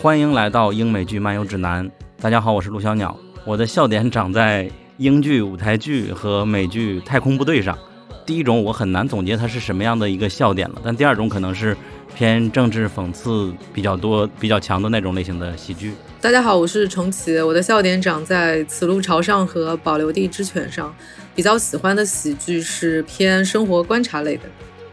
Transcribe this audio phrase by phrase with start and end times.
[0.00, 1.90] 欢迎来到英美剧漫游指南。
[2.18, 3.14] 大家好，我是陆小鸟。
[3.44, 7.78] 我的笑点长在英剧、舞台剧和美剧《太空部队》上。
[8.26, 11.74] 第一种我很难总结它是什么样的一个笑点了，但第二种可能是
[12.14, 15.94] 偏政治讽刺比较多、比较强的那种类型的喜剧。
[16.20, 17.40] 大家好，我是重启。
[17.40, 20.94] 我的笑点长在《此路朝上》和《保留地之犬》上。
[21.34, 24.42] 比较喜欢的喜剧是偏生活观察类的。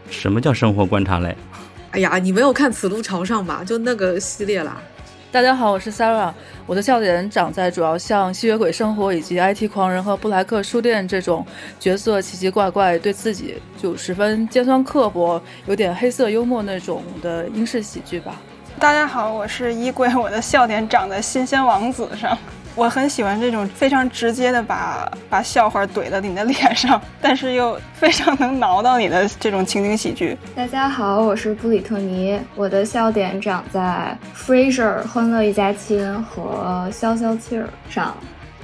[0.08, 1.36] 什么叫生活观察类？
[1.90, 3.64] 哎呀，你没有看《此路朝上》吧？
[3.64, 4.80] 就那个系列啦。
[5.36, 6.32] 大家好，我是 Sarah。
[6.64, 11.46] 我的笑点长在主要像吸血鬼生活以及 IT 狂人和布莱克书店这种
[11.78, 18.40] 角色奇奇怪怪，对自己就十分尖酸刻薄，有点黑色幽默那种的英式喜剧吧。
[18.78, 20.08] 大家好，我是衣柜。
[20.16, 22.38] 我的笑点长在新鲜王子上。
[22.76, 30.36] 我很喜欢这种非常直接的把把笑话怼到你的脸上，但是又非常能挠到你的这种情景喜剧。
[30.54, 38.14] 大家好，我是布里特尼，我的笑点长在《Frasier》《欢乐一家亲》和《消消气儿》上。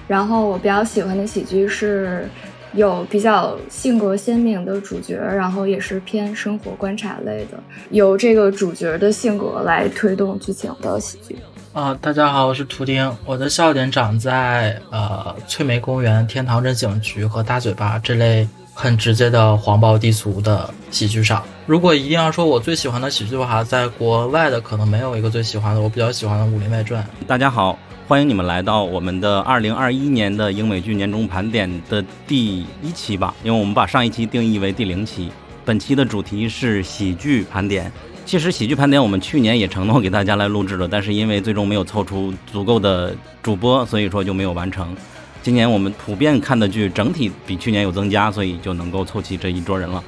[0.07, 2.29] 然后我比较喜欢的喜剧是
[2.75, 11.35] 有比较性格鲜明的主角，然后也是偏生活观察类的，由这个主角的性格来推动剧情的喜剧。
[11.73, 13.11] 啊，大家好，我是图丁。
[13.25, 21.43] 我的笑点长在呃翠梅公园、天堂镇警局和大嘴巴这类很直接的黄暴低俗的喜剧上。
[21.65, 27.03] 如果一定要说我最喜欢的喜剧的话，在国外的可能没有一个最喜欢的，我比较喜欢的《武林外传》。
[27.27, 35.33] 大家好，欢迎你们来到我们的二零二一年的英美剧年终盘点的第一期吧，因为我们把上一期定义为第零期。
[35.65, 37.91] 本期的主题是喜剧盘点。
[38.25, 44.97] 其实喜剧盘点我们去年也承诺给大家来录制了，但是因为最终没有凑出足够的主播，所以说就没有完成。
[45.43, 50.03] 今年我们普遍看的剧整体比去年有增加，所以就能够凑齐这一桌人了。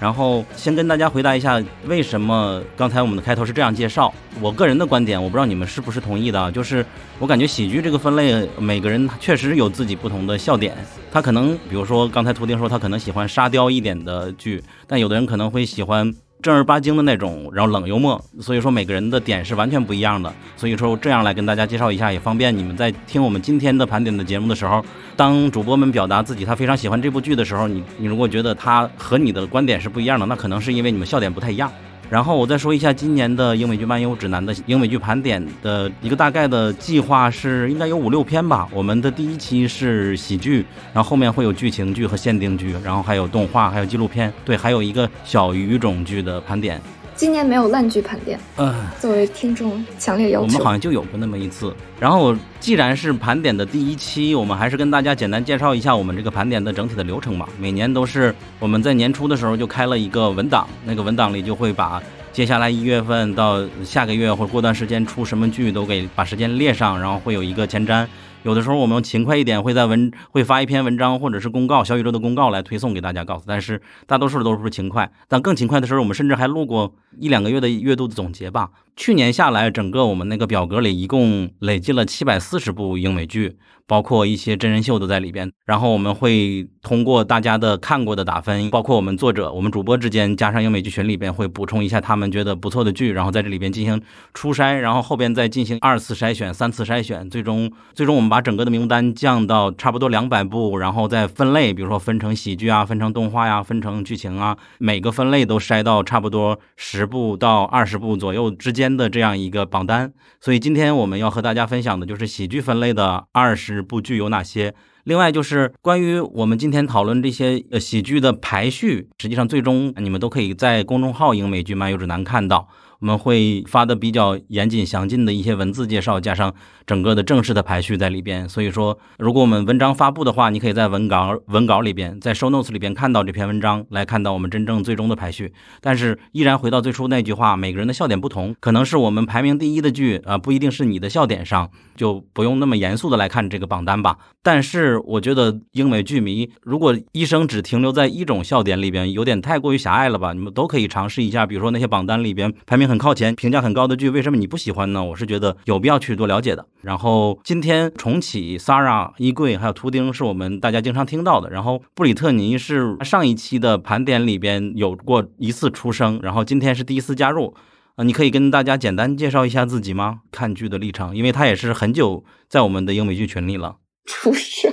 [0.00, 4.12] 然后先跟大家回答一下，为什么刚才我们的开头是这样介绍？
[4.40, 6.84] 我个人的观点，我不知道你们是不是同意的，就是
[7.18, 10.74] 我感觉喜剧这个分类，每个人确实有自己不同的笑点。
[11.12, 16.14] 他可能，比如说刚才图丁说他可能喜欢沙雕一点的剧，但有的人可能会喜欢。
[16.40, 20.32] 正儿八经的那种，然后冷幽默，所以说每个人的点是完全不一样的。
[20.56, 24.84] 所以说这样来跟大家介绍一下，也方便你们在听我们今天的盘点的节目的时候，
[25.16, 31.70] 当主播们表达自己他非常喜欢这部剧的时候，你你如果觉得他和你的观点是不一样的，那可能是因为你们笑点不太一样。
[32.10, 38.66] 然后我再说一下今年的英美剧漫游指南的英美剧盘点的一个大概的计划是应该有五六篇吧。
[38.72, 46.80] 我们的第一期是喜剧，然后后面会有剧情剧和限定剧，然后还有动画，还有纪录片，对，还有一个小语种剧的盘点。
[47.18, 50.46] 今年没有烂剧盘点，嗯，作为听众强烈要求。
[50.46, 51.74] 我们好像就有过那么一次。
[51.98, 57.48] 然后，既然是盘点的第一期，我们还是跟大家简单介绍一下我们这个盘点的整体的流程吧。
[57.58, 62.00] 每年都是我们在年初的时候就开了一个文档，那个文档里就会把
[62.32, 68.06] 接下来一月份到下个月或者过段时间出什么剧都给把时间列上，然后会有一个前瞻。
[68.44, 73.44] 有的时候我们勤快一点，会在文会发一篇文章或者是公告，小宇宙的公告来推送给大家告诉。
[73.46, 78.70] 但是大多数都是勤快，但更勤快的时候，我们甚至还录过一两个月的月度的总结吧。
[78.98, 83.56] 去年下来，整个我们那个表格里一共累计了七百四十部英美剧。
[83.88, 93.98] 包括一些真人秀都在里边，然后我们会通过大家的看过的打分，包括我们作者、我们主播之间，加上英美剧群里边会补充一下他们觉得不错的剧，然后在这里边进行
[94.34, 110.12] 初筛，然后后边再进行二次筛选、三次筛选，最终最终我们把整个的名单降到差不多两百部，然后再分类，比如说分成喜剧啊、分成动画呀、分成剧情啊，每个分类都筛到差不多十部到二十部左右之间的这样一个榜单。
[110.40, 113.78] 所以今天我们要和大家分享的就是喜剧分类的二十。
[113.88, 114.74] 部剧有哪些？
[115.04, 122.68] 另外就是关于我们今天讨论这些呃喜剧的排序，实际上最终你们都可以在公众号“英美剧漫游指南”看到。
[123.00, 126.52] 我们会发的比较严谨详尽的一些文字介绍，加上
[126.84, 128.48] 整个的正式的排序在里边。
[128.48, 135.52] 所以说，如果我们文章发布的话，你可以在文稿文稿里边，在 show notes 里边看到这篇文章，来看到我们真正最终的排序。
[135.80, 144.18] 但是依然回到最初那句话，每个人的笑点不同，可能是我们排名第一的剧啊，不一定是你的笑点上，就不用那么严肃的来看这个榜单吧。
[144.42, 150.32] 但是我觉得英美剧迷如果一生只停留在一种笑点里边，有点太过于狭隘了吧？
[150.32, 152.87] 你们都可以尝试一下，比如说那些榜单里边排名。
[152.88, 155.04] 名很靠前、评价很高的剧，为什么你不喜欢呢？
[155.04, 156.66] 我是觉得有必要去多了解的。
[156.80, 161.50] 然后今天重启 Sara、衣柜还有图钉是我们大家经常听到的。
[161.50, 167.54] 然后布里特尼是上一期的盘点里边有过一次出生，然后今天是第一次加入。
[167.96, 170.20] 啊，你可以跟大家简单介绍一下自己吗？
[170.32, 173.76] 看剧的历程，因为他也是很久在我们的英美剧群里了。
[174.06, 174.72] 出生？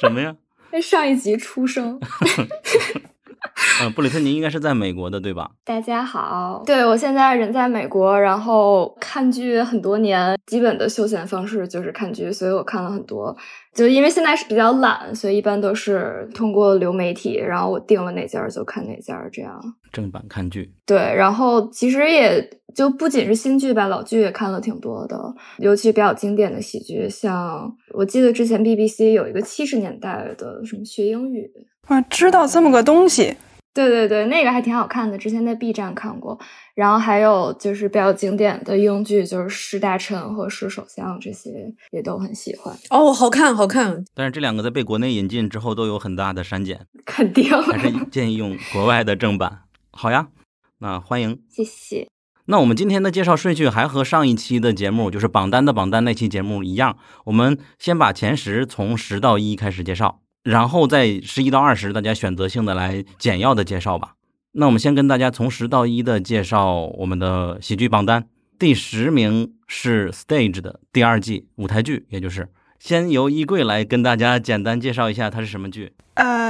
[0.00, 0.36] 什么呀？
[0.72, 2.00] 那上一集出生。
[3.80, 5.50] 嗯，布里特尼应该是在美国的，对吧？
[5.64, 13.36] 大家好，对我现在人在美国，然后看剧很多年，基本的休闲方式就是看剧，所以我看了很多。
[13.74, 19.60] 就因为现在是比较懒，所以一般都是通过流媒体，然后我定了哪家就看哪家，这样。
[19.92, 20.72] 正版看剧。
[20.86, 25.18] 对，然后其实也就不仅是新剧吧，老剧也看了挺多的，
[25.58, 31.50] 尤其比较经典的喜剧，像我记得之前 BBC 有一个七十年代的什么学英语。
[31.88, 33.36] 我知道这么个东西，
[33.72, 36.38] 对对对，那个还挺好看的，之前在 B 站看过。
[36.74, 41.50] 然后还有就是比较经典的英剧，就是《是大臣》和《是首相》，这些
[41.92, 42.76] 也都很喜欢。
[42.90, 44.04] 哦，好看，好看。
[44.14, 49.60] 但是这两个在被国内引进之后都有很大的删减，肯定还是建议用国外的正版。
[49.90, 50.28] 好呀，
[50.80, 52.08] 那欢迎，谢谢。
[52.46, 60.20] 那我们今天的介绍顺序还和上一期的节目，就是榜单的榜单那期节目一样，我们先把前十从十到一开始介绍。
[60.46, 64.14] 然后在十一到二十，大家选择性的来简要的介绍吧。
[64.52, 68.28] 那我们先跟大家从十到一的介绍我们的喜剧榜单。
[68.56, 72.48] 第十名是《Stage》的第二季舞台剧，也就是
[72.78, 75.92] 先由衣柜来跟大家简单介绍一下它是什么剧。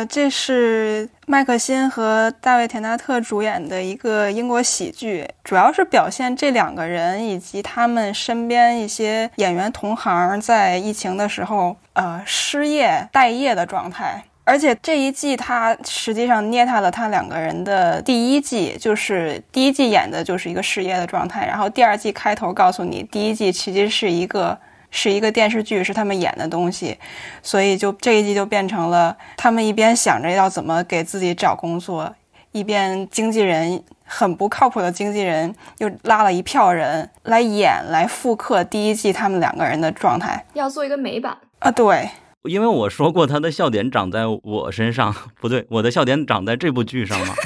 [0.04, 14.22] 这是麦克辛和大卫·田纳特主演的一个英国喜剧，主要是表现这两个人以及他们身边一些演员同行在疫情的时候，呃，失业待业的状态。
[14.44, 24.56] 而且这一季他实际上捏他了他两个人的第一季，就是第一季演的就是一个失业的状态，然后第二季开头告诉你，第一季其实是一个。
[24.96, 26.96] 是一个电视剧，是他们演的东西，
[27.42, 32.14] 所以就这一季就变成了他们一边想着要怎么给自己找工作，
[32.52, 41.70] 一边经纪人很不靠谱的经纪人又拉了一票人来演来复刻第一季他们两个人的状态，要做一个美版啊！
[41.70, 42.08] 对，
[42.44, 47.34] 因为我说过他的笑点长在我身上，不对，我的笑点长在这部剧上嘛。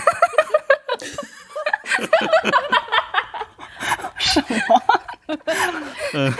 [4.18, 4.82] 什么？
[6.14, 6.32] 嗯。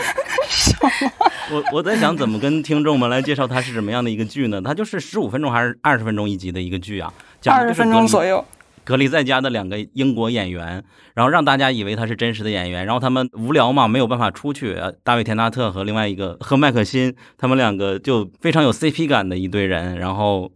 [1.51, 4.61] 我我在想怎么跟听众们来介绍它是什么样的一个剧呢？
[4.61, 7.13] 它就是十五分钟还是二十分钟一集的一个剧啊？
[7.45, 8.43] 二十分钟左右。
[8.83, 10.83] 隔离在家的两个英国演员，
[11.13, 14.75] 然后让大家以为他是真实的演员，然后他们无聊嘛，没有办法出去。
[15.03, 20.51] 大卫·田纳特和另外一个和麦克辛，他们两个就非常有 CP 感的一对人，然后。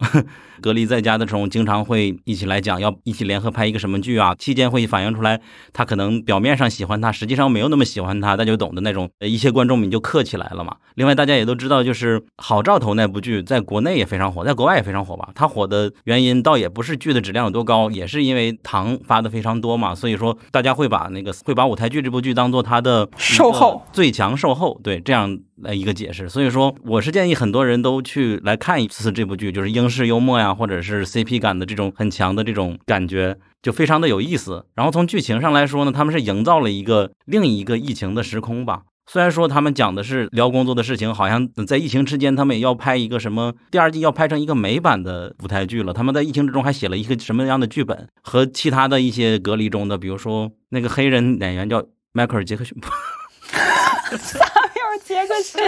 [0.62, 4.36] 隔离在家的时候，经常会一起来讲，要一起联合拍一个什么剧啊？
[4.36, 5.40] 期间会反映出来，
[5.74, 9.10] 他可能表面上喜欢他，实际上没有那么喜欢他，大家就懂的那种。
[9.20, 10.76] 一些观众们就客起来了嘛。
[10.96, 15.30] 另外，大家也都知道，就是《好兆头》那部剧在国内也非常火，在国外也非常火吧。
[15.36, 19.94] 它火的原因倒也不是剧的质量有多高，也是因为糖发的非常多嘛。
[19.94, 25.40] 所以说，大家会把那个会把舞台剧这部剧当做它的售后最强售后，对这样。
[25.62, 34.66] 来一个解释，所以说我是建议很多人都去来看一次这部剧，就是英式幽默呀，或者是 CP 感的这种很强的这种感觉，就非常的有意思。
[34.76, 38.82] 然后从剧情上来说呢，他们是营造了一个另一个疫情的时空吧。
[39.08, 45.94] 虽然说他们讲的是聊工作的事情，好像在疫情之间，他们也要拍一个什么第二季要拍成一个美版的舞台剧了。
[45.94, 48.08] 他们在疫情之中还写了一个什么样的剧本？
[48.24, 52.76] 和其他的一些隔离中的，比如说那个黑人演员叫迈克尔杰克逊。
[55.04, 55.62] 杰克逊，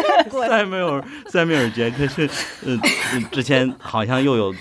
[0.47, 2.29] 塞缪尔，塞缪尔杰克逊，
[2.65, 2.77] 呃，
[3.31, 4.53] 之前好像又有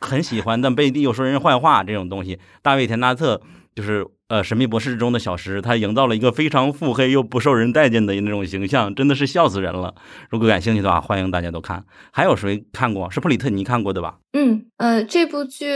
[0.00, 2.38] 很喜欢，但背地又说人坏话这种东西。
[2.62, 3.40] 大卫·田纳特
[3.74, 4.06] 就是。
[4.34, 9.94] 呃，神秘博士中的小石，他营造了一个非常腹黑又不受人待见的那种形象，真的是笑死人了。
[10.28, 11.84] 如果感兴趣的话，欢迎大家都看。
[12.10, 13.08] 还有谁看过？
[13.08, 14.16] 是普里特尼看过的吧？
[14.32, 15.68] 嗯呃，这部剧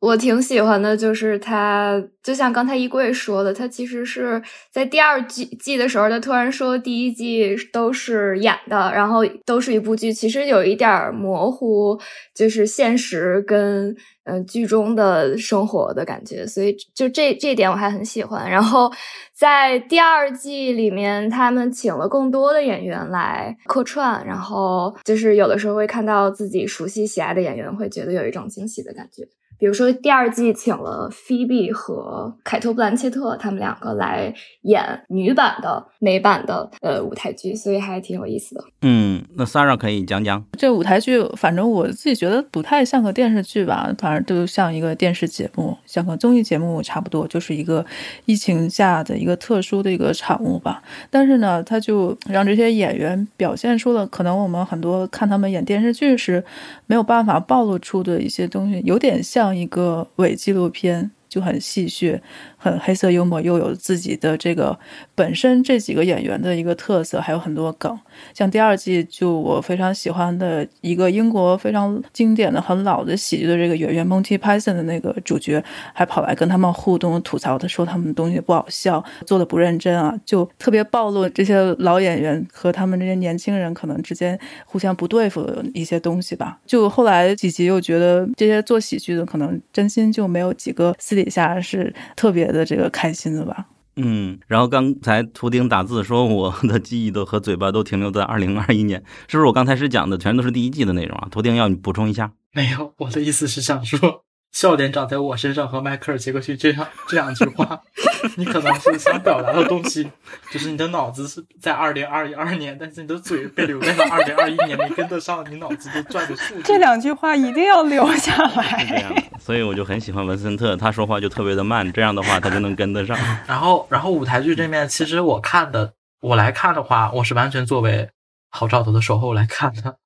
[0.00, 12.00] 我挺喜欢的，就是他，就像刚才衣柜说的，他其实是在第二季季的时候，他突然说第一季都是演的，然后都是一部剧，其实有一点模糊，
[12.34, 13.94] 就是现实跟。
[14.24, 18.48] 嗯，剧中的生活的感觉，所以就这这点我还很喜欢。
[18.50, 18.90] 然后
[19.40, 29.26] 在第二季里面，他们请了更多的演员来客串，然后就是有的时候会看到自己熟悉喜爱的演员，会觉得有一种惊喜的感觉。
[29.58, 34.32] 比如说第二季请了菲比和凯特·布兰切特，他们两个来
[34.62, 38.64] 演女版的美版的呃舞台剧，所以还挺有意思的。
[38.80, 47.84] 嗯，那 Sarah 可以讲讲这舞台剧，反正我自己觉得不太像个电视剧吧，反正都像一个电视节目，像个综艺节目差不多，就是一个
[48.24, 50.82] 疫情下的一个个特殊的一个产物吧。
[51.08, 56.44] 但是呢，他就让这些演员表现出了可能我们很多看他们演电视剧时
[56.86, 62.20] 没有办法暴露出的一些东西，有点像一个伪纪录片，就很戏谑。
[62.62, 64.78] 很黑色幽默，又有自己的这个
[65.14, 67.98] 本身这几个演员的一个特色，还有很多梗。
[68.34, 75.64] 像第二季就我非常喜欢的一个英国非常经典的很老的喜剧的这个演员 Monty Python 的那个主角，
[75.94, 86.58] 还跑来跟他们互动吐槽，他说他们东西不好笑，做的不认真啊，就特别暴露这些老演员和他们这些年轻人可能之间互相不对付的一些东西吧。
[86.66, 92.49] 就后来几集又觉得这些做喜剧的可能真心就没有几个私底下是特别。
[92.52, 93.66] 的这个开心的吧，
[93.96, 101.28] 嗯，然后刚才图钉打字说我的记忆都和嘴巴都停留在二零二一年，是不是我刚才是讲的全都是第一季的内容啊？
[101.30, 104.24] 图钉要你补充一下，没有，我的意思是想说。
[104.52, 107.80] 笑点长在我身上和迈克尔·杰克逊这样这两句话，
[108.36, 110.10] 你可能是想表达的东西，
[110.50, 116.62] 就是你的脑子是在二零二一二年，但是你的嘴被留在了二零二一年，没跟得上你脑子的转的速度。
[116.62, 118.84] 这两句话一定要留下来。
[118.88, 123.16] 这样，所以我就很喜欢文森特，他说话就特别的慢，这样的话他就能跟得上。
[123.46, 128.10] 然后，然后舞台剧这面，其实我看的，我来看的话，我是完全作为
[128.50, 129.96] 郝兆头的守候来看的。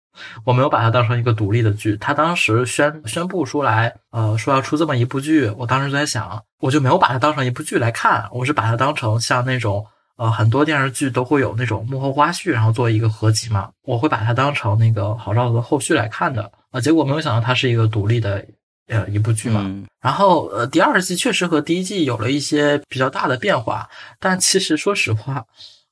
[0.44, 18.44] 我没有把它当成一个独立的剧，他当时宣宣布出来，呃，说要出这么一部剧，我当时就在想，我就没有把它当成一部剧来看，我是把它当成像那种，呃，很多电视剧都会有那种幕后花絮，然后做一个合集嘛，我会把它当成那个郝兆的后续来看的，啊，结果没有想到它是一个独立的，
[18.88, 19.60] 呃，一部剧嘛，
[20.00, 23.88] 然后，呃，第二季确实和第一季有了一些比较大的变化，
[24.20, 25.44] 但其实说实话。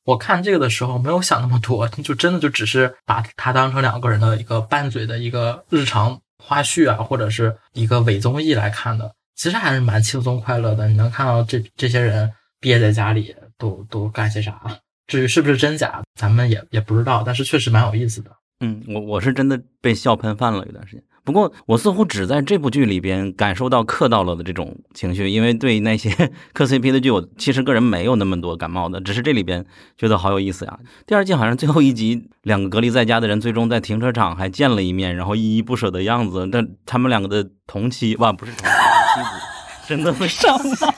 [0.05, 9.15] 我看这个的时候没有想那么多，就真的就只是把它当成两个人的一个拌嘴的一个日常花絮啊，或者是一个伪综艺来看的。
[9.37, 10.89] 其实还是蛮轻松快乐的。
[10.89, 14.61] 你能看到这这些人憋在家里都都干些啥？
[15.07, 17.23] 至于是不是真假，咱们也也不知道。
[17.25, 18.31] 但是确实蛮有意思的。
[18.61, 21.05] 嗯，我我是真的被笑喷饭了，有段时间。
[21.25, 26.11] 不过我似乎只在这部剧里边感受到磕到了的这种情绪，因为对那些
[26.53, 29.65] 磕 CP 的剧，我其实个人没有那么多感冒的，只是这里边
[29.97, 30.77] 觉得好有意思呀。
[31.07, 40.95] 第二季好像最后一集，两个隔离在家的人最终在停车场还见了一面，然后依依不舍的样子，但他们两个的同期哇，不是同妻子，真的会上吗？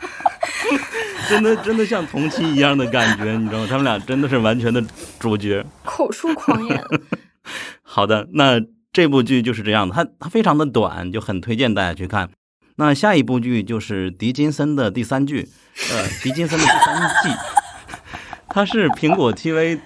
[1.29, 3.67] 真的真的像同期一样的感觉，你知道吗？
[3.69, 4.83] 他们俩真的是完全的
[5.19, 6.83] 主角，口出狂言。
[7.83, 8.59] 好的，那。
[8.95, 12.31] 这部剧就是这样的，它它非常的短，就很推荐大家去看。
[12.77, 15.49] 那下一部剧就是狄金森的第三剧，
[15.91, 17.37] 呃，狄金森的第三季，
[18.49, 19.81] 它是苹果 TV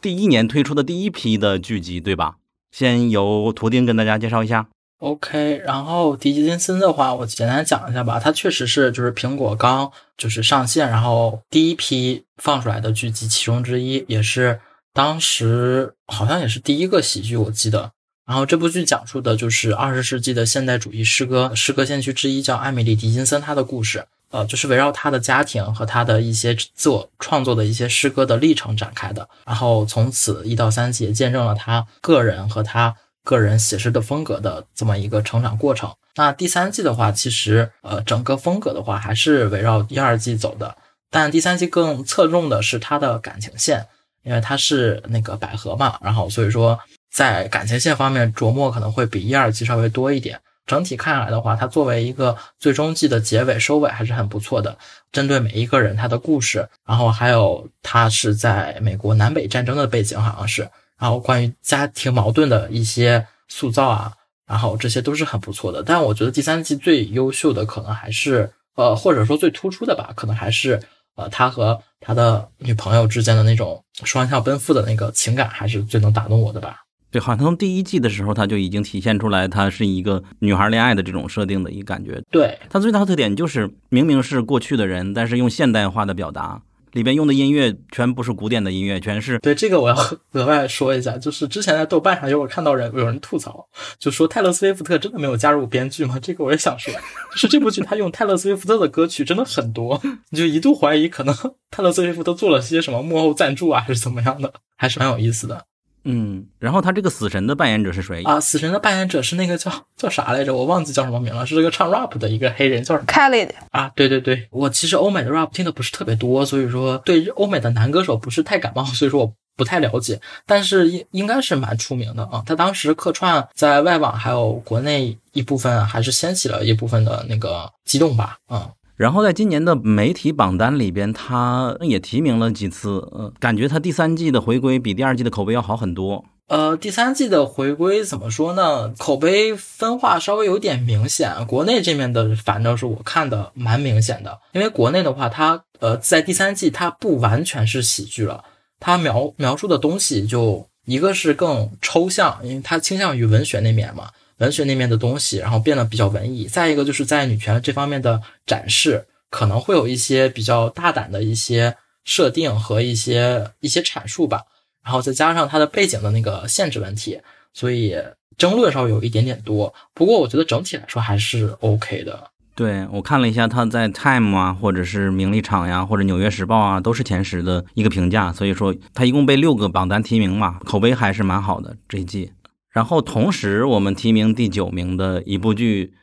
[0.00, 2.36] 第一年推出的第一批的剧集，对吧？
[2.72, 4.68] 先由图钉跟大家介绍一下。
[5.00, 8.18] OK，然后狄金森的话，我简单讲一下吧。
[8.18, 14.60] 它确实是就是苹果刚就是上线，然后第一批放出来的剧集其中之一，也是
[14.94, 17.92] 当时好像也是第一个喜剧，我记得。
[18.26, 29.28] 然后这部剧讲述的就是二十世纪的现代主义诗歌诗歌先驱之一叫艾米丽·狄金森她的故事，呃，就是围绕她的家庭和她的一些自我创作的一些诗歌的历程展开的。
[29.44, 35.94] 然后从此一到三季也见证了她个人和她个人写诗的风格的这么一个成长过程。
[36.16, 40.76] 那第三季的话，其实呃整个风格的话还是围绕一二季走的，
[41.10, 43.86] 但第三季更侧重的是她的感情线，
[44.24, 46.76] 因为她是那个百合嘛，然后所以说。
[47.16, 50.38] 在感情线方面琢磨可能会比一二季稍微多一点。
[50.66, 54.76] 整体看来的话，它作为一个最终季的结尾收尾还是很不错的。
[55.10, 60.68] 针对每一个人他的故事，然后还有他是在美国南北战争的背景好像是，
[60.98, 64.12] 然后关于家庭矛盾的一些塑造啊，
[64.46, 65.82] 然后这些都是很不错的。
[65.82, 70.78] 但我觉得第三季最优秀的可能还是呃，或者说最突出的吧，可能还是
[71.14, 76.82] 呃他和他的女朋友之间的那种双向奔赴的那个情感，还是最能打动我的吧。
[77.16, 82.22] 对，好像从第一季的时候，他就已经体现出来，他是一个女孩恋爱的这种设定的一个感觉。
[82.30, 86.60] 对，他最大的特点就是明明是过去的人，但是用现代化的表达，
[86.92, 89.38] 里边用的音乐全不是古典的音乐，全是。
[89.38, 89.96] 对，这个我要
[90.32, 93.66] 额外说一下，就是之前在豆瓣上有我看到人有人吐槽，
[93.98, 96.18] 就说泰勒·斯威夫特真的没有加入编剧吗？
[96.20, 96.92] 这个我也想说，
[97.32, 101.34] 就是这部剧他用泰勒·斯威夫特的歌曲真的很多，你就一度怀疑可能
[101.72, 105.64] 泰勒·斯威夫特做了些什么幕后赞助啊，还是怎么样的，还是蛮有意思的。
[106.08, 108.22] 嗯，然后他这个死神的扮演者是谁？
[108.22, 110.54] 啊，死神的扮演者是那个叫叫啥来着？
[110.54, 113.90] 我忘记叫什么名了，是这个唱 rap 的一个黑人，叫什么 Kelly 啊？
[113.96, 120.20] 对对对，我其实欧美的 rap 听的不是特别多，所以说对欧美的男歌手不是太感冒，所以说我不太了解。
[120.46, 122.42] 但是应应该是蛮出名的啊。
[122.46, 128.70] 他当时客串在外网还有国内一部分，还是掀起了一部分的那个激动吧，啊。
[128.96, 136.24] 然后在今年的媒体榜单里边，他也提名了几次，呃，感觉他第三季的回归比第二季的口碑要好很多。
[136.48, 138.94] 呃，第三季的回归怎么说呢？
[138.96, 141.44] 口碑分化稍微有点明显。
[141.44, 144.38] 国内这面的，反正是我看的蛮明显的。
[144.52, 148.44] 因为国内的话，它呃在第三季它不完全是喜剧了，
[148.78, 154.10] 它描描述的东西就一个是更抽象，因为它倾向于文学那面嘛。
[154.38, 156.46] 文学那面的东西，然后变得比较文艺。
[156.46, 164.42] 再一个就是在女权这方面的展示，可能会有一些比较大胆的一些设定和一些一些阐述吧。
[164.84, 167.20] 然后再加上它的背景的那个限制问题，
[167.52, 167.96] 所以
[168.38, 169.74] 争论稍微有一点点多。
[169.94, 172.30] 不过我觉得整体来说还是 OK 的。
[172.54, 178.32] 对我看了一下，他在 Time 啊，或者是名利场呀，或者纽约时报啊，都是前十的一个评价。
[178.32, 182.32] 所以说他一共被六个榜单提名嘛，口碑还是蛮好的这一季。
[182.76, 185.94] 然后同时，我们提名第九名的一部剧，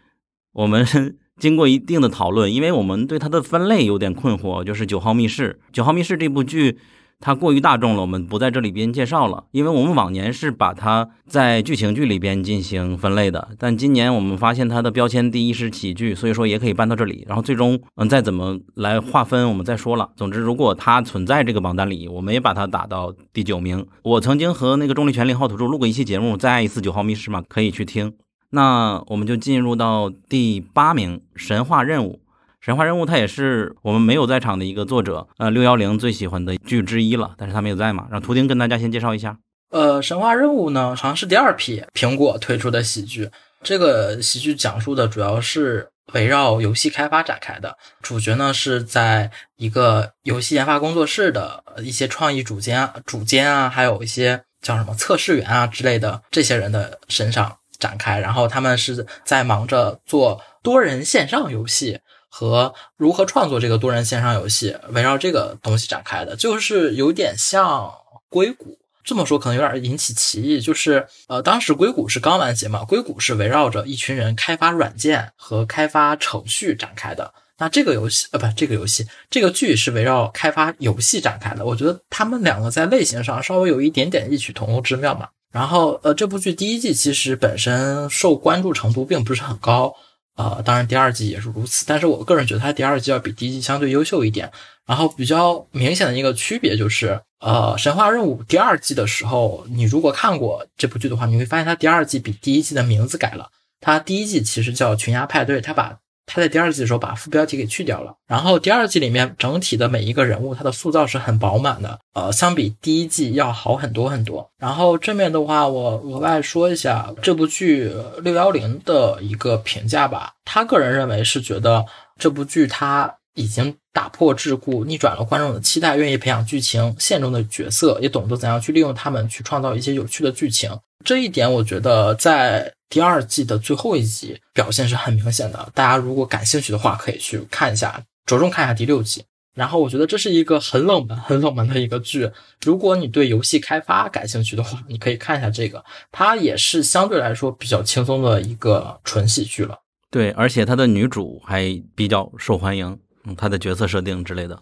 [0.54, 0.84] 我们
[1.38, 5.60] 经过一定的讨论，因为我们对它的分类有点困惑，就是《九号密室》。
[5.72, 6.80] 《九号密室》这部剧
[7.26, 17.24] 它过于大众了，我们不在这里边介绍了，因为我们往年是把它在剧情剧里边进行分类的，但今年我们发现它的标签第一是喜剧，所以说也可以搬到这里。
[17.26, 20.10] 然后最终，嗯，再怎么来划分，我们再说了。
[20.18, 23.88] 总之，如果它存在这个榜单里，我们也把它打到第九名。
[24.02, 28.12] 我曾经和那个重力权零号土著录过一期节目，再爱一次九号密室嘛，可以去听。
[28.50, 32.20] 那我们就进入到第八名，神话任务。
[32.64, 39.38] 神话任务，它也是我们没有在场的一个作者，呃，六幺零最喜欢的剧之一了，但是他没有在嘛，让图丁跟大家先介绍一下。
[39.70, 43.30] 呃，神话任务呢，好像是第二批苹果推出的喜剧。
[43.64, 62.00] 这个喜剧讲述的主要是围绕游戏开发展开的，主角呢是在一个游戏研发工作室的一些创意主监、主监啊，还有一些叫什么测试员啊之类的这些人的身上展开，然后他们是在忙着做多人线上游戏。
[62.36, 67.94] 和如何创作这个多人线上游戏，围绕这个东西展开的，就是有点像
[68.28, 68.80] 硅谷。
[69.04, 77.32] 这么说可能有点引起歧义，就是呃，当时硅谷是刚完结嘛，硅谷是围绕着一群人开发软件和开发程序展开的。
[77.60, 81.64] 那这个游戏呃，不，这个游戏这个剧是围绕开发游戏展开的。
[81.64, 85.28] 我觉得他们两个在类型上稍微有一点点异曲同工之妙嘛。
[85.52, 89.94] 然后呃，这部剧第一季其实本身受关注程度并不是很高。
[90.36, 94.52] 呃，当然第二季也是如此，但是我个人觉得它第二季要比第一季相对优秀一点。
[94.86, 103.50] 然后比较明显的一个区别就是，呃，神话任务第二季的时候，你如果看过这部剧的话，你会发现它第二季比第一季的名字改了。
[103.80, 106.03] 它第一季其实叫群鸭派对，它把。
[106.26, 114.50] 他在第二季的时候把副标题给去掉了，然后第二季里面整体的每一个人物，他的塑造是很饱满的，呃，相比第一季要好很多很多。
[114.58, 121.86] 然后正面的话，我额外说一下这部剧六幺零的一个评价吧，他个人认为是觉得
[122.18, 130.72] 这部剧他已经打破桎梏，逆转了观众的期待，愿意培养剧情线中的角色，也懂得怎样去利用他们去创造一些有趣的剧情。
[131.04, 132.74] 这一点我觉得在。
[132.90, 139.24] 第二季的最后一集表现是很明显的，大家如果感兴趣的话，可以去看一下，着重看一下第六集。
[139.56, 142.30] 然后我觉得这是一个很冷门、很冷门的一个剧，
[142.64, 149.76] 如果你对游戏开发感兴趣的话，你可以看一下这个，它也是相对来说比较轻松的一个纯喜剧了。
[150.12, 151.64] 对，而且它的女主还
[151.96, 154.62] 比较受欢迎，嗯，她的角色设定之类的。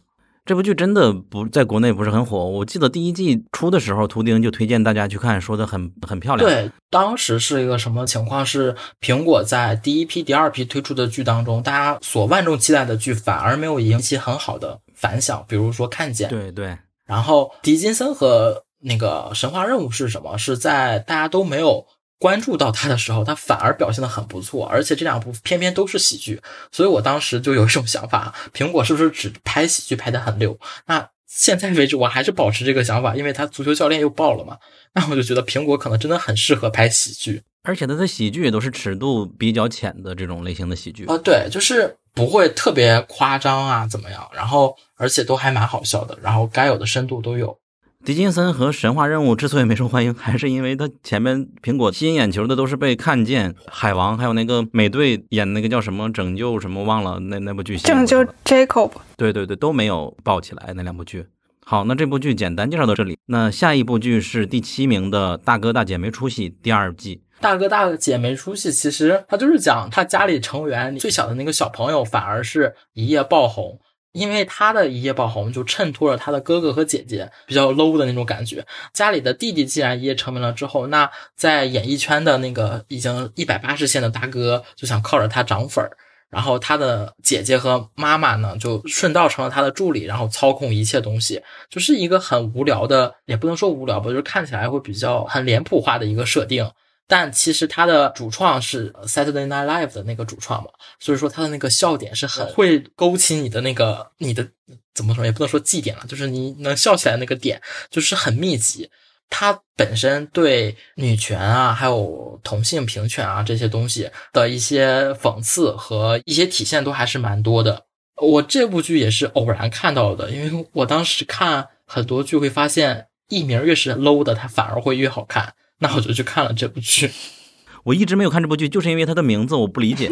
[0.52, 6.46] 这部剧真的不在国内不是很火，我记得第一季出的时候，图钉就推荐大家去看，说的很很漂亮。
[6.46, 8.46] 对，当时是一个什么情况？
[8.46, 15.46] 是苹果在第一批、第二批推出的剧当中，大家所万众期待的剧反而没有引起很好的反响。
[15.48, 16.78] 比如说《看见》，对对。
[17.06, 20.38] 然后狄金森和那个《神话任务》是什么？
[20.38, 21.86] 是在大家都没有。
[22.22, 26.40] 关注到他的时候，他反而表现的很不错，而且这两部偏偏都是喜剧，
[26.72, 30.56] 所以我当时就有一种想法：苹果是不是只拍喜剧拍的很溜？
[30.86, 34.56] 那现在为止，我还是保持这个想法，因为他足球教练又爆了嘛。
[34.94, 44.30] 那我就觉得苹果可能真的很适合拍喜剧，而且他的喜剧也都是尺度比较浅的这种类型的喜剧啊，对，就是不会特别夸张啊，怎么样？
[44.32, 47.58] 然后而且都还蛮好笑的，然后该有的深度都有。
[48.04, 57.78] 狄金森和神话任务之所以没受欢迎，还是因为他前面苹果吸引眼球的都是被看见、海王，还有那个美队演那个叫什么拯救什么忘了那那部剧。
[57.78, 58.92] 拯救 Jacob。
[59.16, 61.28] 对对对，都没有爆起来那两部剧。
[61.64, 63.20] 好，那这部剧简单介绍到这里。
[63.28, 67.22] 那下一部剧是第七名的《大哥大姐没出息》第二季。
[67.40, 73.80] 大哥大姐没出息，其实他就是讲他家里成员最小的那个小朋友反而是一夜爆红，
[74.13, 78.65] 因为他的一夜爆红就衬托了他的哥哥和姐姐比较 low 的那种感觉。
[78.93, 85.91] 家里的弟弟既然一夜成名了之后，那在演艺圈的那个已经一百八十线的大哥就想靠着他涨粉儿。
[86.30, 96.71] 然后他的姐姐和妈妈呢，就顺道成了他的助理，然后操控一切东西，就是一个很无聊的，也不能说无聊吧，就是看起来会比较很脸谱化的一个设定。
[97.12, 104.47] 但其实他的主创是 Saturday Night Live 的那个主创嘛，所以说他的那个笑点是很会勾起你的那个你的
[104.93, 108.89] 怎么说，也不能说绩点了，就是你能笑起来那个点，就是很密集。
[109.30, 117.88] 他本身对女权啊，还有同性平权啊这些东西的一些讽刺和一些体现都还是蛮多的。
[118.15, 125.54] 我这部剧也是偶然看到的，因为我当时看很多剧会发现，艺名越是 low 的，它反而会越好看。
[125.82, 127.12] 那我就去看了这部剧，
[127.84, 130.12] 我一直没有看这部剧，就是因为它的名字我不理解，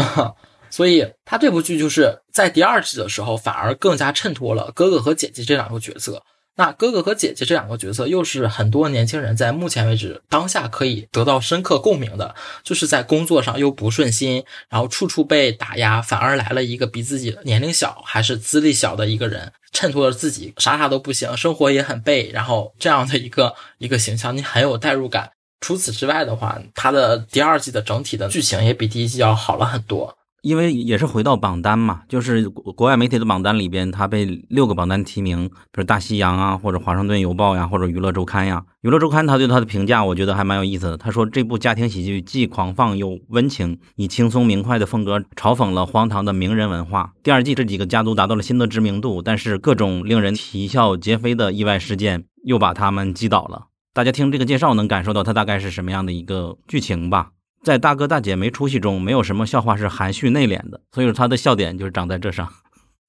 [0.70, 6.22] 所以他这部剧就是在第二季的时候反而更加衬托了哥哥和姐姐这两个角色。
[6.56, 19.52] 那哥哥和姐姐这两个角色又是很多年轻人在目前为止当下可以得到深刻共鸣的，就是在工作上又不顺心，然后处处被打压，反而来了一个比自己年龄小还是资历小的一个人。
[19.72, 25.32] 衬托着自己啥啥都不行，生活也很背，然后这样的一个一个形象，你很有代入感。
[25.60, 30.16] 除此之外的话，它的第二季的整体的剧情也比第一季要好了很多。
[30.44, 38.62] 因为也是回到榜单嘛，就是国外媒体的榜单里边，他被六个榜单提名，比如大西洋啊，或者华盛顿邮报呀，或者娱乐周刊呀。
[38.82, 40.98] 娱乐周刊他对他的评价，我觉得还蛮有意思的。
[40.98, 47.14] 他说这部家庭喜剧既狂放又温情，以轻松明快的风格嘲讽了荒唐的名人文化。
[47.22, 53.68] 第二季这几个家族达到了新的知名度，但是各种令人啼笑皆非的意外事件又把他们击倒了。
[53.94, 57.30] 大家听这个介绍能感受到它大概是什么样的一个剧情吧。
[57.64, 62.52] 在大哥大姐没出息中，没有什么笑话是含蓄内敛的，所以说他的笑点就是长在这上。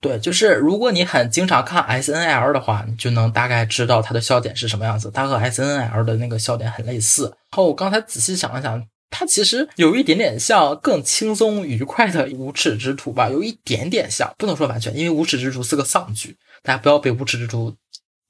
[0.01, 5.09] 对，就是如果你很经常看 S N L 的话，你就能大概知道他的笑点是什么样子。
[5.11, 7.23] 他和 S N L 的那个笑点很类似。
[7.23, 17.73] 然后我刚才仔细想了想，他其实有一点点像更轻松愉快的无耻之徒吧，有一点点像，不能说完全，因为无耻之徒是个丧剧，大家不要被无耻之徒。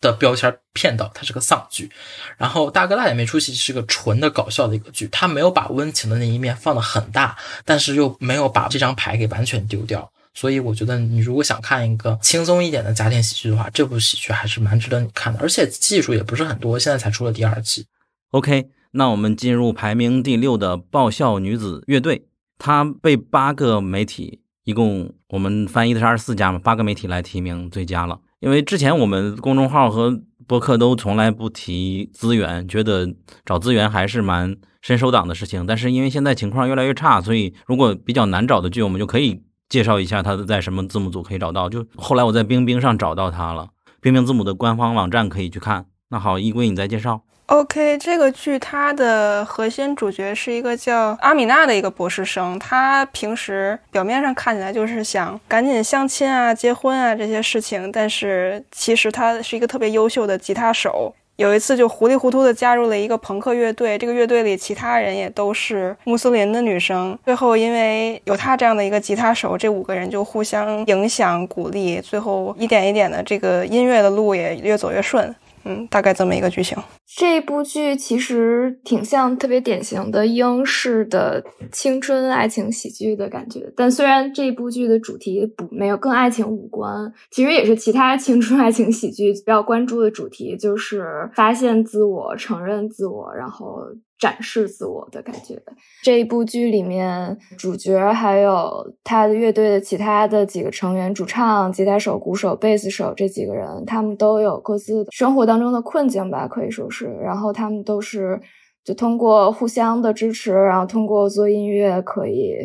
[0.02, 1.90] 的标签骗到，它是个丧剧。
[2.38, 5.08] 然后大哥大也没出息，是个纯的搞笑的一个剧。
[5.12, 10.12] 他没有把温情的那一面放得很大，但是又没有把这张牌给完全丢掉。
[10.34, 15.40] 所以我觉得你如果想看一个轻松一点的家庭喜剧的话，这部喜剧还是蛮值得你看的。
[15.40, 17.86] 而且技术也不是很多，现在才出了第二季。
[18.32, 22.26] OK，那我们进入排名第六的爆笑女子乐队，
[22.60, 28.20] 它被八个媒体，一共我们翻译的是二十四家嘛，八个媒体来提名最佳了。
[28.46, 33.12] 因为之前我们公众号和博客都从来不提资源，觉得
[33.44, 35.66] 找资源还是蛮伸手党的事情。
[35.66, 41.68] 但是因为现在情况越来越差，所以如果比较难找的剧，我们就可以介绍一下它在什么字幕组可以找到。
[41.68, 45.88] 就后来我在冰冰上找到它了，冰冰字母的官方网站可以去看。
[46.10, 47.24] 那好，衣柜你再介绍。
[47.48, 52.58] OK，这个剧它的核心主角是一个叫阿米娜的一个博士生。
[52.58, 61.14] 他平时表面上看起来就是想赶紧相亲啊、结婚啊这些事情，但是其实他是一个特别优秀的吉他手。
[61.36, 67.18] 有一次就糊里糊涂的加入了一个朋克乐队，这个乐队里其他人也都是穆斯林的女生。
[67.26, 75.36] 最后因为有他这样的一个吉他手，这五个人就互相影响、鼓励，最后一点一点的这个音乐的路也越走越顺。
[75.66, 76.78] 嗯，大概这么一个剧情。
[77.06, 93.80] 这部剧其实挺像特别典型的英式的青春爱情喜剧的感觉，但虽然这部剧的主题不没有跟爱情无关，其实也是其他青春爱情喜剧比较关注的主题，就是发现自我、承认自我，然后。
[94.18, 95.62] 展示自我的感觉。
[96.04, 107.06] 这一部剧里面，主角还有他的乐队的其他的几个成员，主唱、吉他手、鼓手、贝斯手这几个人，他们都有各自生活当中的困境吧，可以说是。
[107.22, 108.40] 然后他们都是
[108.84, 112.56] 就通过互相的支持，然后通过做音乐可以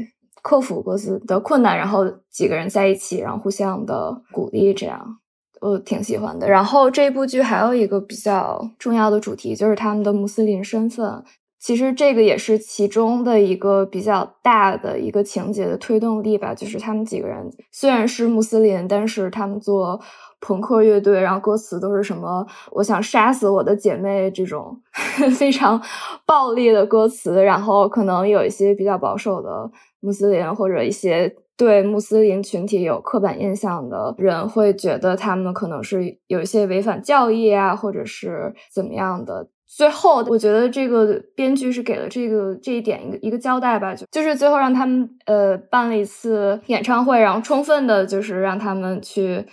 [0.42, 5.16] 克服各自的困难，然后几个人在一起，然后互相的鼓励，这样
[5.60, 6.48] 我挺喜欢的。
[6.48, 11.22] 然后这部剧还有一个比较重要的主题，就是他们的穆斯林身份。
[11.60, 20.00] 其实这个也是其中的一个比较大的一个情节的推动力吧，就是他们几个人虽然是穆斯林，但是他们做
[20.40, 24.80] 朋克乐队，然后歌词都是什么“我想杀死我的姐妹”这种
[25.36, 25.80] 非常
[26.24, 29.70] 暴力的歌词，然后可能有一些比较保守的
[30.00, 31.36] 穆斯林或者一些。
[31.60, 39.50] 对穆斯林群体有刻板印象的人会觉得他们可能是有一些违反教义啊，或者是怎么样的。
[39.76, 49.46] 最后，我觉得这个编剧是给了这个这一点一个一个交代吧，就就是最后让他们呃办了一次演唱会，然后充分的就是让他们去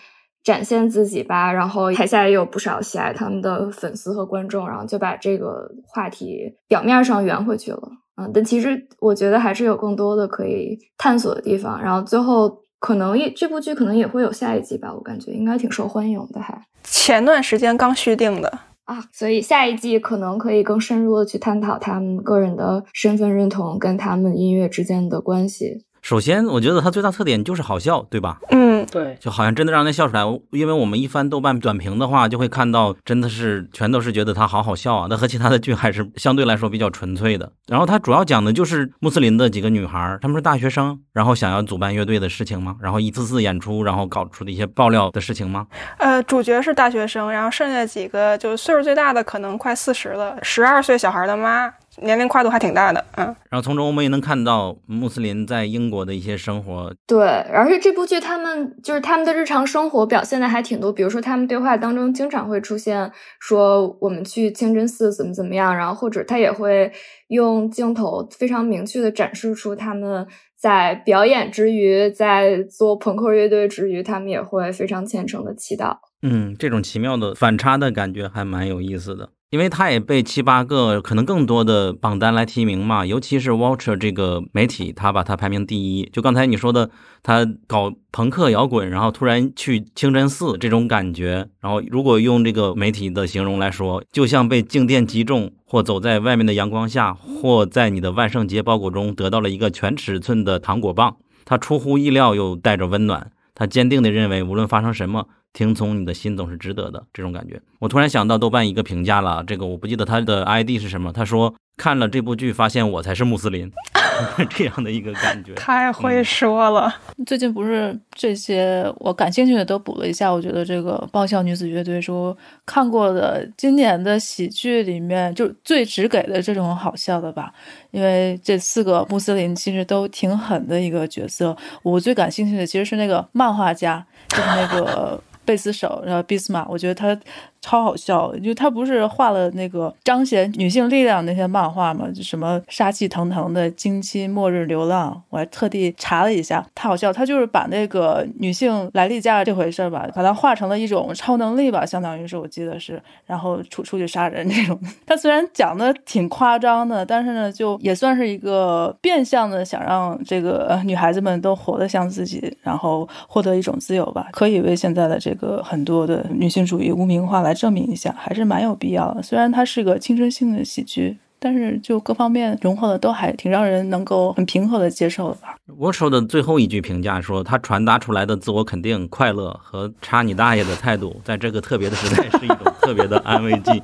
[0.44, 7.82] 展现自己吧，然后台下也有不少喜爱他们的粉丝和观众，然后就把这个话题表面上圆回去了，
[8.18, 18.60] 嗯，但其实我觉得还是有更多的可以探索的地方，然后最后可能一这部剧可能也会有下一季吧，我感觉应该挺受欢迎的，还前段时间刚续订的。
[18.88, 25.86] 啊，所以下一季可能可以更深入的去探讨他们个人的身份认同跟他们音乐之间的关系。
[26.08, 28.38] 首先，我觉得它最大特点就是好笑，对吧？
[28.52, 30.22] 嗯，对，就好像真的让人笑出来。
[30.52, 35.08] 因为我们一翻豆瓣短评的话，就会看到真的是全都是觉得它好好笑啊。
[35.10, 37.52] 那和其他的剧还是相对来说比较纯粹的。
[37.68, 42.78] 然后它主要讲的就是穆斯林的几个女孩，她们是大学生，然后想要组办乐队的事情吗？
[42.80, 45.68] 然后一次次演出，然后搞出的一些爆料的事情吗？
[45.98, 51.70] 呃，主角是大学生，然后剩下几个就是岁数最大的可能快四十了，十二岁小孩的妈。
[52.02, 56.94] 年龄跨度还挺大的，嗯，然后从中我们也能看到穆斯林在英国的一些生活。
[57.08, 66.92] 对，而且这部剧他们就是他们的日常生活表现的还挺多，比如说他们对话当中经常会出现说我们去清真寺怎么怎么样，然后或者他也会
[67.30, 75.98] 用镜头非常明确的展示出他们在表演之余，在做朋克乐队之余，他们也会非常虔诚的祈祷。
[76.22, 79.30] 嗯，这种奇妙的反差的感觉还蛮有意思的。
[79.50, 86.10] 因为他也被七八个可能更多的榜单来提名嘛，尤其是 Watcher 这个媒体，他把他排名第一。
[86.12, 86.90] 就刚才你说的，
[87.24, 101.16] 他搞朋克摇滚，然后突然去清真寺这种感觉，然后如果用这个媒体的形容来说，就像被静电击中，或走在外面的阳光下，或在你的万圣节包裹中得到了一个全尺寸的糖果棒。
[101.46, 105.30] 他出乎意料又带着温暖，他坚定地认为，无论发生什么。
[105.54, 107.60] 听从你的心总是值得的，这种感觉。
[107.80, 111.12] 我突然想到豆瓣一个评价了，这个我不记得他的 ID 是什么。
[111.12, 113.72] 他说看了这部剧，发现我才是穆斯林，
[114.50, 115.54] 这样的一个感觉。
[115.58, 116.94] 太会说了。
[117.26, 127.54] 最近不是这些我感兴趣的都补了一下，我觉得这个爆笑女子乐队说看过的今年的喜剧里面，就最只给的这种好笑的吧。
[127.92, 131.56] 因为这四个穆斯林其实都挺狠的一个角色。
[131.84, 135.22] 我最感兴趣的其实是那个漫画家，就是那个。
[135.48, 137.20] 贝斯手，然后贝斯马，我觉得他。
[137.62, 142.08] 超好笑，就他不是画了那个彰显女性力量那些漫画吗？
[142.14, 147.12] 就什么杀气腾腾的经期末日流浪，我还特地查了一下，太好笑。
[147.12, 154.80] 他就是把那个女性来例假这回事吧，把它画成了一种超能力吧，相当于是我记得是，然后出出去杀人这种。
[155.06, 167.58] 他虽然讲的挺夸张的，但是呢，就也算是一个变相的想让这个女孩子们都活得像自己，然后获得一种自由吧，可以为现在的这个很多的女性主义污名化来。
[167.58, 169.24] 证明一下还是蛮有必要的。
[169.24, 175.56] 虽然它是个青春性的喜剧，但是就各方面融合的都还挺让人能够很平和的接受的吧。
[175.76, 183.82] 我说的最后一句评价说，他传达出来的自我肯定、快乐和插你大爷的态度，在这个特别的时代是一种特别的安慰剂。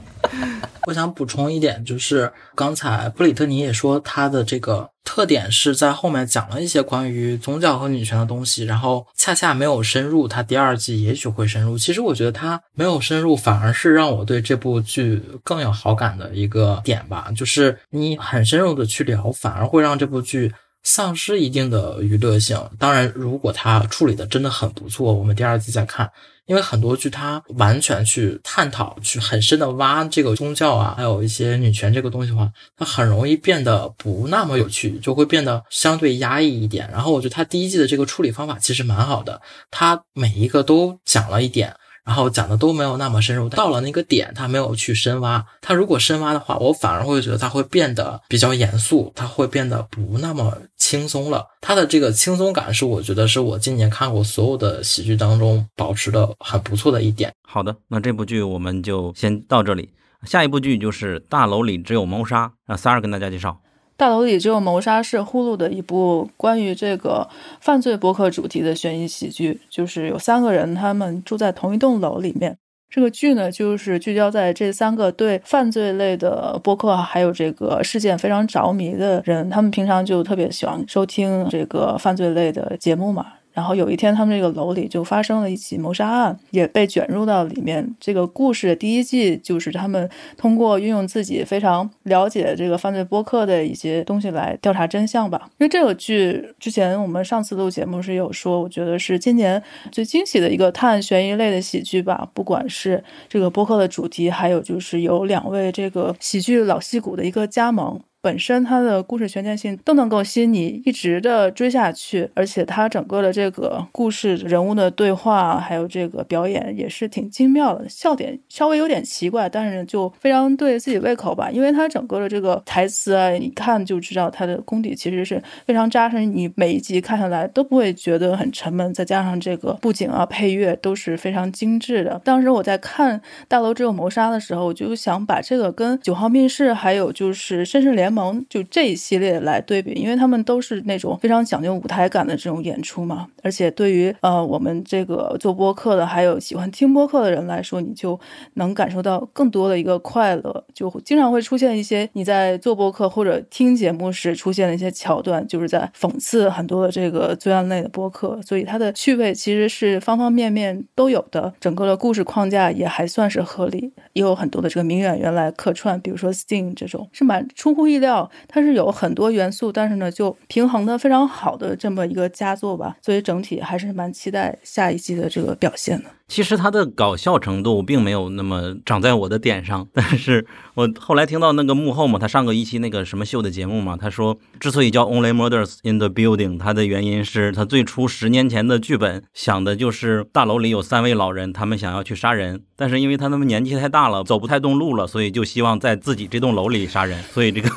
[0.86, 10.28] 我想补充一点，就是刚才布里特尼也说，他的这个特点是在后面讲了一些关于宗教和女权的东西，然后恰恰没有深入。
[10.28, 11.78] 他第二季也许会深入。
[11.78, 17.32] 其实我觉得他没有深入，反而是让我对这部剧更有好感的一个点吧。
[17.36, 22.58] 就是你很深入的去聊，反而会让这部剧丧失一定的娱乐性。
[22.78, 26.12] 当然，如果他处理的真的很不错，我们第二季再看。
[26.46, 36.90] 因为很多剧它完全去探讨、去很深的挖这个宗教啊，还有一些女权这个东西的话，它很容易变得不那么有趣，就会变得相对压抑一点。
[36.92, 39.42] 然后我觉得它第一季的这个处理方法其实蛮好的，
[39.72, 41.74] 它每一个都讲了一点。
[42.06, 45.46] 然后讲的都没有那么深入，到了那个点，他没有去深挖。
[45.62, 51.48] 他如果深挖的话，我反而会觉得他会变得比较严肃，他会变得不那么轻松了。
[51.62, 57.34] 他的这个轻松感是我觉得是我今年看过所有的喜剧当中保持的很不错的一点。
[57.48, 59.90] 好的，那这部剧我们就先到这里，
[60.26, 63.58] 下一部剧就是《大楼里只有谋杀》，让三儿跟大家介绍。
[64.04, 67.26] 大楼里只有谋杀是呼噜的一部关于这个
[67.62, 72.58] 犯罪博客主题的悬疑喜剧，就是有三个人，他们住在同一栋楼里面。
[72.90, 83.28] 这个剧呢，就是聚焦在这三个对犯罪类的播客还有这个事件非常着迷的人，他们平常就特别喜欢收听这个犯罪类的节目嘛。
[83.54, 87.96] 然后有一天，他们这个楼里就发生了一起谋杀案，也被卷入到里面。
[88.00, 95.50] 这个故事的第一季就是他们通过运用自己非常了解这个犯罪播客的一些东西来调查真相吧。
[95.60, 99.62] 因为这个剧之前我们上次录节目是有说，我觉得是今年
[99.92, 102.28] 最惊喜的一个探案悬疑类的喜剧吧。
[102.34, 108.02] 不管是这个播客的主题，还有就是有两位这个喜剧老戏骨的一个加盟。
[108.24, 121.52] 本身它的故事悬念性都能够吸引你一直的追下去，而且它整个的这个故事人物的对话，还有这个表演也是挺精妙的，笑点稍微有点奇怪，但是就非常对自己胃口吧。
[121.52, 128.94] 因为它整个的这个台词啊，一看就知道它的功底其实是非常扎实，你每一集看下来都不会觉得很沉闷。
[128.94, 132.22] 再加上这个布景啊、配乐都是非常精致的。
[132.24, 138.40] 当时我在看《大楼只有谋杀》的时候，我就想把这个跟《九号密室》还有就是《绅士联盟》。
[138.50, 148.20] 就这一系列来对比，因为他们都是那种非常讲究舞台感的这种演出嘛，而且对于呃我们这个做播客的，还有喜欢听播客的人来说，你就
[148.54, 168.03] 能感受到更多的一个快乐，就经常会出现一些你在做播客或者听节目时出现的一些桥段，就是在讽刺很多的这个罪案类的播客，所以它的趣味其实是方方面面都有的，整个的故事框架也还算是合理，也有很多的这个名演员来客串，比如说 Sting 这种是蛮出乎意。
[168.03, 176.06] 料料它是有很多元素，但是呢，就平衡的非常好的这么一个佳作吧，所以整体还是蛮期待下一季的这个表现的。
[176.28, 197.70] 其实他的搞笑程度并没有那么长在我的点上，但是我后来听到那个幕后嘛，他上过一期那个什么秀的节目嘛，他说之所以叫 Only Murders in the Building，他的原因是他最初十年前的剧本想的就是大楼里有三位老人，他们想要去杀人，但是因为他们年纪太大了，走不太动路了，所以就希望在自己这栋楼里杀人，所以这个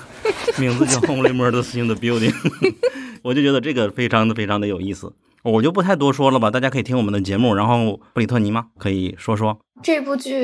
[0.58, 2.32] 名字叫 Only Murders in the Building，
[3.22, 5.12] 我就觉得这个非常的非常的有意思。
[5.52, 7.54] 我就不太多说了吧，大家可以听我们的节目。
[7.54, 8.66] 然后布里特尼吗？
[8.78, 9.58] 可以说说。
[9.82, 10.40] 这部剧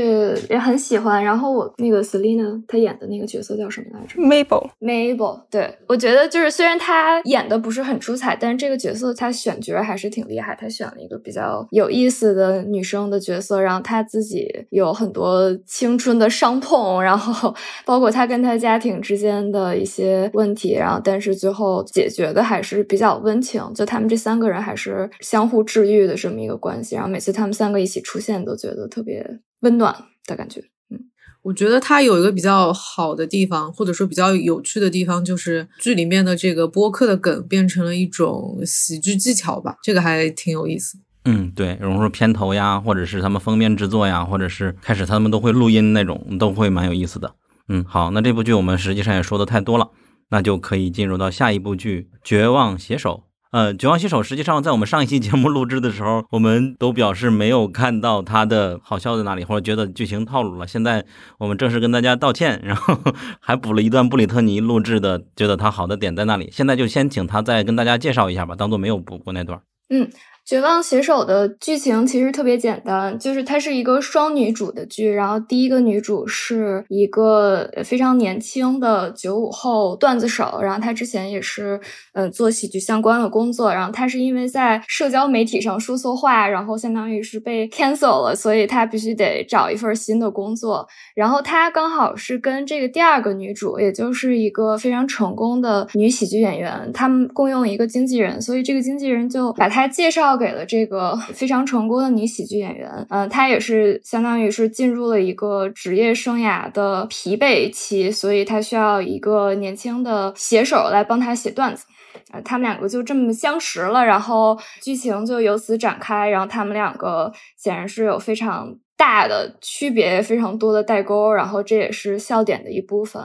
[0.51, 5.41] 也很喜欢，然后我那个 Selina 她演的那个角色叫什么来着？Mabel，Mabel。
[5.51, 10.55] 对，我觉得就是虽然她演的不是很出彩，但是这个角色她选角还是挺厉害。
[10.61, 17.55] 她选了一个比较有意思的女生的角色，然后她自己有很多青春的伤痛，然后
[17.87, 23.63] 包括她跟她家庭之间的一些问题，然后但是最后解决的还是比较温情。
[23.75, 26.95] 就他们这三个人还是相互治愈的这么一个关系。
[26.95, 29.22] 然后每次他们三个一起出现，都觉得特别。
[29.63, 29.93] 温暖
[30.27, 31.01] 的感觉，嗯，
[31.43, 40.99] 我觉得它有一个比较好的地方，或者说比较有趣的地方，就是剧里面的这个播客的梗变成了一种喜剧技巧吧，这个还挺有意思。
[41.25, 47.35] 嗯，对，比如说片头呀，或者是他们封面制作呀，或者是开始他们都会录音那种，都会蛮有意思的。
[47.69, 49.91] 嗯，好，那这部剧我们实际上也说的太多了，
[50.31, 53.23] 那就可以进入到下一部剧《绝望写手》。
[53.53, 60.67] 呃，绝望新手实际上在我们上一期节目录制的时候，我们都表示没有看到他的好笑在哪里，或者觉得剧情套路了。
[60.67, 61.05] 现在
[61.37, 62.99] 我们正式跟大家道歉，然后
[63.41, 66.49] 还补了一段布里特尼录制的，觉得他好的点在那里。
[66.51, 69.61] 现在就先请他再跟大家介绍一下吧，当做没有补过那段。
[69.91, 70.09] 嗯。
[70.45, 75.09] 绝望写手的剧情其实特别简单，就是它是一个双女主的剧。
[75.09, 81.81] 然后第一个女主是一个非常年轻的九五后段子手，然后她之前也是
[82.15, 83.73] 嗯做喜剧相关的工作。
[83.73, 90.85] 然后她是因为在社交媒体上说错话，然后相当于是被 cancel 了，所以她必须得找一份新的工作。
[91.15, 100.32] 然后她刚好是跟这个第二个女主，也就是一个非常成功的女喜剧演员，他们共用一个经纪人，所以这个经纪人就把她介绍。
[100.33, 111.85] 交给了这个 非常成功的女喜剧演员，嗯，她也是相当于是进入了一个职业生涯的疲惫期，所以她需要一个年轻的写手来帮她写段子，
[112.31, 123.23] 啊，他们两个就这么相识了，然后剧情就由此展开，然后他们两个显然是有非常大的区别，非常多的代沟，然后这也是笑点的一部分，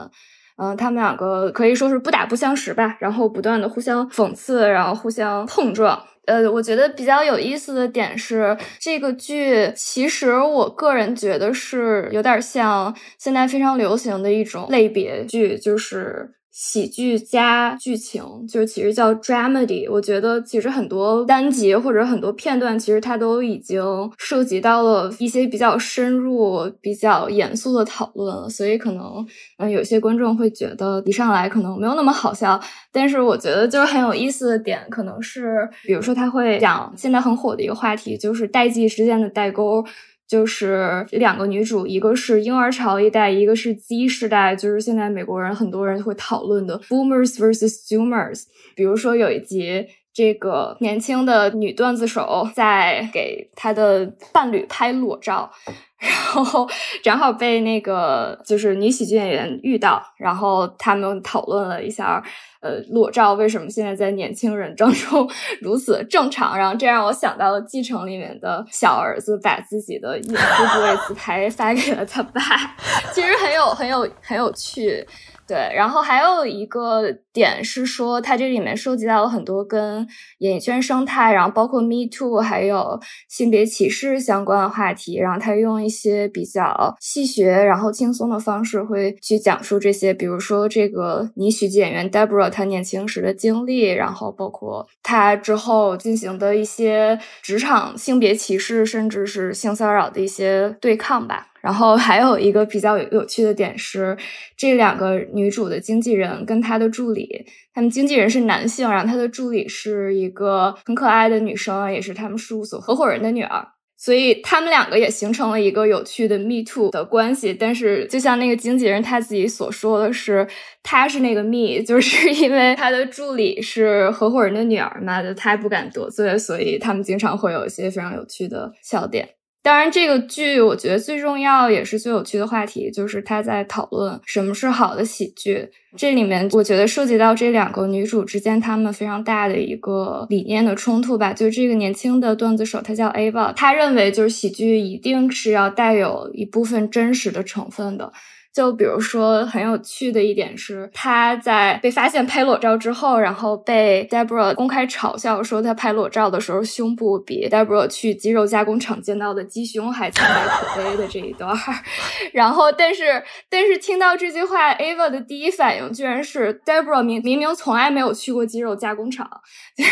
[0.58, 5.98] 嗯，他们两个可以说是不打不相识吧，然后不断的互相讽刺，然后互相碰撞。
[6.26, 16.34] 呃，我觉得比较有意思的点是，这个剧其实我个人觉得是有点像现在非常流行的一种类别剧，就是。
[16.60, 19.88] 喜剧加剧情，就是其实叫 dramedy。
[19.88, 23.80] 我觉得其实很多单集或者很多片段，其实它都已经
[24.18, 28.48] 涉及到了一些比较深入、比较严肃的讨论了。
[28.48, 29.24] 所以可能，
[29.58, 32.60] 嗯，有些观众会觉得一上来可能没有那么好笑。
[32.90, 39.84] 但是我觉得就是很有意思的点，可能是比如说他会讲现在很火的一个话题，就是代际之间的代沟。
[40.28, 48.44] 就是两个女主，一个是婴儿潮一代，一个是 Z 世代，就是现在美国人很多人会讨论的 Boomers versus Zoomers。
[48.76, 49.86] 比如说有一集。
[50.14, 55.48] 这个年轻的女段子手在给她的伴侣拍裸照，
[55.96, 56.68] 然后
[57.04, 62.20] 正好被那个就是女喜剧演员遇到，然后他们讨论了一下，
[62.60, 65.28] 呃，裸照为什么现在在年轻人当中
[65.62, 66.56] 如此正常？
[66.58, 72.40] 然后这让我想到了《继承》里面的小儿子把自己的隐私部位自拍 发给了他爸，
[73.14, 75.06] 其实很有很有很有趣。
[75.48, 80.06] 对，然后还有一个点是说，它这里面涉及到了很多跟
[80.40, 85.16] 演艺圈生态，然后包括 Me Too，还有性别歧视相关的话题。
[85.16, 101.46] 然后他用一些比较戏谑，然后轻松的方式会去讲述这些，比如说这个女喜剧演员 Deborah 她年轻时的经历，然后包括她之后进行的一些职场性别歧视，甚至是性骚扰的一些对抗吧。
[101.60, 104.16] 然后还有一个比较有趣的点是，
[104.56, 117.52] 这两个女主的经纪人跟她的助理，他们经纪人是男性，然后她的助理是一个很可爱的女生，也是他们事务所合伙人的女儿，所以他们两个也形成了一个有趣的 me too 的关系。
[117.52, 120.46] 但是就像那个经纪人他自己所说的是，
[120.82, 129.37] 他是那个 me，就是因为他的助理是合伙人的女儿嘛，就他不敢得罪，所以他们经常会有一些非常有趣的笑点。
[129.60, 135.68] 当然，这个剧我觉得最重要也是最有趣的话题，就是他在讨论什么是好的喜剧。
[135.96, 141.32] 这里面我觉得涉及到这两个女主之间，她们非常大的一个理念的冲突吧。
[141.32, 148.12] 就这个年轻的段子手，他叫 Ava，他认为就是喜剧一定是要带有一部分真实的成分的。
[148.58, 161.56] 就比如说很有趣的一点是，他在被发现拍裸照之后，然后被 Deborah 公开嘲笑说他拍裸照的时候胸部比 Deborah 去肌肉加工厂见到的鸡胸还苍白可悲的这一段。
[162.34, 169.30] 然后，但是但是听到这句话，Ava 的第一反应居然是 Deborah 明明明从来没有去过肌肉加工厂。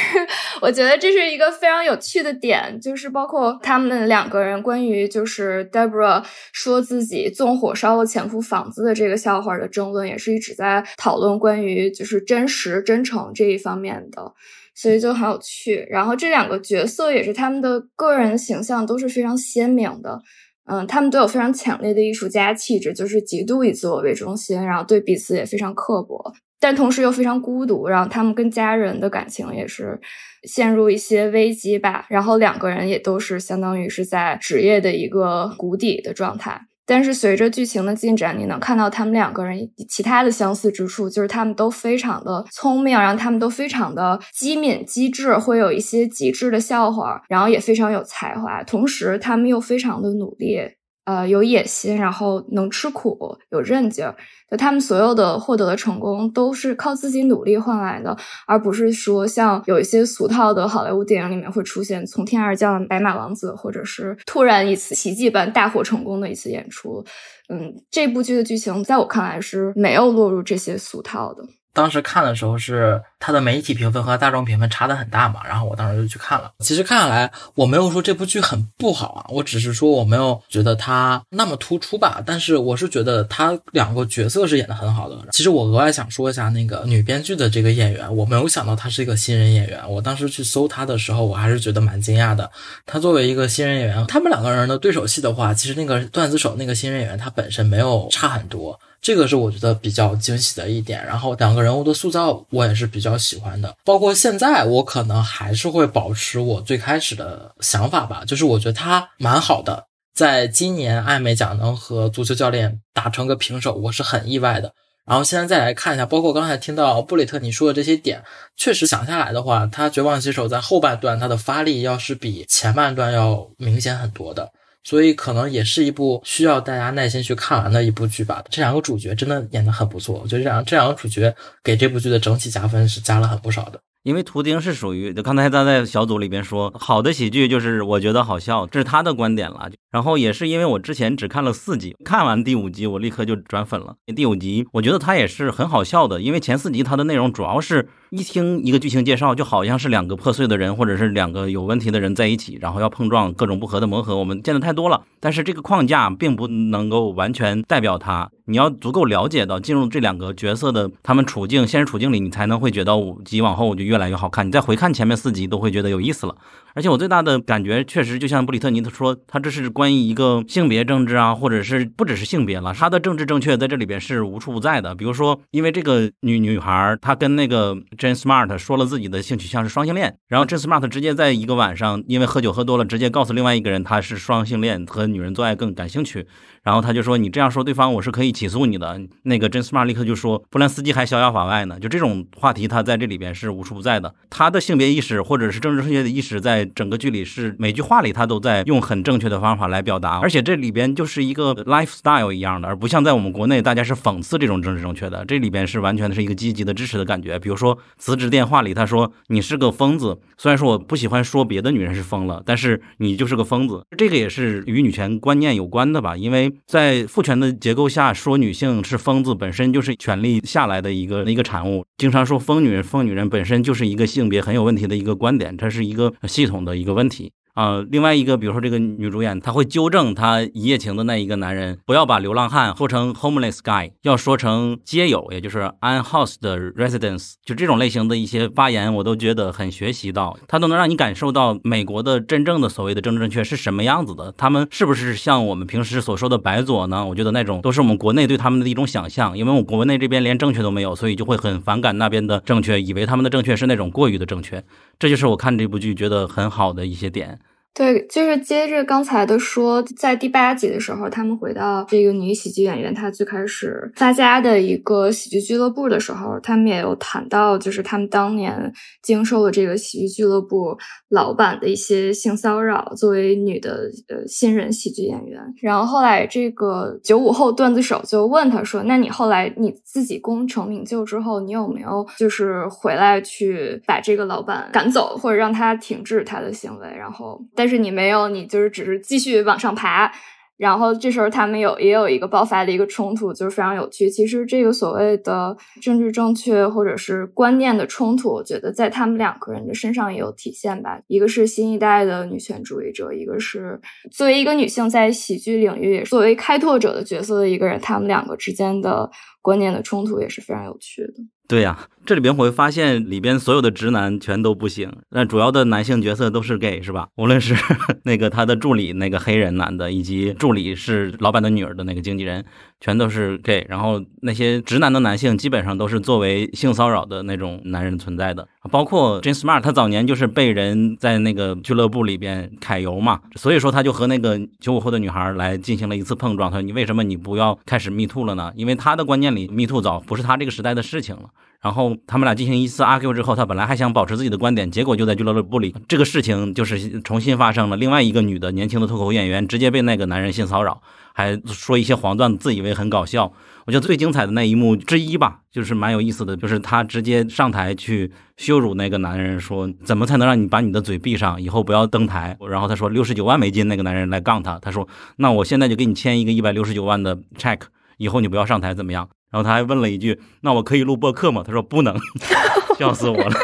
[0.61, 8.56] 我觉得这是一个非常有趣的点，就是包括他们两个人关于就是 Deborah 说自己纵火烧了前夫房。
[8.57, 14.33] 房子的这个笑话的争论也是一直在讨论关于就是真实真诚这一方面的，
[14.75, 15.87] 所以就很有趣。
[15.91, 20.19] 然后这两个角色也是他们的个人形象都是非常鲜明的，
[20.65, 27.87] 嗯，他们都有非常强烈的艺术家气质，就是极度以自我为中心，然后对彼此也非常刻薄，但同时又非常孤独。
[27.87, 30.01] 然后他们跟家人的感情也是
[30.45, 32.07] 陷入一些危机吧。
[32.09, 36.63] 然后两个人也都是相当于是在职业的一个谷底的状态。
[36.87, 39.59] 但是随着剧情的进展，你能看到他们两个人
[39.89, 50.61] 其他的相似之处，就是他们都非常的聪明，然后他们都非常的机敏机智，会有一些极致的笑话，然后也非常有才华，同时他们又非常的努力。
[51.07, 54.15] 呃，有野心，然后能吃苦，有韧劲儿，
[54.51, 67.05] 就他们所有的获得的成功都是靠自己努力换来的，而不是说像有一些俗套的好莱坞电影里面会出现从天而降的白马王子，或者是突然一次奇迹般大获成功的一次演出。
[67.49, 71.45] 嗯，这部剧的剧情在我看来是没有落入这些俗套的。
[71.77, 76.51] 当时看的时候是它的媒体评分和大众评分差的很大嘛，然后我当时就去看了。
[76.61, 82.23] 其实看下来，我没有说这部剧很不好啊，我只是说我没有觉得它那么突出吧。
[82.25, 85.17] 但是我是觉得他两个角色是演的很好的。
[85.33, 89.79] 其实我额外想说一下那个女编剧的这个演员，我没有想到她是一个新人演员。
[89.91, 92.51] 我当时去搜她的时候，我还是觉得蛮惊讶的。
[92.87, 98.81] 她作为一个新人演员，他们两个人的对手戏的话，其实那个段子手那个新人演员他本身没有差很多。
[99.07, 114.73] 这个是我觉得比较惊喜的一点，然后两个人物的塑造我也是比较喜欢的，包括现在我可能还是会保持我最开始的想法吧，就是我觉得他蛮好的，在今年艾美奖能和足球教练打成个平手，我是很意外的。
[115.05, 118.25] 然后现在再来看一下，包括刚才听到布里特尼说的这些点，
[118.57, 124.51] 确实想下来的话，他绝望棋手在后半段他的发力要是比前半段要明显很多的。
[124.87, 128.41] 所以可能也是一部需要大家耐心去看完的一部剧吧。
[128.49, 131.35] 这两个主角真的演得很不错，我觉得这两这两个主角
[131.65, 133.81] 给这部剧的整体加分是加了很不少的。
[134.05, 139.69] 因为图钉是属于，就刚才他在小组里边说，好的喜剧就是我觉得好笑，这是他的观点了。
[139.91, 143.97] 然后也是因为我之前只看了四集，看完第五集我立刻就转粉了。
[144.15, 147.89] 第五集我觉得他也是很好笑的，因为前四集它的内容主要是。
[148.17, 154.17] 一听一个剧情介绍，就好像是两个破碎的人，或者是两个有问题的人在一起，然后要碰撞各种不合的磨合。
[154.17, 158.31] 我们见的太多了，但是这个框架并不能够完全代表它。
[158.47, 164.47] 你要足够了解到进入这两个角色的他们处境、现实处境里，你才能会觉得五集往后就越来越好看。
[164.47, 166.35] 你再回看前面四集，都会觉得有意思了。
[166.77, 174.95] 而且我最大的感觉，确实就像布里特尼他说，他这是关于一个性别政治啊，或者是不只是性别了，他的政治正确在这里边是无处不在的。
[174.95, 186.27] 比如说，因为这个女女孩她跟那个 Jane Smart 说了自己的性取向是双性恋，然后 Jane Smart 直接在一个晚上因为喝酒喝多了，直接告诉另外一个人她是双性恋，和女人做爱更感兴趣。
[186.67, 194.13] 然后他就说：“你这样说对方，我是可以起诉你的。”那个 Jane Smart 立刻就说：“布兰斯基还逍遥法外呢。”就这种话题，他在这里边是无处不在的。
[194.29, 205.25] 他的性别意识或者是政治正确的意识，在整个剧里是每句话里他都在用很正确的方法来表达，而且这里边就是一个 lifestyle 一样的，而不像在我们国内大家是讽刺这种政治正确的。
[205.25, 207.39] 这里边是完全的是一个积极的支持的感觉。
[207.39, 213.85] 比如说辞职电话里，他说：“你是个疯子。”虽然说我不喜欢说别的女人是疯了，但是你就是个疯子。
[213.97, 216.17] 这个也是与女权观念有关的吧？
[216.17, 221.85] 因为在父权的结构下，说女性是疯子本身就是权力下来的一个一个产物。
[221.99, 227.33] 经常说疯女人，疯女人本身就是一个性别很有问题的一个观点，它是一个系统的一个问题。
[227.57, 236.37] 啊，另外一个，比如说这个女主演，她会纠正她一夜情的那一个男人，不要把流浪汉说成 homeless guy，要说成街友，也就是 unhoused
[236.77, 237.33] residence，。
[237.43, 244.31] 就这种类型的一些发言，我都觉得很学习到，它都能让你感受到美国的真正的所谓的政治正确是什么样子的。
[244.37, 247.07] 他们是不是像我们平时所说的白左呢？
[247.07, 254.63] 我觉得那种都是我们国内对他们的一种想象，因为我国内这边连正确都没有，所以就会很反感那边的正确，以为他们的正确是那种过于的正确。
[254.99, 257.41] 这就是我看这部剧觉得很好的一些点。
[257.77, 268.73] 对，就是接着刚才的说，在第八集的时候，他们回到这个女喜剧演员她最开始发家的一个喜剧俱乐部的时候，他们也有谈到，就是他们当年
[269.03, 270.75] 经受了这个喜剧俱乐部
[271.11, 272.95] 老板的一些性骚扰。
[272.97, 287.66] 作为女的呃新人喜剧演员，然后后来这个九五后段子手就问他说：“那你后来你自己功成名就之后，你有没有就是回来去把这个老板赶走，或者让他停止他的行为？”然后但。
[287.67, 290.13] 但是你没有，你就是只是继续往上爬，
[290.57, 294.09] 然后这时候他们有也有一个爆发的一个冲突，就是非常有趣。
[294.09, 301.01] 其实这个所谓的政治正确或者是观念的冲突，我觉得在他们两个人的身上也有体现吧。
[301.09, 303.81] 一个是新一代的女权主义者，一个是
[304.13, 309.11] 作为一个女性在喜剧领域作为开拓者的角色的一个人，他们两个之间的
[309.43, 311.15] 观念的冲突也是非常有趣的。
[311.49, 317.09] 对呀，这里边我会发现里边所有的直男全都不行，那主要的男性角色都是 gay 是吧？
[317.17, 317.57] 无论是
[318.05, 322.45] 那个他的助理那个黑人男的，以及助理是老板的女儿的那个经纪人，
[322.81, 323.67] 全都是 gay。
[323.69, 336.49] 然后那些直男的男性基本上都是作为性骚扰的那种男人存在的，包括 Jane Smart，他早年就是被人在那个俱乐部里边揩油嘛，所以说他就和那个九五后的女孩来进行了一次碰撞。
[336.51, 338.53] 他说：“你为什么你不要开始 me too 了呢？
[338.55, 341.23] 因为他的观念里 me too 早不是他这个时代的事情了。”
[341.67, 347.77] 然后他们俩进行一次 argue 之后，他本来还想保持自己的观点，结果就在俱乐部里，这个事情就是重新发生了。
[347.77, 350.81] 另外一个女的年轻的脱口演员直接被那个男人性骚扰，
[351.13, 353.33] 还说一些黄段子，自以为很搞笑。
[353.65, 362.37] 我觉得最精彩的那一幕之一吧，就是蛮有意思的，就是他直接上台去羞辱那个男人，说怎么才能让你把你的嘴闭上，以后不要登台。
[362.49, 364.87] 然后他说六十九万美金，那个男人来杠他，他说
[365.17, 367.59] 那我现在就给你签一个一百六十九万的 check，
[367.97, 369.09] 以后你不要上台怎么样？
[369.31, 371.97] 然后他还问了一句：“那我可以录播客吗？”他说：“不能。
[372.79, 373.35] ”笑死我了，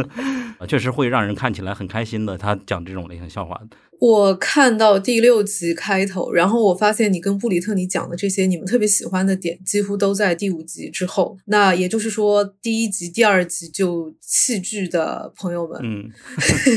[0.68, 2.36] 确实会让人看起来很开心的。
[2.36, 3.58] 他讲这种类型笑话。
[4.00, 11.36] 我看到第六集开头，然后我发现你跟布里特尼讲的这些你们特别喜欢的点，几乎都在第五集之后。
[11.46, 16.10] 那也就是说，第一集、第二集就弃剧的朋友们，嗯，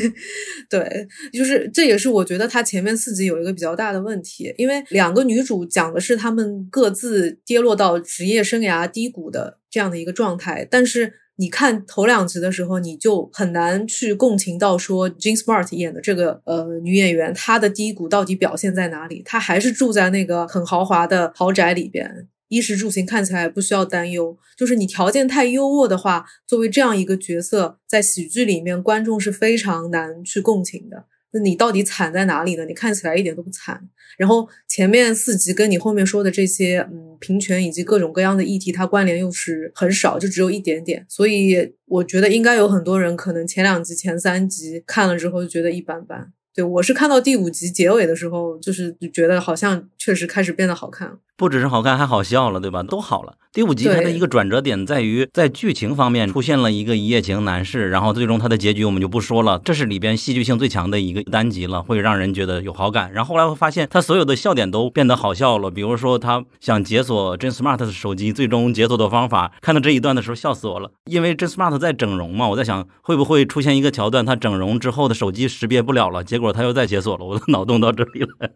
[0.70, 11.21] 对，就是这也是我觉得他前面四集有一个比较大的问题，因为两个女主讲的是她们各自跌落到职业生涯低谷的这样的一个状态，但是。
[11.42, 19.24] 你看头两集的时候，你就很难去共情到说 j e n Smart 演的这个呃女演员，她的低谷到底表现在哪里？
[19.26, 24.38] 她还是住在那个很豪华的豪宅里边，衣食住行看起来不需要担忧。
[24.56, 31.06] 就是你条件太优渥的话，作为这样一个角色，在喜剧里面，观众是非常难去共情的。
[31.34, 32.66] 那你到底惨在哪里呢？
[32.66, 33.82] 你看起来一点都不惨。
[34.18, 41.06] 然后前面四集跟你后面说的这些，嗯，平权以及各种各样的议题，它关联又是很少，就只有一点点。
[41.08, 46.32] 所以我觉得应该有很多人可能前两集、前三集看了之后就觉得一般般。
[46.54, 51.18] 对我是看到第五集结尾的时候，就是觉得好像确实开始变得好看了。
[51.42, 52.84] 不只是好看，还好笑了，对吧？
[52.84, 53.34] 都好了。
[53.52, 59.60] 第五集它的一个转折点在于，在剧情方面出现了一个一夜情男士，然后最终他的结局我们就不说了。
[59.66, 63.12] 这是里边戏剧性最强的一个单集了，会让人觉得有好感。
[63.12, 65.72] 然后后来会发现，他所有的笑点都变得好笑了。
[65.72, 70.92] 比如说，他想解锁 Jane Smart 的手机，最终解锁的方法，看到这一段的时候笑死我了。
[71.10, 77.26] 因为 Jane Smart 在整容嘛，我在想会不会出现一个桥段，他整容之后的手机识别不了了，结果他又再解锁了。
[77.26, 78.52] 我的脑洞到这里了。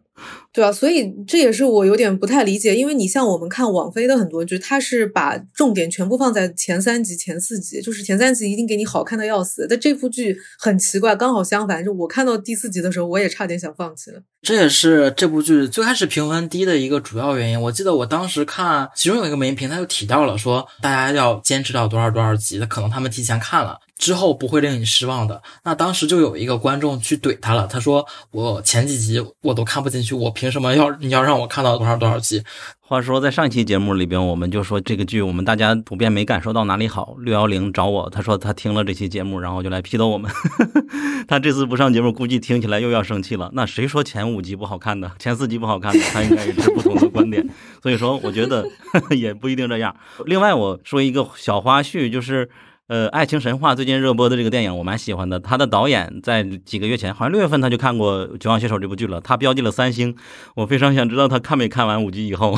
[0.53, 2.74] 对啊，所以这也是我有点不太理解。
[2.75, 9.65] 因为你像我们看网飞的很多剧，它是把重点全部放在前三集、前四集，就是前三集一定给你好看的要死。
[9.69, 14.21] 但这部剧很奇怪，刚好相反，就我看到第四集的时候，我也差点想放弃了。
[14.41, 17.59] 这也是这部剧最开始评分低的一个主要原因。
[17.59, 23.79] 我记得我当时看，其中有一个美影评，他就提到了说，大家要坚持到多少多少集，可能他们提前看了。
[23.97, 25.41] 之后不会令你失望的。
[25.63, 32.43] 那当时就有一个观众去怼他了，他说：“我前几集我都看不进去，我凭什么要你要让我看到多少多少集？”
[32.87, 37.15] 话说，在上一期节目里边，我们就说这个剧，我们大家普遍没感受到哪里好。
[37.17, 40.31] 六幺零找我，他说他听了这期节目，然后就来批斗我们。
[41.27, 43.49] 他这次不上节目，估计听起来又要生气了。
[43.53, 45.99] 那谁说前五集不好看的，前四集不好看的？
[46.11, 47.43] 他应该也是不同的观点。
[47.81, 48.63] 所以说，我觉得
[49.17, 49.95] 也不一定这样。
[50.27, 52.47] 另外，我说一个小花絮，就是。
[52.87, 55.39] 呃，爱情神话最近热播的这个电影，我蛮喜欢的。
[55.39, 60.15] 他的导演在几个月前，好像六月份他就看过《绝望写手》这部剧了，他标记了三星。
[60.53, 62.55] 我非常想知道他看没看完五集以后。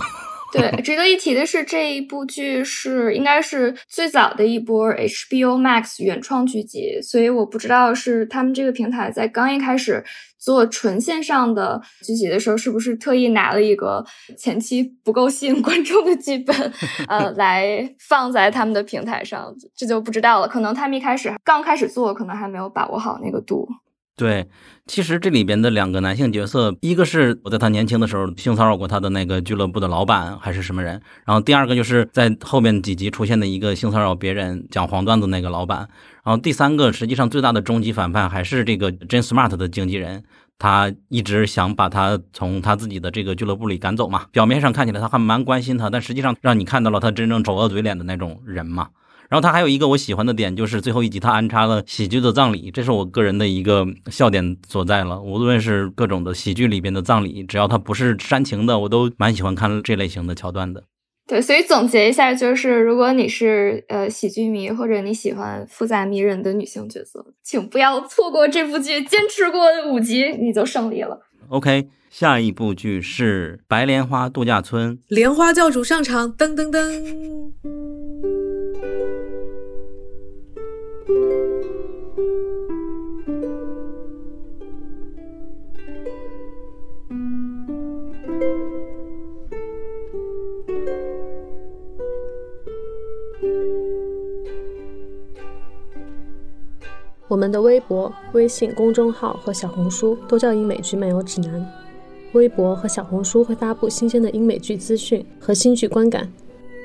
[0.53, 10.03] 对，值得一提的是，这一部剧是应该是最早的一波 HBO Max 原创剧集，所以我不知道是他们这个平台在刚一开始
[10.39, 14.05] 做纯线上的剧集的时候，是不是特意拿了一个
[14.37, 16.55] 前期不够吸引观众的剧本，
[17.07, 20.47] 呃， 来放在他们的平台上，这就不知道了。
[20.47, 23.67] 可能他们一开始刚开始做，可能还没有把握好那个度。
[24.17, 24.47] 对，
[24.87, 35.87] 其实这里边的两个男性角色，一个是我在他年轻的时候性骚扰过他的那个俱乐部的老板还是什么人，然后第二个就是在后面几集出现的一个性骚扰别人讲黄段子那个老板，
[36.23, 40.23] 然后第三个实际上最大的终极反派还是这个 Jane Smart 的经纪人，
[40.57, 48.87] 他一直想把他从他自己的这个俱乐部里赶走嘛，表面上看起来他还蛮关心他，但实际上让你看到了他真正丑恶嘴脸的那种人嘛。
[49.29, 55.21] 然后他还有一个我喜欢的点，就是最后一集他安插了喜剧的葬礼，这是我个人的一个笑点所在了。
[55.21, 60.83] 无论是各种的喜剧里边的葬礼，只要它不是煽情的，我都蛮喜欢看这类型的桥段的。
[61.27, 71.19] 对，所以总结一下，就是如果你是呃喜剧迷，或者你喜欢复杂迷人的女性角色，请不要错过这部剧，坚持过五集你就胜利了。
[71.49, 78.36] OK，下一部剧是《白莲花度假村》，莲花教主上场，噔噔噔。
[97.29, 101.65] 我们的微博、微信公众号和小红书都叫英美剧漫游指南。
[102.33, 106.31] 微博和小红书会发布新鲜的英美剧资讯和新剧观感，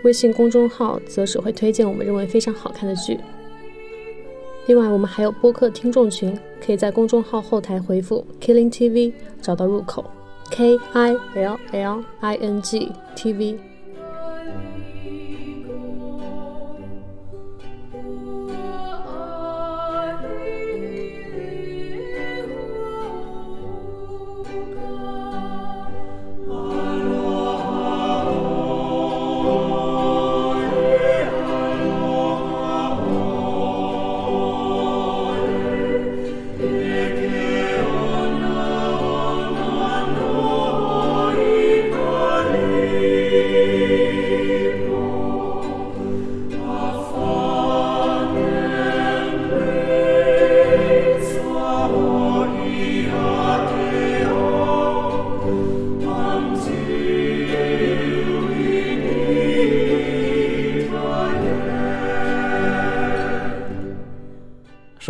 [0.04, 3.18] 微信公众号则只会推荐我们认为非常好看的剧。
[4.66, 10.04] 另外，我们还有播客听众群，可以在公众号后台回复 “Killing TV” 找到入口
[10.50, 13.71] ，K I L L I N G T V。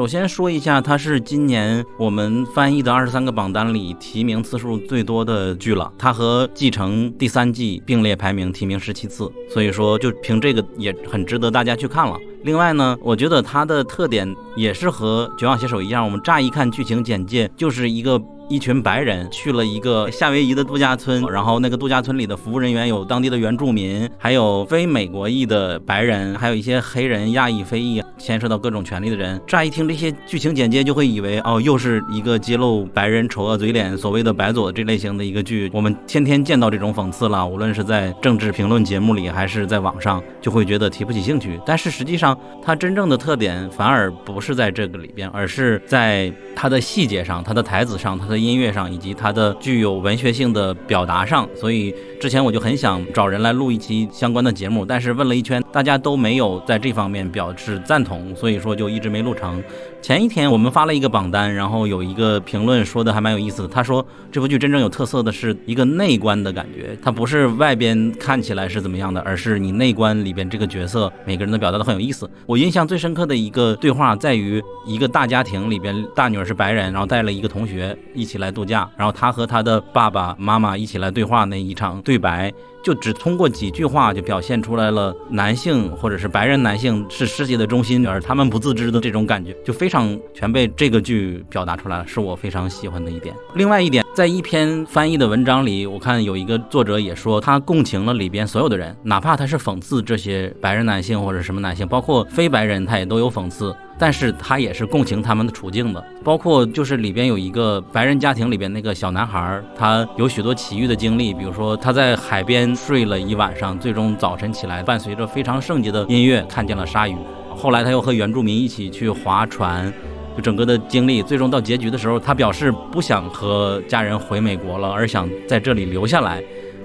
[0.02, 5.92] 首先说一下，它是今年我们翻译的二十三个榜单里提名次数最多的剧了。
[5.96, 12.18] 它和《继承》第三季并列排名，提名十七次，所以说就凭这个也很值得大家去看了。
[12.42, 18.20] 另外呢，我觉得它的特点也是和《绝望写手》一样，我们乍一看剧情简介就是一个。
[18.52, 29.40] 一群白人去了一个夏威夷的度假村，然后那个度假村里的服务人员有当地的原住民，还有非美国裔的白人，还有一些黑人、亚裔、非裔，牵涉到各种权利的人。
[29.46, 35.70] 乍一听这些剧情简介，就会以为哦，又是一个揭露白人丑恶嘴脸、所谓的白左这类型的一个剧。
[35.72, 41.58] 我们天天见到这种讽刺了，无论是在政治评论节目里，还是在网上，就会觉得提不起兴趣。
[41.64, 48.41] 但是实际上，它真正的特点反而不是在这个里边，而是在它的细节上、它的台词上、它的。
[48.44, 59.62] 音乐上以及它的具有文学性的表达上，所以之前我就很想找人来录一期相关的节目，但是问了一圈，大家都没有在这方面表示赞同，所以说就一直没录成。
[60.02, 63.68] 前一天我们发了一个榜单，然后有一个评论说的还蛮有意思的。
[63.68, 72.28] 他说这部剧真正有特色的是一个内观的感觉，它不是外边看起来是怎么样的，而是你内观里边这个角色每个人的表达都很有意思。
[72.46, 82.52] 我印象最深刻的一个对话在于一个大家庭里边，大女儿是白人，然后带了一个同学一起来度假，然后她和她的爸爸妈妈一起来对话那一场对白。
[82.82, 93.34] 就只通过几句话就表现出来了，男性或者是白人男性是世界的中心，而他们不自知的这种感觉，就非常全被这个剧表达出来了，是我非常喜欢的一点。
[93.54, 103.74] 另外一点，在一篇翻译的文章里，我看有一个作者也说，他共情了里边所有的人，哪怕他是讽刺这些白人男性或者什么男性，包括非白人，他也都有讽刺。
[104.02, 117.14] 但是他也是共情他们的处境的，包括就是里边有一个白人家庭里边那个小男孩，他有许多奇遇的经历，比如说他在海边睡了一晚上，最终早晨起来，伴随着非常圣洁的音乐看见了鲨鱼。
[117.54, 119.92] 后来他又和原住民一起去划船，
[120.36, 126.42] 就整个的经历，最终到结局的时候，他表示不想和家人回美国了，而想在这里留下来。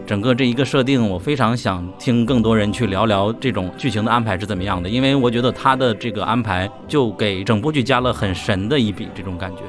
[0.07, 9.63] 整个这一个设定，我非常想听更多人去聊聊这种剧情的安排是怎么样的，因为我觉得他的这个安排就给整部剧加了很神的一笔，这种感觉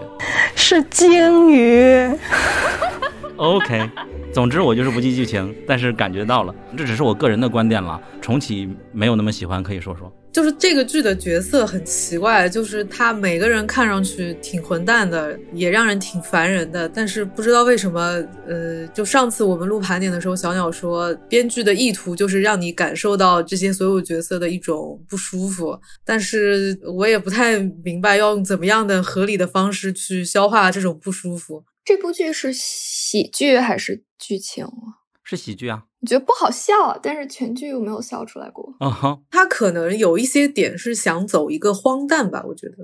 [0.55, 2.09] 是鲸鱼。
[3.35, 3.91] OK，
[4.33, 8.01] 总之我就是不记剧情，但是感觉到了，这只是我个人的观点了。
[8.21, 10.13] 重启没有那么喜欢，可以说说。
[10.31, 16.89] 就是这个剧的角色很奇怪，就是他每个人看上去挺混蛋的，也让人挺烦人的。
[16.89, 18.01] 但是不知道为什么，
[18.47, 25.77] 呃，就上次我们录盘点的时候，小鸟说编剧的意图就是让你感受到这些所有角色的一种不舒服。
[26.05, 31.65] 但是我也不太明白要用怎么样的合理的方式去消化这种不舒服。
[31.85, 35.03] 这部剧是喜剧还是剧情啊？
[35.25, 35.88] 是喜剧啊。
[36.01, 38.73] 我觉得不好笑，但是全剧又没有笑出来过。
[38.79, 42.77] 啊哈，他可能有一些点是想走一个荒诞吧，我觉得，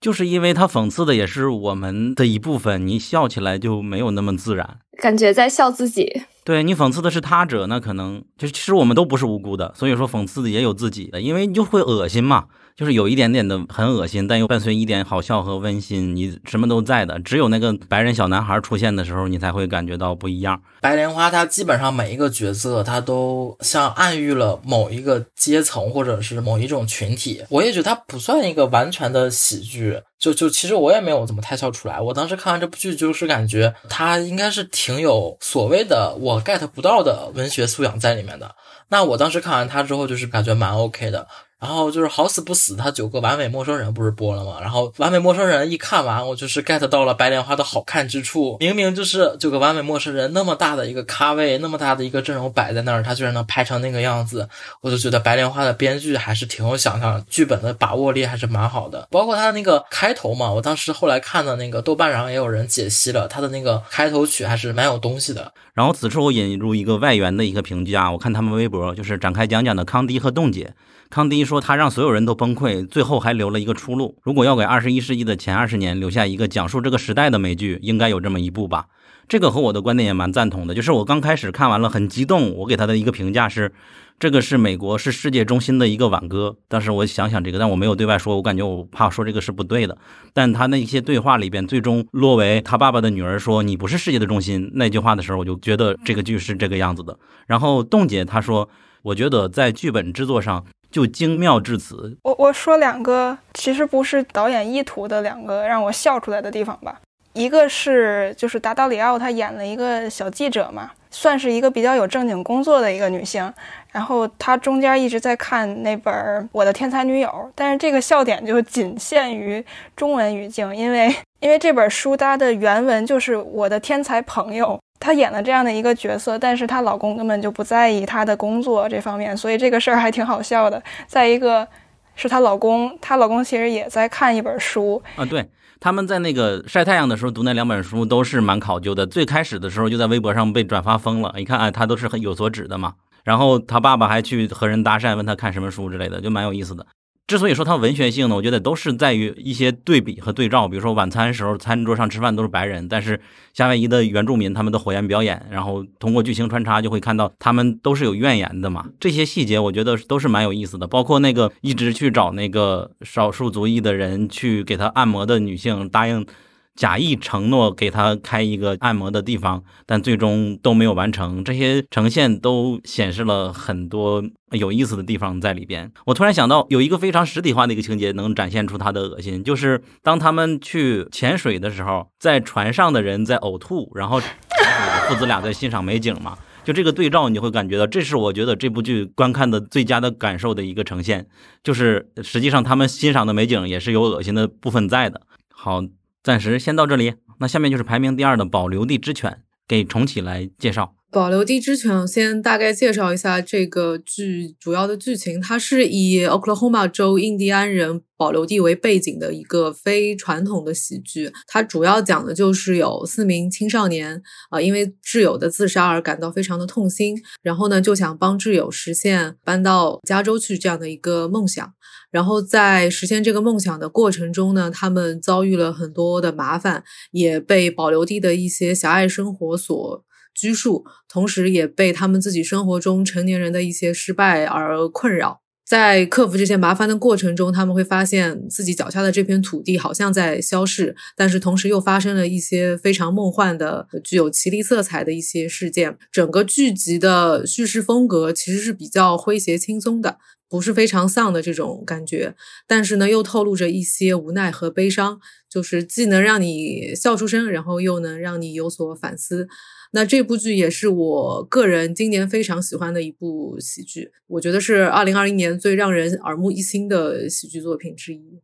[0.00, 6.22] 就是因为他讽刺的也是我们的一部分，你笑起来就没有那么自然，感觉在笑自己。
[6.44, 12.46] 对你讽刺的是他者，那可能就其实我们都不是无辜的，所以说讽刺的也有自己的，因为你就会恶心嘛。
[12.76, 17.18] 就是有一点点的很恶心，但又伴随一点好笑和温馨，你什么都在的。
[17.20, 20.60] 只有那个白人小男孩出现的时候，你才会感觉到不一样。
[20.80, 27.44] 白莲花，它基本上每一个角色，它都像暗喻了某一个阶层或者是某一种群体。
[27.50, 32.00] 我也觉得它不算一个完全的喜剧，就就其实我也没有怎么太笑出来。
[32.00, 38.54] 我当时看完这部剧，就是感觉它应该是挺有所谓的我 get 不到的文学素养在里面的。
[38.88, 41.26] 那我当时看完它之后，就是感觉蛮 OK 的。
[41.62, 44.56] 然后就是好死不死，他九个完美陌生人不是播了吗？
[44.60, 48.56] 然后完美陌生人一看完，我就是 get 到了白莲花的好看之处。
[48.58, 54.48] 明明就是九个完美陌生人那么大的一个咖位，那么大的一个阵容摆在那儿，他居然能拍成那个样子，
[54.80, 59.06] 我就觉得白莲花的编剧还是挺有想象，剧本的把握力还是蛮好的。
[59.12, 65.52] 包括他的那个开头嘛，我当时后来看的那个豆瓣上也有人解析了他的那个开头曲，还是蛮有东西的。
[65.74, 70.74] 然后此处我引入一个外援的一个评价，我看他们微博就是展开讲讲的康迪和冻姐。
[71.12, 74.16] 康迪说：“他让所有人都崩溃，最后还留了一个出路。
[74.22, 78.86] 如果要给二十一世纪的前二十年留下一个讲述这个时代的美剧，应该有这么一部吧？
[79.28, 80.72] 这个和我的观点也蛮赞同的。
[80.74, 83.74] 就是我刚开始看完了很激动，我给他的一个评价是，
[84.18, 86.56] 这个是美国是世界中心的一个挽歌。
[86.66, 89.98] 但是我想想这个，但我没有对外说，我感觉我怕说这个是不对的。
[90.32, 97.18] 但他那些对话里边，最终落为他爸爸的女儿说你不是世界的中心那句话的时候，我就觉得这个剧是这个样子的。
[97.46, 98.66] 然后冻姐她说，
[99.02, 102.16] 我觉得在剧本制作上。”就精妙至此。
[102.22, 107.00] 我我说两个，其实不是导演意图的两个让我笑出来的地方吧。
[107.32, 113.50] 一个是就是达达里奥她演了一个小记者嘛，算是一个比较有正经工作的一个女性。
[113.90, 116.14] 然后她中间一直在看那本
[116.52, 119.64] 《我的天才女友》，但是这个笑点就仅限于
[119.96, 124.78] 中文语境，因为因为这本书它的原文就是我的天才朋友。
[125.02, 130.80] 她演了这样的一个角色，但是她老公根本就不在意她的工作这方面，所以这个事儿还挺好笑的。
[131.08, 131.66] 再一个，
[132.14, 135.24] 是她老公，她老公其实也在看一本书啊。
[135.24, 135.50] 对，
[135.80, 139.04] 他们在那个晒太阳的时候读那两本书都是蛮考究的。
[139.04, 142.94] 最开始的时候就在微博上被转发疯了，一看哎，他都是很有所指的嘛。
[143.24, 146.86] 然后他爸爸还去和人搭讪，问他看什么书之类的，就蛮有意思的。
[147.26, 150.68] 之所以说它文学性呢，我觉得都是在于一些对比和对照。
[150.68, 153.18] 比如说晚餐时候，餐桌上吃饭都是白人，但是
[153.54, 158.86] 夏威夷的原住民他们的火焰表演，然后通过剧情穿插就会看到他们都是有怨言的嘛。
[159.00, 160.86] 这些细节我觉得都是蛮有意思的。
[160.86, 166.26] 包括那个一直去找那个少数族裔的人去给他按摩的女性，答应
[166.74, 171.44] 假意承诺给他开一个按摩的地方，但最终都没有完成。
[171.44, 175.92] 这些呈现都显示了很多有意思的地方在里边。
[176.06, 186.38] 我突然想到，有一个非常实体化的一个情节，能展现出他的恶心，就是当他们去潜水的时候，在船上的人在呕吐，然后父子俩在欣赏美景嘛。
[186.64, 191.26] 就这个对照，你会感觉到，这是我觉得这部剧观看的最佳的感受的一个呈现。
[191.64, 195.22] 就是实际上他们欣赏的美景也是有恶心的部分在的。
[195.50, 195.82] 好，
[196.22, 197.14] 暂时先到这里。
[197.38, 199.30] 那下面就是排名第二的《保留地之犬》，
[199.66, 200.94] 给重启来介绍。
[201.12, 205.38] 《保留地之犬》先大概介绍一下这个剧主要的剧情。
[205.38, 211.30] 它是以 Oklahoma 州印第安人保留地为背景的一个非传统的喜剧。
[211.46, 221.74] 它主要讲的就是有四名青少年啊，因为挚友的自杀而感到非常的痛心，然后呢就想帮挚友实现搬到加州去这样的一个梦想。
[222.10, 230.02] 然后在实现这个梦想的过程中呢，他们遭遇了很多的麻烦，也被保留地的一些狭隘生活所。
[230.34, 235.40] 拘束，同时也被他们自己生活中成年人的一些失败而困扰。
[235.64, 245.96] 在克服这些麻烦的过程中，他们会发现自己脚下的这片土地好像在消逝，但是同时又发生了一些非常梦幻的、具有奇丽色彩的一些事件。
[246.10, 252.34] 整个剧集的叙事风格其实是比较诙谐轻松的，不是非常丧的这种感觉，
[252.66, 259.48] 但是呢，又透露着一些无奈和悲伤，就是既能让你笑出声，然后又能让你有所反思。
[259.92, 268.40] 那这部剧也是我个人今年非常喜欢的一部喜剧，我觉得是二零二一年最让人耳目一新的喜剧作品之一。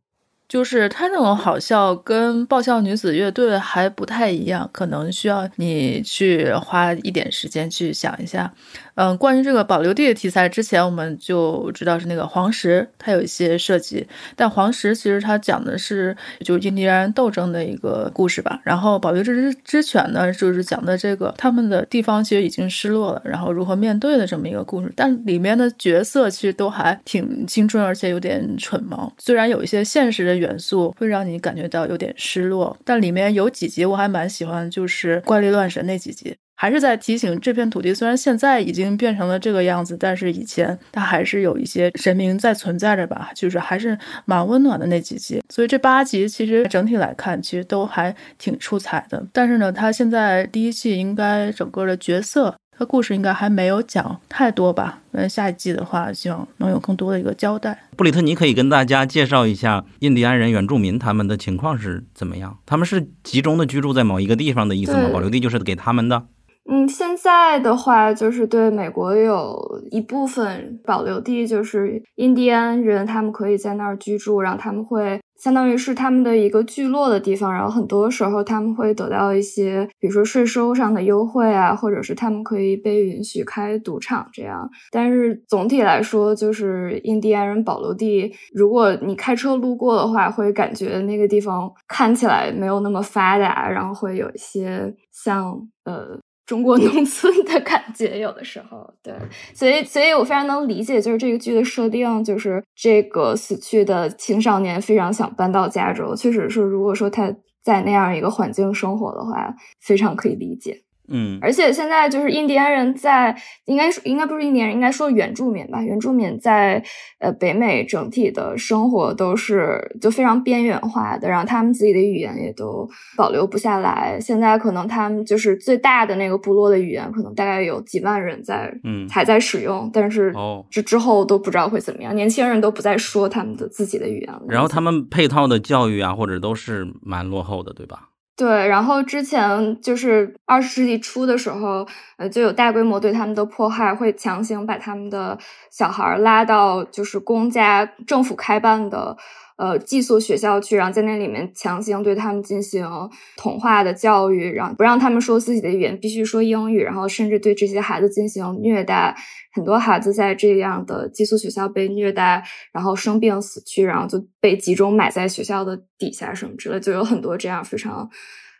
[0.47, 8.51] 就是他那种好笑跟爆笑女子乐队还不太一样，可能需要你去花一点时间去想一下。
[8.99, 14.05] 嗯，关于这个保留地的题材，之前我们就知道是那个黄石，它有一些设计。
[14.35, 18.59] 但黄石其实它讲的是就是印第安人斗争的一个故事吧。
[18.61, 24.91] 然后保留之之犬呢，就是讲的这个他们的地方其实已经失落了，然后如何面对的这么一个故事。
[24.97, 29.09] 但里面的角色其实都还挺青春，而且有点蠢萌。
[29.17, 36.35] 虽然有一些现实的元素会让你感觉到有点失落，但里面有几集我还蛮喜欢，就是怪力乱神那几集。
[36.61, 45.41] 还是在提醒这片土地，虽然现在已经变成了这个样子，但是以前它还是有一些神明在存在着吧，就是还是蛮温暖的那几集。
[45.49, 49.25] 所以这八集其实整体来看，其实都还挺出彩的。
[49.31, 54.99] 但是呢，它现在第一季应该整个的角色和故事应该还没有讲太多吧？
[55.11, 57.85] 那，下一季的话，希望能有更多的一个交代。
[57.95, 62.57] 布里特尼可以跟大家介绍一下印第安人原住民他们的情况是怎么样？
[62.65, 65.07] 他们是集中的居住在某一个地方的意思吗？
[65.13, 66.25] 保留地就是给他们的。
[66.71, 69.57] 嗯，现在的话就是对美国有
[69.89, 84.69] 一部分保留地，就是印第安人，他们可以在那儿居住，然后他们会相当于是他们的一个聚落的地方，然后很多时候他们会得到一些，比如说税收上的优惠啊，或者是他们可以被允许开赌场这样。
[84.91, 96.19] 但是总体来说，就是印第安人保留地，如果你开车路过的话，会感觉那个地方看起来没有那么发达，然后会有一些像呃。
[96.49, 99.13] 中国农村的感觉，有的时候，对，
[99.53, 107.31] 所以，所以我非常能理解，就是这个剧的设定，就是这个死去的青少年非常想搬到加州，确实是，如果说他
[107.61, 110.81] 在那样一个环境生活的话，非常可以理解。
[111.09, 113.35] 嗯，而且现在就是印第安人在，
[113.65, 115.81] 应该是应该不是印第安人，应该说原住民吧。
[115.81, 116.83] 原住民在
[117.19, 122.87] 呃北美整体的生活都是就非常边缘化的，然后他们自己的语言也都
[123.17, 124.19] 保留不下来。
[124.19, 132.15] 现在可能他们就是最大的那个部落的语言，可能大概有几万人在，嗯，还在使用，但是哦，之之后都不知道会怎么样。
[132.15, 134.41] 年轻人都不再说他们的自己的语言了。
[134.47, 138.09] 然后他们配套的教育啊，或者都是蛮落后的，对吧？
[138.39, 141.85] 对，然后之前就是二十世纪初的时候，
[142.15, 145.37] 呃，就有大规模对他们的迫害，会强行把他们的
[145.69, 149.17] 小孩拉到就是公家政府开办的
[149.59, 152.87] 呃寄宿学校去，然后在那里面强行对他们进行
[153.35, 159.15] 同化的教育，然后不让他们说自己的语言，必须说英语，然后甚至对这些孩子进行虐待。
[159.51, 162.41] 很多孩子在这样的寄宿学校被虐待，
[162.71, 168.09] 然后生病死去，然后就被集中埋在学校的底下什么之类，就有很多这样非常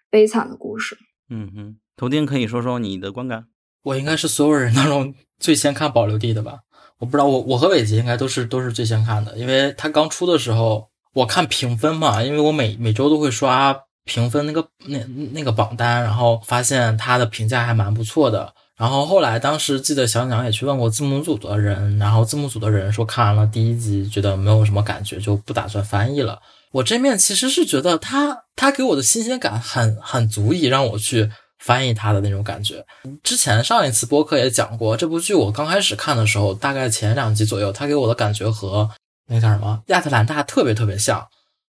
[0.10, 0.98] 悲惨的故事。
[1.30, 3.46] 嗯哼，头丁可以说说你的观感。
[3.84, 6.60] 我应该是所有人当中最先看保留地的吧？
[7.00, 13.76] 我不知道，我我和伟杰应该都是都是最先看的，因为他刚出的时候，我看评分嘛，因为我每每周都会刷
[14.06, 15.00] 评分那个那
[15.32, 18.54] 那个榜单，然后发现他的评价还蛮不错的。
[18.78, 26.40] 然后后来当时记得小鸟也去问过字幕组的人，然后字幕组的人说看完了第一集觉得没有什么感觉，就不打算翻译了。
[26.72, 31.30] 我这面其实是觉得他他给我的新鲜感很很足以让我去
[31.60, 32.84] 翻译他的那种感觉。
[33.22, 38.90] 之前上一次播客也讲过，这部剧我刚开始看的时候，大概前两集左右，他给我的感觉和
[39.28, 41.28] 那叫什么亚特兰大特别特别像。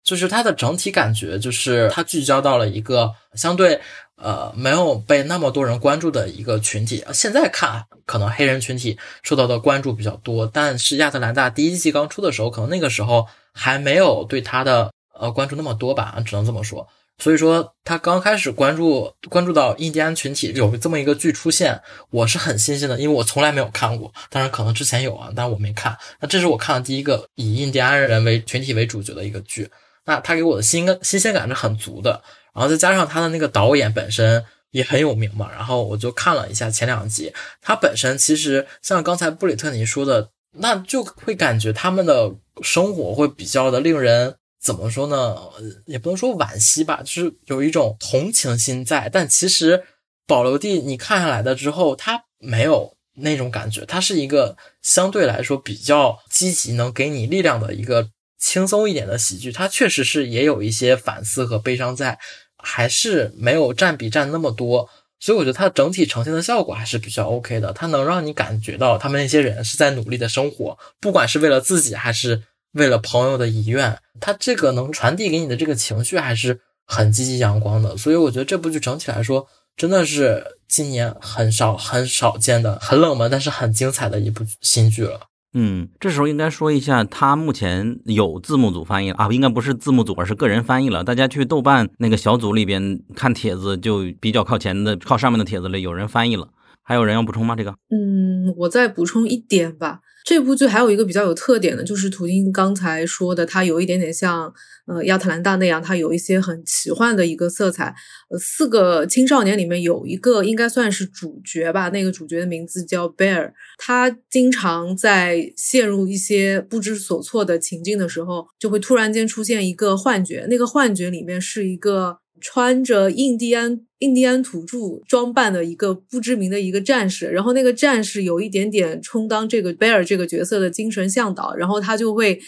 [0.04, 3.80] 就是它的整体感觉，就是它聚焦到了一个相对
[4.16, 7.06] 呃没有被那么多人关注的一个群体。
[7.14, 16.88] 现在看，可能黑人群体受到的关注比较多，但是亚特兰大第一季刚出的时候，可能那个时候还没有对它的呃关注那么多吧，只能这么说。
[17.22, 24.12] 所以说，他刚开始关注关注到印第安群体有这么一个剧出现，我是很新鲜的，因为我从来没有看过。
[24.32, 25.96] 当然，可能之前有啊，但我没看。
[26.20, 29.70] 那这是我看的第一个以印第安人为群体为主角的一个剧。
[30.06, 32.24] 那他给我的新新鲜感是很足的，
[32.56, 45.38] 然后再加上他的那个导演本身也很有名嘛，然后我就看了一下前两集，他本身其实像刚才布里特尼说的，那就会感觉他们的生活会比较的令人怎么说呢？
[45.86, 49.10] 也不能说惋惜吧，就是有一种同情心在。
[49.12, 49.84] 但其实
[50.28, 58.10] 保留地你看下来的之后，他没有那种感觉，他是一个相对来说比较积极，能给你力量的一个。
[58.44, 62.18] 轻松一点的喜剧，它确实是也有一些反思和悲伤在，
[62.58, 64.90] 还是没有占比占那么多，
[65.20, 67.72] 所以我觉得它整体呈现的效果还是比较 OK 的。
[67.72, 72.42] 它能让你感觉到他们那些人是在努力的生活，不管是为了自己还是
[72.74, 77.98] 为了朋友的遗愿，他这个能传递给你的这个情绪还是很积极阳光的。
[77.98, 85.22] 所以我觉得这部剧整体来说真的是今年很少很少见的很冷门但是很精彩的一部新剧了。
[85.54, 91.04] 嗯，这时候应该说一下，它目前有字幕组翻译啊，应该不是字幕组，而是个人翻译了。
[91.04, 96.48] 大家去豆瓣那个小组里边看帖子，就比较靠前的、靠上面的帖子里有人翻译了。
[96.82, 97.54] 还有人要补充吗？
[97.58, 97.72] 这个？
[97.90, 100.00] 嗯，我再补充一点吧。
[100.24, 104.54] 这部剧还有一个比较有特点的，就是图丁刚才说的，它有一点点像
[104.86, 107.94] 呃亚特兰大那样，它有一些很奇幻的一个色彩。
[108.30, 122.18] 呃，四个青少年里面有一个应该算是主角吧，那个主角的名字叫 Bear，他经常在陷入一些不知所措的情境的时候，就会突然间出现一个幻觉，那个幻觉里面是一个。
[122.42, 124.78] 穿着印第安印第安土著
[125.08, 132.40] 装扮的一个不知名的一个战士，然后那个战士有一点点充当这个贝尔这个角色的精神向导，然后他就会，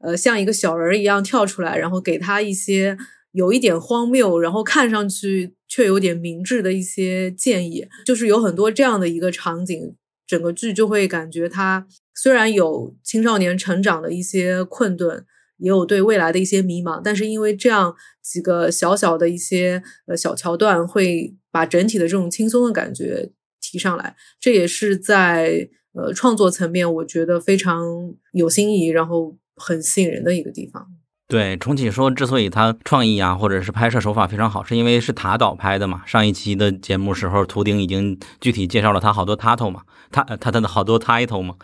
[0.00, 2.96] 呃，像一个小人一样跳出来，然后给他一些
[3.32, 9.94] 有一点荒谬，然后看上去却有点明智的一些建议，就是有很多这样的一个场景，
[10.26, 15.24] 整个剧就会感觉他虽然有青少年成长的一些困顿。
[15.62, 27.84] 也有对未来的一些迷茫，但是因为这样几个小小的一些呃小桥段，会把整体的这种轻松的感觉提上来，这也是在呃创作层面我觉得非常
[28.32, 30.88] 有新意，然后很吸引人的一个地方。
[31.32, 36.02] 对重启说，之所以他创意啊，或者是拍摄手法非常好，是因为是塔导拍的嘛。
[36.04, 39.80] 上一期的节目时候，图丁已经具体介绍了他好多 title 嘛，
[40.10, 41.54] 他他他的好多 title 嘛。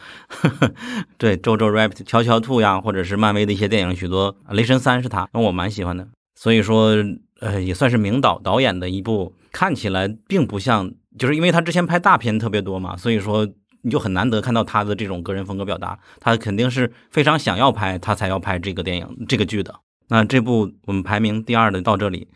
[1.19, 6.09] 对，周周 rabbit、乔乔兔呀，或者是漫威的一些电影，许多雷神三是他，那我蛮喜欢的。
[6.35, 6.95] 所以说，
[7.41, 13.47] 呃，也算是名导导演的一部，看起来并不像，就是因为他之前拍大片特别多嘛，所以说。
[13.83, 19.75] 你就很难得看到他的这种个人风格表达，他肯定是非常想要拍，他才要拍这个电影、这个剧的。
[20.09, 22.29] 那这部我们排名第二的到这里，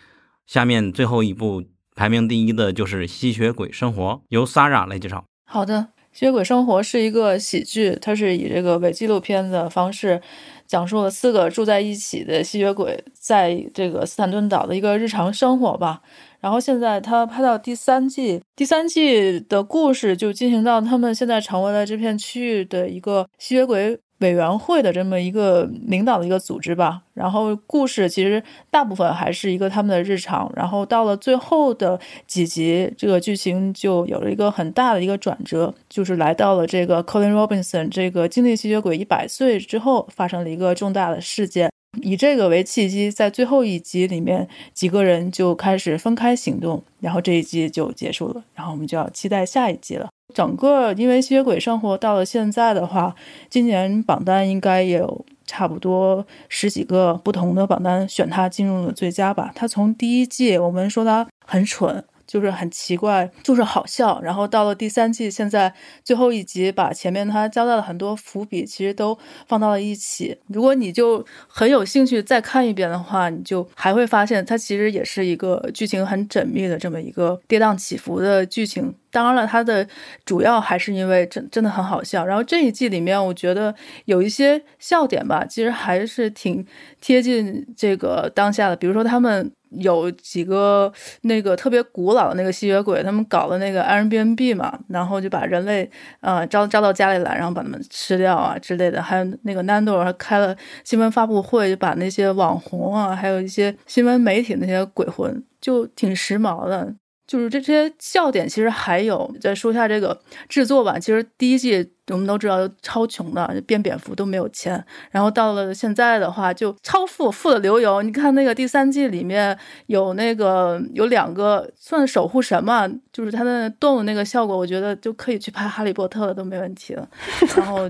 [0.47, 1.65] 下面最后一部
[1.95, 5.25] 排名第一的就是《吸血鬼生活》，由 Sara 来介绍。
[5.45, 5.75] 好的，
[6.13, 10.21] 《吸血鬼生活》是一个喜剧，它是以这个伪纪录片的方式，
[10.67, 16.03] 讲述了四个住在一起的吸血鬼在这个斯坦顿岛的一个日常生活吧。
[16.43, 27.03] 然后现在他拍到第三季，第三季的故事就进行到他们现在成为了这片区域的一个吸血鬼委员会的这么一个领导的一个组织吧。
[27.15, 30.53] 然后故事其实大部分还是一个他们的日常。
[30.57, 41.71] 然后到了最后的几集，这个剧情就有了一个很大的一个转折，就是来到了这个 Colin Robinson 这个经历吸血鬼一百岁之后发生了一个重大的事件。
[42.01, 48.43] 以这个为契机，在最后一集里面，几个人就开始分开行动，然后这一集就结束了。
[48.55, 50.09] 然后我们就要期待下一集了。
[50.35, 53.15] 整个因为吸血鬼生活到了现在的话，
[53.51, 59.53] 今年榜单应该也有差不多十几个不同的榜单选他进入了最佳吧。
[59.55, 62.03] 他从第一季我们说他很蠢。
[62.33, 64.19] 就是很奇怪，就是好笑。
[64.23, 65.71] 然后到了第三季，现在
[66.03, 70.35] 最后一集把前面他交代了很多伏笔，其实都放到了一起。
[70.47, 78.95] 如果你就很有兴趣再看一遍的话，你就还会发现它其实也是一个剧情很缜密的这么一个跌宕起伏的剧情。
[79.13, 79.87] 当然了，它的
[80.25, 82.27] 主要还是因为真真的很好笑。
[82.27, 83.73] 然后这一季里面，我觉得
[84.07, 86.67] 有一些笑点吧，其实还是挺
[87.01, 88.75] 贴近这个当下的。
[88.75, 89.53] 比如说他们。
[89.77, 90.93] 有几个
[91.23, 95.91] 那个特别古老的那个吸血鬼，他们搞了那个 Airbnb 嘛，然后就把人类
[96.21, 99.01] 呃招招到家里来，然后把他们吃掉啊之类的。
[99.03, 100.55] 还有那个 Nando 还开了
[100.85, 106.95] 新闻发布会，就把那些网红啊，还有一些新闻媒体那些鬼魂，就挺时髦的。
[107.33, 110.21] 就是这些笑点，其实还有再说一下这个
[110.51, 110.99] 制作吧。
[110.99, 114.85] 其实第一季我们都知道超穷的，变蝙蝠都没有钱。
[115.11, 118.03] 然后到了现在的话，就超富，富的流油。
[118.03, 127.09] 你看那个第三季里面有那个有两个算守护神嘛，就是他的动的那个效果，我觉得就可以去拍《哈利波特》了，都没问题了。
[127.57, 127.89] 然后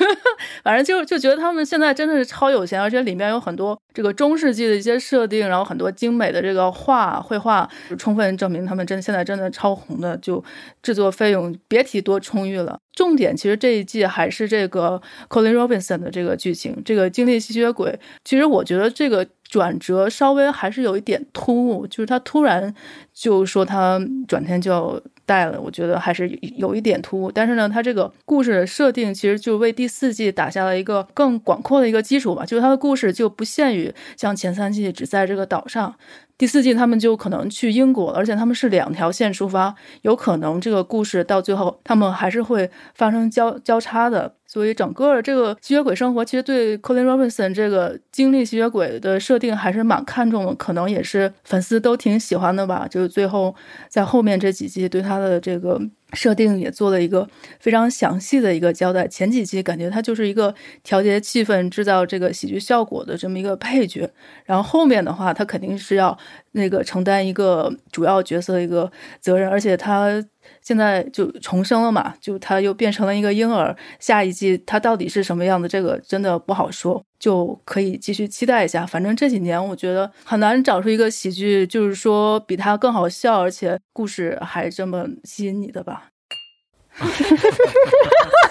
[0.62, 8.74] 反正就就觉得他们现在真的是超有钱，而且里面有很多这个中世纪的一些设定，然后很多精美的这个画绘画，充分证明他。
[8.74, 10.42] 他们真现在真的超红的，就
[10.82, 12.76] 制作费用别提多充裕了。
[12.92, 17.94] 重点其实这一季还是这个 Colin Robinson 的这个剧情，这个经历吸血鬼。
[18.24, 22.74] 其实我觉得这个转折稍微还是有一点突兀，就是他突然
[23.12, 26.26] 就说他转天就要带了，我觉得还是
[26.56, 27.30] 有一点突兀。
[27.30, 35.94] 但是呢，他这个故事的设定其实就为第四季打下了一个更广阔的一个基础吧，就是他的故事就不限于像前三季只在这个岛上。
[36.36, 44.34] 第四季他们就可能去英国了，而且他们是两条线出发，有可能这个故事到最后他们还是会发生交交叉的。
[44.54, 52.86] 所以整个这个吸血鬼生活，其实对 Colin Robinson 这个经历吸血鬼的设定还是蛮看重的，可能也是粉丝都挺喜欢的吧。
[52.88, 53.54] 就是最后
[53.88, 55.80] 在后面这几季对他的这个。
[56.12, 57.28] 设定也做了一个
[57.58, 59.04] 非常详细的一个交代。
[59.08, 64.08] 前几集感觉他就是一个调节气氛、制造这个喜剧效果的这么一个配角，
[64.44, 66.16] 然后后面的话他肯定是要
[66.52, 70.24] 那个承担一个主要角色的一个责任，而且他。
[70.62, 73.76] 现在就重生了嘛，就他又变成了一个婴儿。
[73.98, 78.86] 下一季他到底是什么样的，这个真的不好说，就可以继续期待一下。
[78.86, 86.10] 反正这几年我觉得很难找出一个喜剧，就是说比他更好笑，而且故事还这么吸引你的吧。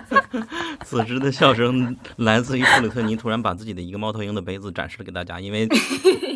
[0.84, 5.66] 此时的笑声来自于布里特尼突然把自己的一个猫头鹰的杯子展示了给大家，因为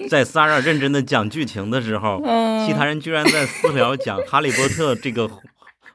[0.09, 2.21] 在 Sarah 认真的讲剧情的时候，
[2.67, 5.29] 其他人居然在私聊讲《哈利波特》这个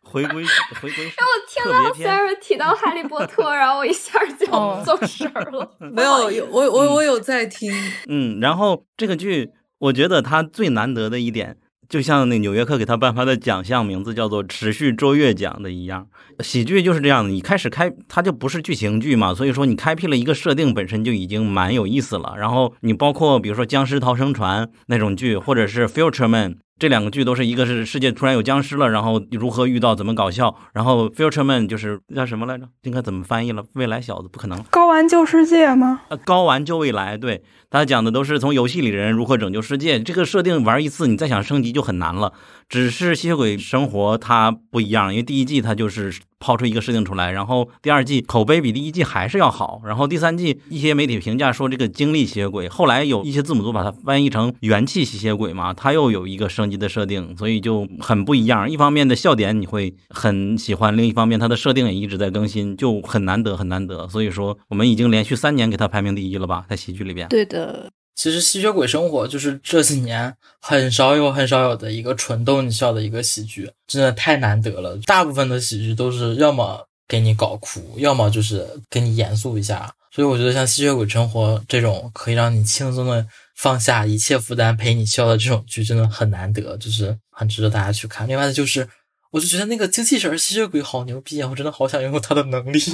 [0.03, 0.43] 回归
[0.81, 1.07] 回归。
[1.07, 4.45] 哎，我听到 Sarah 提到《哈利波特》，然后我一下就
[4.83, 5.71] 走神了。
[5.79, 7.71] 没有，我我我有在听。
[8.07, 11.57] 嗯，然后这个剧，我觉得它最难得的一点。
[11.91, 16.07] 就像那《纽约客》给他颁发的奖项名字叫做“持续卓越奖”的一样，
[16.39, 17.29] 喜剧就是这样的。
[17.29, 22.33] 你开始开，它就不是剧情剧嘛，所以说你开辟了一个设定，本身就已经蛮有意思了。
[22.37, 26.53] 然后你包括比如说《僵尸逃生船》那种剧，或者是《Future Man》。
[26.81, 30.55] 这两个剧都是一个是世界突然有僵尸了，然后如何遇到，怎么搞笑。
[30.73, 32.67] 然后 Future Man 就是叫什么来着？
[32.81, 33.63] 应该怎么翻译了？
[33.73, 34.59] 未来小子不可能。
[34.71, 36.01] 高玩救世界吗？
[36.09, 37.15] 呃，高玩救未来。
[37.15, 39.99] 对，他讲的都是从游戏里人如何拯救世界。
[39.99, 42.33] 这个设定玩一次，你再想升级就很难了。
[42.67, 46.11] 只是吸血鬼生活它不一样，因为第一季它就是。
[46.41, 58.69] 抛出一个设定出来，然后第二季口碑比第一季还是要好，然后第三季一些媒体评价说这个经历吸血鬼，后来有一些字母组把它翻译成元气吸血鬼嘛，它又有一个升级的设定，所以就很不一样。
[58.69, 64.07] 一方面的笑点你会很喜欢，另一方面它的设定也一直在更新，就很难得很难得。
[64.07, 67.27] 所以说我们已经连续三年给它排名第一了吧，在喜剧里边。
[67.29, 67.91] 对的。
[68.15, 74.97] 其实吸血鬼生活就是这几年很少有很少有的一个纯逗你笑的一个喜剧，真的太难得了。
[75.05, 79.91] 大部分的喜剧都是要么给你搞哭，要么就是给你严肃一下。
[80.13, 88.27] 所以我觉得像吸血鬼生活这种可以让你轻松的放下一切负担陪你笑的这种剧，真的很难得，就是很值得大家去看。
[88.27, 88.87] 另外的就是，
[89.31, 91.47] 我就觉得那个精气神吸血鬼好牛逼啊！
[91.49, 92.77] 我真的好想拥有他的能力。
[92.77, 92.93] 精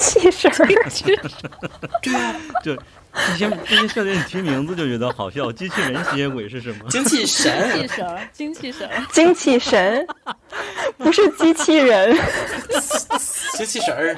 [0.00, 0.50] 气神，
[2.00, 2.78] 对啊，对。
[3.14, 5.50] 这些这些笑点提名字就觉得好笑。
[5.52, 6.88] 机器人吸血鬼是什么？
[6.90, 10.06] 精气神， 精气神，精气神，精气神，
[10.98, 12.16] 不是机器人，
[13.56, 14.16] 精气神儿。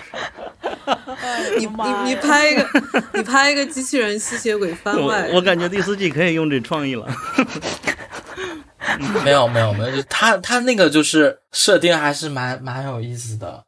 [1.59, 2.67] 你你你拍一个，
[3.13, 5.29] 你拍一个机器人吸血鬼番外。
[5.33, 7.07] 我感觉第四季可以用这创意了。
[9.23, 13.63] 没有没有没有，就他他那个就是设定还是蛮蛮有意思的。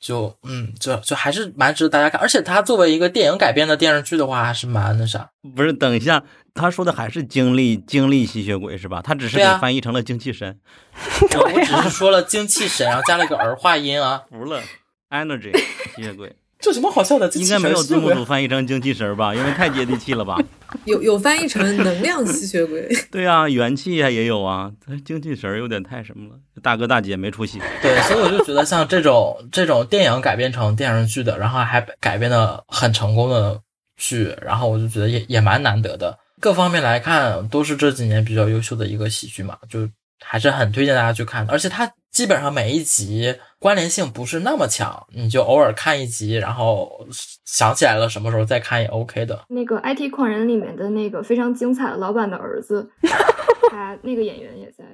[0.00, 5.28] 就嗯，就就还是蛮值得大家看，而且它作为一个电影改编的电视剧的话，还是蛮那啥。
[5.56, 6.22] 不是，等一下，
[6.54, 9.00] 他说的还是精力精力吸血鬼是吧？
[9.02, 10.58] 他只是给翻译成了精气神。
[10.92, 14.22] 我只是说了精气神，然后加了一个儿化音啊。
[14.30, 14.62] 服了
[15.10, 15.52] ，energy
[15.96, 17.28] 吸血鬼，这什么好笑的？
[17.30, 19.32] 应该没有字幕组翻译成精气神吧？
[19.36, 20.36] 因为太接地气了吧？
[20.84, 22.88] 有有翻译成能量吸血鬼。
[23.10, 27.60] 对啊，元气啊也有啊，但精气神儿有点太什么了，大哥大姐没出息。
[27.80, 33.60] 对，所以我就觉得像这种这种电影改编成电视剧的，然后还改编的很成功的
[33.96, 36.18] 剧，然后我就觉得也也蛮难得的。
[36.40, 39.88] 各方面来看，都是这几年比较优秀的一个喜剧嘛，就
[40.20, 41.52] 还是很推荐大家去看的。
[41.52, 47.06] 而且它基本上每一集关联性不是那么强，你就偶尔看一集，然后
[47.44, 49.44] 想起来了什么时候再看也 OK 的。
[49.50, 52.90] 那个《IT 狂人》里面的那个非常精彩的老板的儿子，
[53.70, 54.84] 他那个演员也在。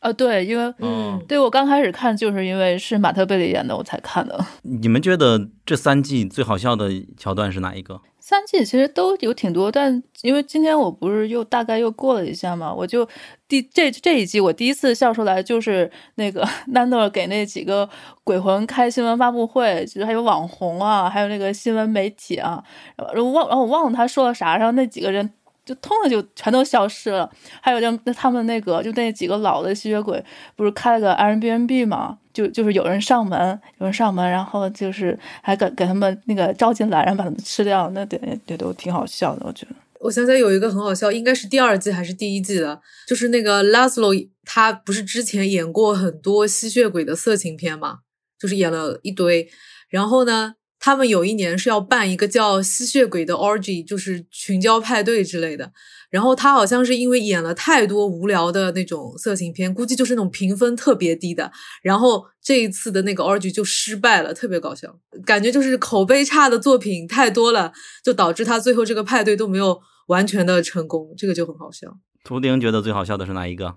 [0.00, 4.38] 呃，对，因为嗯对我刚开始看就是因为是马特贝里演的，我才看的。
[4.60, 7.98] 你们觉得这三季最好笑的桥段是哪一个？
[8.26, 13.06] 三季其实都有挺多，但因为今天我不是又大概又过了一下嘛，我就
[13.46, 17.86] 第这这一季我第一次笑出来就是那个 南诺给那几个
[18.24, 22.64] 鬼魂开新闻发布会，就是还有网红啊，还有那个新闻媒体啊，
[22.96, 25.30] 然后忘然后我忘了他说了啥，然后那几个人。
[25.66, 27.30] 就通了，就全都消失了。
[27.62, 30.22] 还有就他们那个，就那几个老的吸血鬼，
[30.56, 32.18] 不是开了个 Airbnb 嘛？
[32.34, 39.76] 就就是有人上门，有人上门，然后就是还给给他们那个招进来，然后把他们吃掉，那点也都挺好笑的，我觉得。
[40.00, 48.00] 我想起来有一个很好笑，应该是第二季还是第一季的，就是那个 Laszlo，他不是之前演过很多吸血鬼的色情片嘛，
[48.38, 49.48] 就是演了一堆，
[49.88, 50.56] 然后呢。
[50.80, 55.72] 他们有一年是要办一个叫吸血鬼的 orgy，就是群交派对之类的。
[56.14, 61.50] 然后他好像是因为演了太多无聊的那种色情片，估计就是那种评分特别低的。
[61.82, 64.96] 然后这一次的那个 orgy 就失败了，特别搞笑。
[65.26, 67.72] 感觉就是口碑差的作品太多了，
[68.04, 69.76] 就导致他最后这个派对都没有
[70.06, 71.12] 完全的成功。
[71.18, 71.88] 这个就很好笑。
[72.22, 73.74] 图钉觉得最好笑的是哪一个？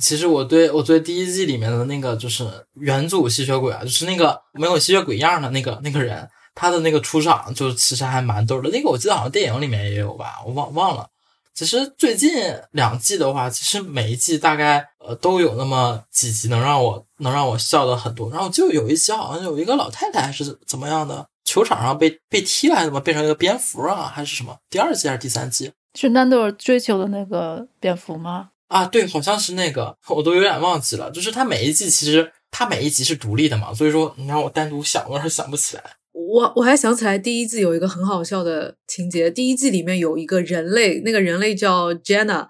[0.00, 2.48] 其实我对我对第一季里面的那个就是
[2.80, 6.26] 元祖吸血鬼啊，就是那个没有吸血鬼样的那个那个人。
[6.56, 11.06] 他的那个出场就其实还蛮逗的，那个我记得好像电影里面也有吧，我忘忘了。
[11.54, 12.32] 其实最近
[12.72, 18.28] 两季的话，其实每一季大概呃都有那么几集能让我能让我笑的很多。
[18.30, 24.56] 然后就有一集好像有一个老太太还是怎么样的，球场上被被踢了还是怎么变成一个蝙蝠啊还是什么？
[24.68, 25.70] 第二季还是第三季？
[25.94, 28.50] 是难豆追求的那个蝙蝠吗？
[28.66, 31.08] 啊，对，好像是那个，我都有点忘记了。
[31.12, 35.84] 就是他每一季其实他每一集是独立的嘛，所以说你让我单独想，我是想不起来。
[36.26, 39.30] 我我还想起来，第一季有一个很好笑的情节。
[39.30, 42.48] 第一季里面有一个人类，那个人类叫 Jenna，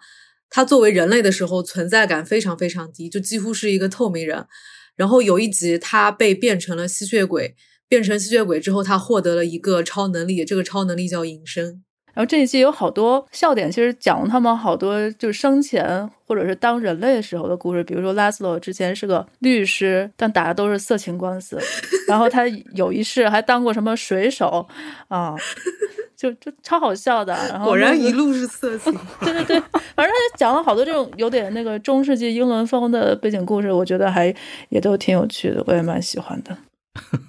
[0.49, 4.47] 他作为人类的时候存在感非常非常低，就几乎是一个透明人。
[4.97, 7.57] 然后有一集他被变成了吸血鬼，
[7.89, 11.83] 变成吸血鬼之后，他获得了一个超能力，这个超能力叫隐身。
[12.15, 17.83] 然后这一季有好多笑点，其实讲了他们好多就是生前或者是当人类的时候的故事。
[17.83, 21.59] 比如说拉斯洛之前是个律师，但打的都是色情官司。
[22.07, 24.67] 然后他有一世还当过什么水手
[25.09, 25.35] 啊，
[26.17, 27.35] 就就超好笑的。
[27.49, 28.93] 然后果然一路是色情。
[29.21, 29.61] 对对对，
[29.97, 34.35] 反正他讲了好多这种有点那个中世纪英伦风的背景故事，我觉得还
[34.69, 36.57] 也都挺有趣的，我也蛮喜欢的。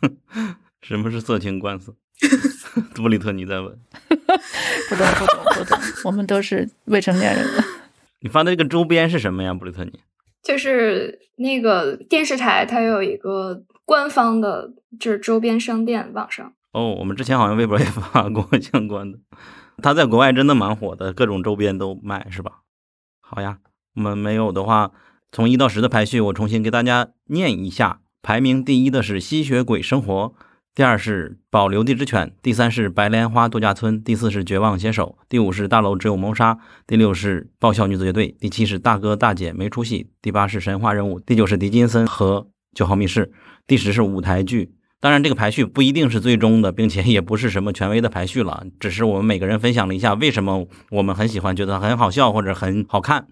[0.82, 1.96] 什么是色情官司？
[2.96, 3.78] 布里特尼在问，
[4.08, 7.46] 不懂不懂不懂，我们都是未成年人。
[8.22, 10.00] 你发的这个周边是什么呀，布里特尼？
[10.42, 16.54] 就是那个电视台，它有一个官方的，就是周边商店，网上。
[16.72, 19.20] 哦，我们之前好像微博也发过相关的。
[19.82, 22.62] 他在国外真的蛮火的，各种周边都卖，是吧？
[23.20, 23.60] 好呀，
[23.96, 24.92] 我们没有的话，
[25.32, 28.00] 从一到十的排序，我重新给大家念一下。
[28.22, 30.34] 排名第一的是《吸血鬼生活》。
[30.76, 36.54] 第二是《保留地之犬》，第三是《白莲花度假村》，第四是《绝望写手》，第五是《大楼只有谋杀》，
[36.86, 43.28] 第六是《爆笑女子乐队》，第七是《大哥大姐没出息》，第八是《神话任务》，第九是《狄金森和九号密室》，
[43.66, 44.74] 第十是舞台剧。
[45.00, 53.28] 当然，这个排序不一定是最终的，并且也不是什么权威的排序了，只是我们每个人分享了一下为什么我们很喜欢，觉得很好笑或者很好看。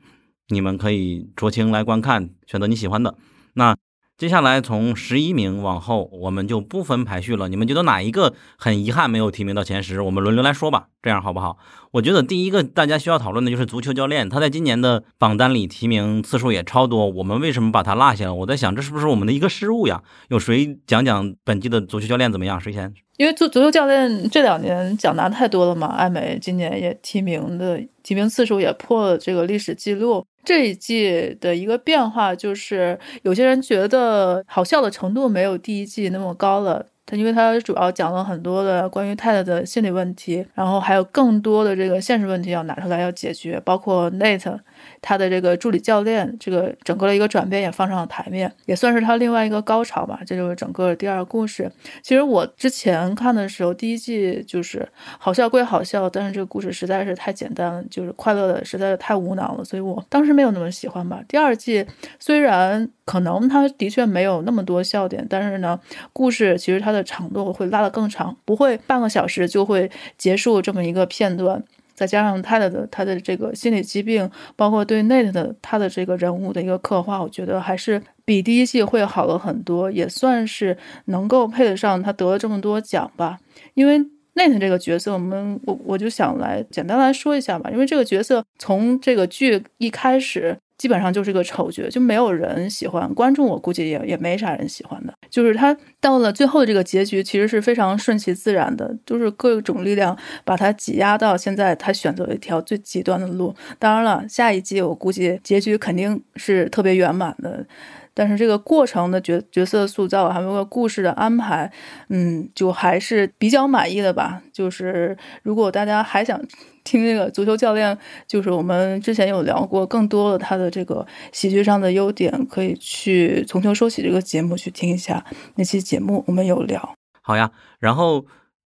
[0.47, 3.17] 你们可以酌情来观看，选择你喜欢的。
[3.55, 3.75] 那。
[4.15, 7.49] 接下来从十一名往后，我们就不分排序了。
[7.49, 10.01] 你们觉得哪一个很遗憾没有提名到前十？
[10.01, 11.57] 我们轮流来说吧，这样好不好？
[11.91, 18.35] 我觉得第一个大家需要讨论的就是足球教练，他在今年的榜单里提名次数也超多，我们为什么把他落下了？
[18.35, 20.03] 我在想，这是不是我们的一个失误呀？
[20.29, 22.61] 有谁讲讲本季的足球教练怎么样？
[22.61, 22.93] 谁先？
[23.17, 30.23] 因为足足球教练这两年奖拿太多了嘛，艾美今年也提名的提名次数也破了这个历史记录。
[30.43, 36.85] 这一季的一个变化就是，有些人觉得好笑的程度没有第一季那么高了。
[37.05, 44.57] 它因为它主要讲了很多的关于泰 d 的心理问题，然后还有更多的这个现实问题要拿出来要解决，包括 Nate。
[45.03, 50.21] 他的这个助理教练，这个整个的一个转变也放上了台面，也算是他另外一个高潮吧。
[50.25, 51.69] 这就是整个第二故事。
[52.01, 54.87] 其实我之前看的时候，第一季就是
[55.19, 61.21] 好笑归好笑，但是这个故事实在是太简单了，就是快乐的实在是太无脑了，所以我当时没有那么喜欢吧。
[61.27, 61.85] 第二季
[62.17, 65.77] 虽然可能它的确没有那么多笑点，但是呢，
[66.13, 71.61] 故事其实它的长度会拉得更长，不会半个小时就会结束这么一个片段。
[71.93, 83.39] 再加上他的他的这个心理疾病，包括对内特的他的这个人物的一个刻画，我觉得还是比第一季会好了很多，也算是能够配得上他得了这么多奖吧。
[83.75, 83.99] 因为
[84.35, 87.69] Nate 这个角色，我们我我就想来简单来说一下吧。
[87.71, 90.57] 因为这个角色从这个剧一开始。
[90.75, 93.07] 基本上就是个丑角，就没有人喜欢。
[93.13, 95.13] 观众我估计也也没啥人喜欢的。
[95.29, 103.55] 就是他到了最后的这个结局，其实是非常顺其自然的，就是各种力量把他挤压到现在，他选择了一条最极端的路。
[103.79, 107.65] 当然了，下一季我估计结局肯定是特别圆满的。
[108.13, 111.71] 但是这个过程的角角色塑造，还有个故事的安排，
[112.09, 114.41] 嗯，就还是比较满意的吧。
[114.51, 116.39] 就是如果大家还想
[116.83, 125.25] 听这个足球教练，就是我们之前有聊过更多的他的这个喜剧上的优点，可以去从头说起这个节目去听一下
[125.55, 126.95] 那期节目，我们有聊。
[127.21, 128.25] 好呀，然后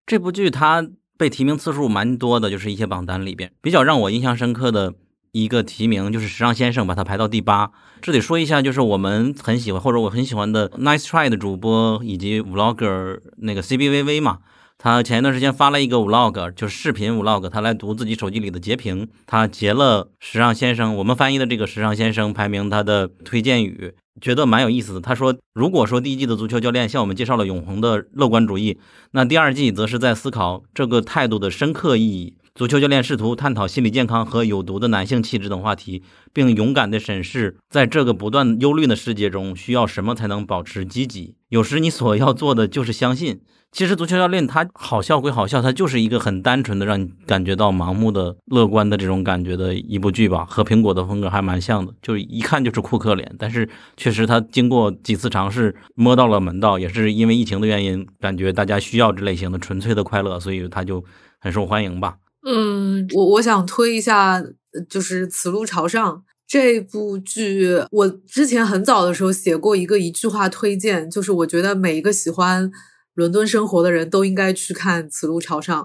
[0.07, 0.87] 这部剧它
[1.19, 4.95] 被提名次数蛮多的，就是一些榜单里边比较让我印象深刻的。
[5.33, 7.71] 一个提名就是《时尚先生》，把它排到第八。
[8.03, 14.41] 这得说一下，就是我们很喜欢或者我很喜欢的 Nice Try 的主播以及 Vlogger 那个 CBVV 嘛。
[14.77, 19.09] 他前一段时间发了一个 Vlog，就是视频 Vlog，他来读自己手机里的截屏。
[19.27, 25.01] 他截了《时尚先生》，我们翻译的这个《时尚先生》排名他的推荐语，觉得蛮有意思的。
[25.01, 28.79] 他说：“如果说第一季的足球教练向我们介绍了永恒的乐观主义，
[29.13, 36.03] 那第二季则是在思考这个态度的深刻意义。”足球教练试图探讨心理健康和有毒的男性气质等话题，
[36.35, 41.35] 并勇敢地审视，在这个不断忧虑的世界中，需要什么才能保持积极。
[41.49, 43.41] 有时你所要做的就是相信。
[43.73, 53.35] 其实足球教练他好笑归好笑，他就是一个很单纯的让你感觉到盲目的乐观的这种感觉的一部剧吧，和苹果的风格还蛮像的，就是一看就是库克脸。
[53.39, 53.67] 但是
[53.97, 61.03] 确实他经过几次尝试摸到了门道，也是因为疫情的原因，感觉大家需要这类型的纯粹的快乐，所以他就
[61.41, 62.17] 很受欢迎吧。
[62.45, 64.43] 嗯，我我想推一下，
[64.89, 66.17] 就是《此路朝上》
[66.47, 67.69] 这部剧。
[67.93, 72.71] 我之前很早的时候写过一个一句话推荐，就是我觉得每一个喜欢
[73.15, 75.81] 伦敦生活的人都应该去看《此路朝上》，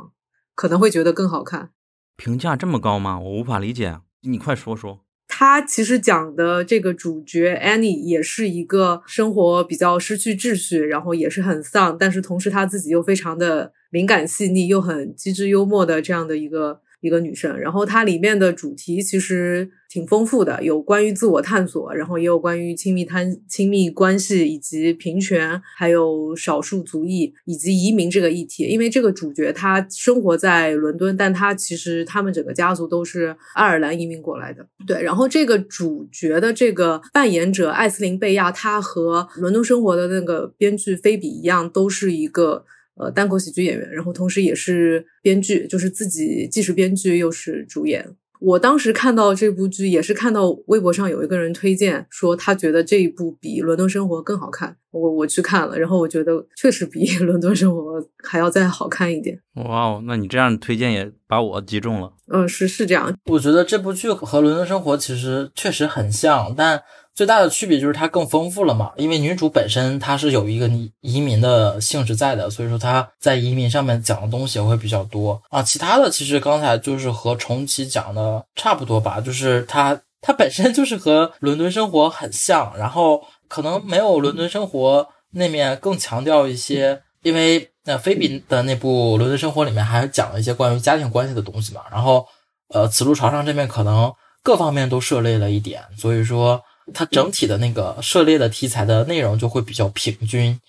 [0.56, 1.70] 可能会觉得更好看。
[2.16, 3.20] 评价这么高吗？
[3.20, 5.06] 我无法理解，你快说说。
[5.28, 13.74] 他其实讲的这个主角 Annie 也是一个生活比较失去秩序，然后也是很丧，但是同时他自己又非常的。
[13.90, 28.64] 敏感细腻又很机智幽默的这样的一个一个女生，然后它里面的主题其实挺丰富的，有关于自我探索，然后也有关于亲密贪亲密关系以及平权，还有少数族裔以及移民这个议题。
[28.64, 34.68] 因为这个主角他生活在伦敦，但他其实他们整个家族都是爱尔兰移民过来的。
[34.88, 42.66] 对，然后这个主角的这个扮演者艾斯林贝亚，他和伦敦生活的那个编剧菲比一样，都是一个。
[43.00, 48.06] 呃，单口喜剧演员，然后同时也是编剧，就是自己既是编剧又是主演。
[48.40, 54.78] 我当时看到这部剧，也是看到微博上有一个人推荐说，他觉得这一部比《伦敦生活》更好看。
[54.92, 59.40] 我我去看了，然后我觉得确实比《伦敦生活》还要再好看一点。
[59.56, 62.14] 哇哦，那你这样推荐也把我击中了。
[62.32, 63.16] 嗯，是是这样。
[63.26, 66.82] 我觉得这部剧和《伦敦生活》其实确实很像，但。
[67.18, 70.70] 最大的区别就是它更丰富了嘛，因为女主本身她是有一个
[71.02, 75.64] 移民的性质在的，所以说她在移民上面讲的东西会比较多啊。
[75.64, 92.28] 其他的其实刚才就是和重启讲的差不多吧，就是它它本身就是和伦敦生活很像，然后可能没有伦敦生活那面更强调一些，因为那菲比的那部伦敦生活里面还讲了一些关于家庭关系的东西嘛，然后
[92.70, 94.14] 呃，此路朝上这边可能
[94.44, 96.62] 各方面都涉猎了一点，所以说。
[96.94, 100.60] 它整体的那个涉猎的题材的内容就会比较平均，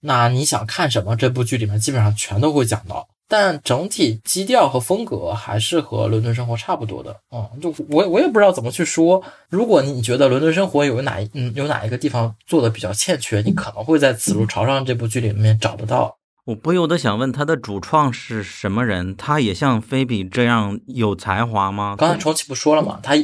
[0.00, 1.16] 那你想看什么？
[1.16, 7.16] 这部剧里面基本上全都会讲到，但整体基调和风格还是和《伦敦生活》差不多的。
[7.30, 9.22] 嗯，就我我也不知道怎么去说。
[9.48, 16.16] 如果你觉得《伦敦生活》有哪嗯有哪一个地方做的比较欠缺，你可能会在《此路朝上》这部剧里面找得到。
[16.46, 19.16] 我不由得想问，他的主创是什么人？
[19.16, 21.96] 他也像菲比这样有才华吗？
[21.96, 23.00] 刚才重启不说了吗？
[23.02, 23.14] 他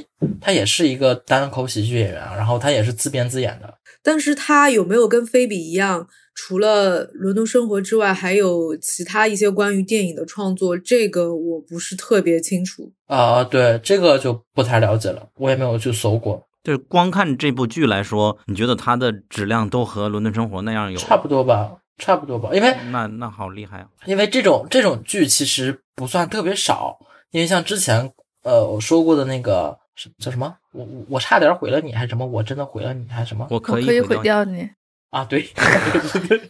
[0.40, 3.74] 他也是一个单口喜剧演员，然后他也是自编自演的。
[4.02, 12.90] 但是他有没有跟菲比一样，除了《伦敦生活》之外，还有其他一些关于电影的创作，这个我不是特别清楚。
[13.06, 16.46] 啊，对，这个就不太了解了，我也没有去搜过。
[16.64, 21.72] 就是光看这部剧来说，你觉得它的质量都和《伦敦生活》那样有差不多吧？
[22.00, 22.50] 差不多吧？
[22.52, 23.86] 因为那那好厉害啊！
[24.06, 26.98] 因为这种这种剧其实不算特别少，
[27.30, 28.10] 因为像之前
[28.42, 30.56] 呃我说过的那个是叫什么？
[30.72, 32.26] 我我我差点毁了你还是什么？
[32.26, 33.46] 我真的毁了你还是什么？
[33.50, 34.68] 我可以毁掉你
[35.10, 35.24] 啊！
[35.24, 36.40] 对对对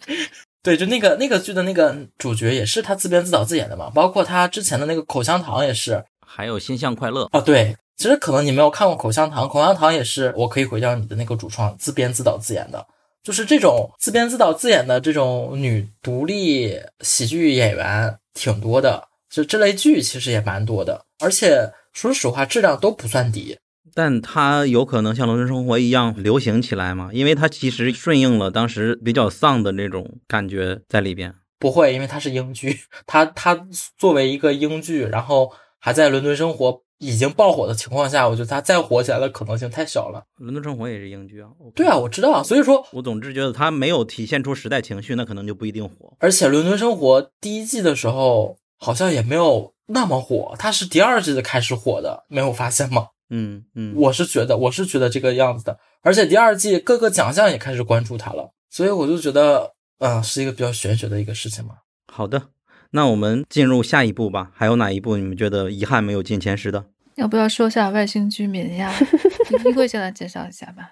[0.62, 7.76] 对，就那个那个剧的那个主角也是他自编自导自演的嘛，包括他之前的那个口香糖也是，还有心向快乐啊，对。
[7.96, 12.86] 其实可能你没有看过《口香糖》，《口香糖》也是我可以毁掉你的那个主创自编自导自演的，
[13.22, 23.58] 就是这种自编自导自演的这种女独立喜剧演员挺多的，就这类剧其实也蛮多的，而且说实话质量都不算低。
[23.92, 27.10] 但它有可能像《伦敦生活》一样流行起来吗？
[27.12, 31.34] 因为它其实顺应了当时比较丧的那种感觉在里边。
[31.58, 33.66] 不会，因为它是英剧，它它
[33.98, 36.72] 作为一个英剧，然后还在《伦敦生活》。
[37.00, 40.22] 已经爆火的情况下，我觉得它再火起来的可能性太小了。
[40.36, 46.14] 伦敦生活也是英剧啊，对啊，我知道啊，所以说，我总是觉得它没有体现出时代情绪，那可能就不一定火。
[46.18, 53.08] 而且伦敦生活第一季的时候好像也没有那么火，它是第二季的开始火的，没有发现吗？
[53.30, 61.76] 嗯嗯，我是觉得我是觉得这个样子的，而且第二季各个奖项也开始关注它了，所以我就觉得，嗯，是一个比较玄学的一个事情嘛。
[62.12, 62.42] 好的，
[62.90, 64.50] 那我们进入下一步吧。
[64.54, 66.84] 还有哪一步你们觉得遗憾没有进前十的？
[67.16, 68.92] 要不要说下外星居民呀？
[69.66, 70.90] 一会先来介绍一下吧。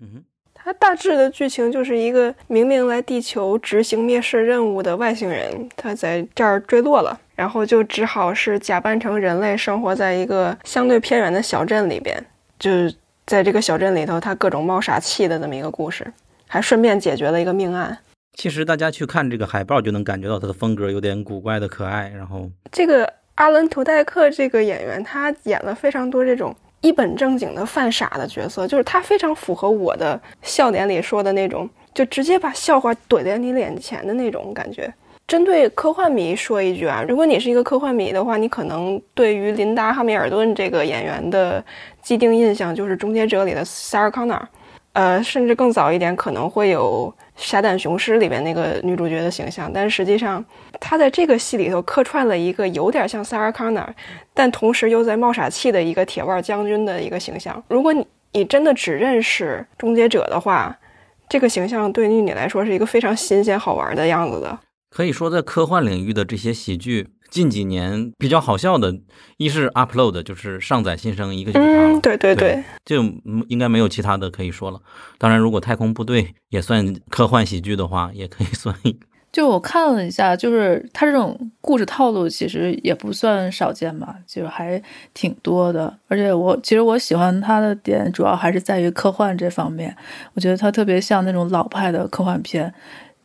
[0.00, 12.22] 嗯，它大致的剧情就是一个明明来地球执行灭世任务的外星人，他在这儿坠落了，然后就只好是假扮成人类，生活在一个相对偏远的小镇里边。
[12.58, 12.70] 就
[13.24, 16.12] 在这个小镇里头，他各种冒傻气的这么一个故事，
[16.46, 17.96] 还顺便解决了一个命案。
[18.34, 23.12] 其实大家去看这个海报就能感觉到他的风格有点古怪的可爱，然后这个。
[23.38, 34.92] 阿伦·图戴克这个演员，他演了非常多这种一本正经的犯傻的角色，就是他非常符合我的笑点里说的那种，就直接把笑话怼在你脸前的那种感觉。
[35.28, 41.64] 针对科幻迷说一句啊，如果你是一个科幻迷的话，你可能对于琳达·哈密尔顿这个演员的
[42.02, 44.42] 既定印象就是《终结者》里的 Sara Connor，
[44.94, 47.14] 呃，甚至更早一点可能会有。
[47.40, 50.44] 《傻胆雄狮》里面那个女主角的形象，但是实际上，
[50.80, 53.94] 她在这个戏里头客串了一个有点像萨尔康纳，
[54.34, 57.62] 但同时又在冒傻气的一个铁腕将军的一个形象。
[57.68, 60.76] 如果你你真的只认识《终结者》的话，
[61.28, 64.58] 这个形象对于你来说是一个非常新鲜好玩的样子的。
[64.90, 67.08] 可以说，在科幻领域的这些喜剧。
[67.30, 68.94] 近几年比较好笑的，
[69.36, 72.00] 一是 Upload，就是上载新生，一个就是他了。
[72.00, 73.02] 对对对，就
[73.48, 74.80] 应该没有其他的可以说了。
[75.18, 79.06] 当然，如果太空部队也算科幻喜剧的话，也可以算一个。
[79.30, 84.82] 就我看了一下，就是他这种故事套路其实也不算少见吧，就是还
[85.12, 85.94] 挺多的。
[86.08, 89.94] 而且我其实我喜欢他的点，主要还是在于科幻这方面。
[90.32, 92.72] 我觉得他特别像那种老派的科幻片。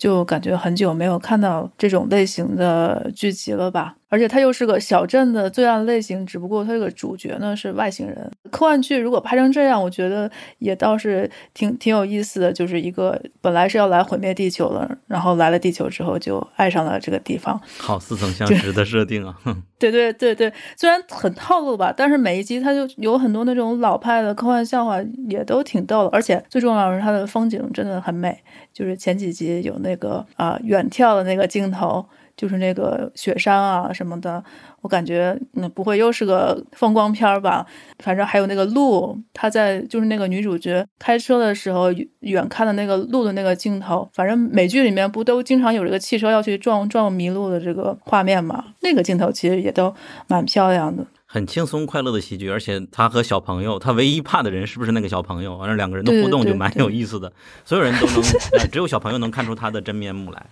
[0.04, 3.96] 就感觉很久没有看到这种类型的剧集了吧。
[4.14, 8.31] 而且它又是个小镇的罪案类型，只不过它这个主角呢是外星人。
[8.52, 10.30] 科幻剧如果拍成这样，我觉得
[10.60, 12.53] 也倒是挺挺有意思的。
[12.53, 19.35] 就是一个本来是要来毁灭地球了，然后来了地球之后就爱上了这个地方，好似曾相识的设定啊！
[19.80, 26.10] 对对对对，虽然很套路吧，但是每一集它就有很多那种老派的科幻笑话，也都挺逗的。
[26.10, 28.38] 而且最重要的是它的风景真的很美，
[28.72, 32.06] 就是前几集有那个啊远眺的那个镜头。
[32.35, 34.43] 就是那个雪山啊什么的，
[34.81, 37.65] 我感觉那不会又是个风光片吧？
[37.99, 48.65] 反正还有那个路，他在就是那个女主角开车的时候远看的那个路的那个镜头，反正美剧里面不都经常有这个汽车要去撞撞迷路的这个画面嘛？
[48.81, 49.93] 那个镜头其实也都
[50.27, 52.49] 蛮漂亮的，很轻松快乐的喜剧。
[52.49, 55.57] 而且他和小朋友，他唯一怕的人是不是那个小朋友？
[55.60, 57.31] 反正两个人的互动就蛮有意思的，
[57.64, 58.22] 所有人都能，
[58.72, 60.43] 只有小朋友能看出他的真面目来。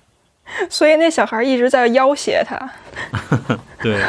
[0.70, 2.72] 所以那小孩一直在要挟他，
[3.82, 4.04] 对，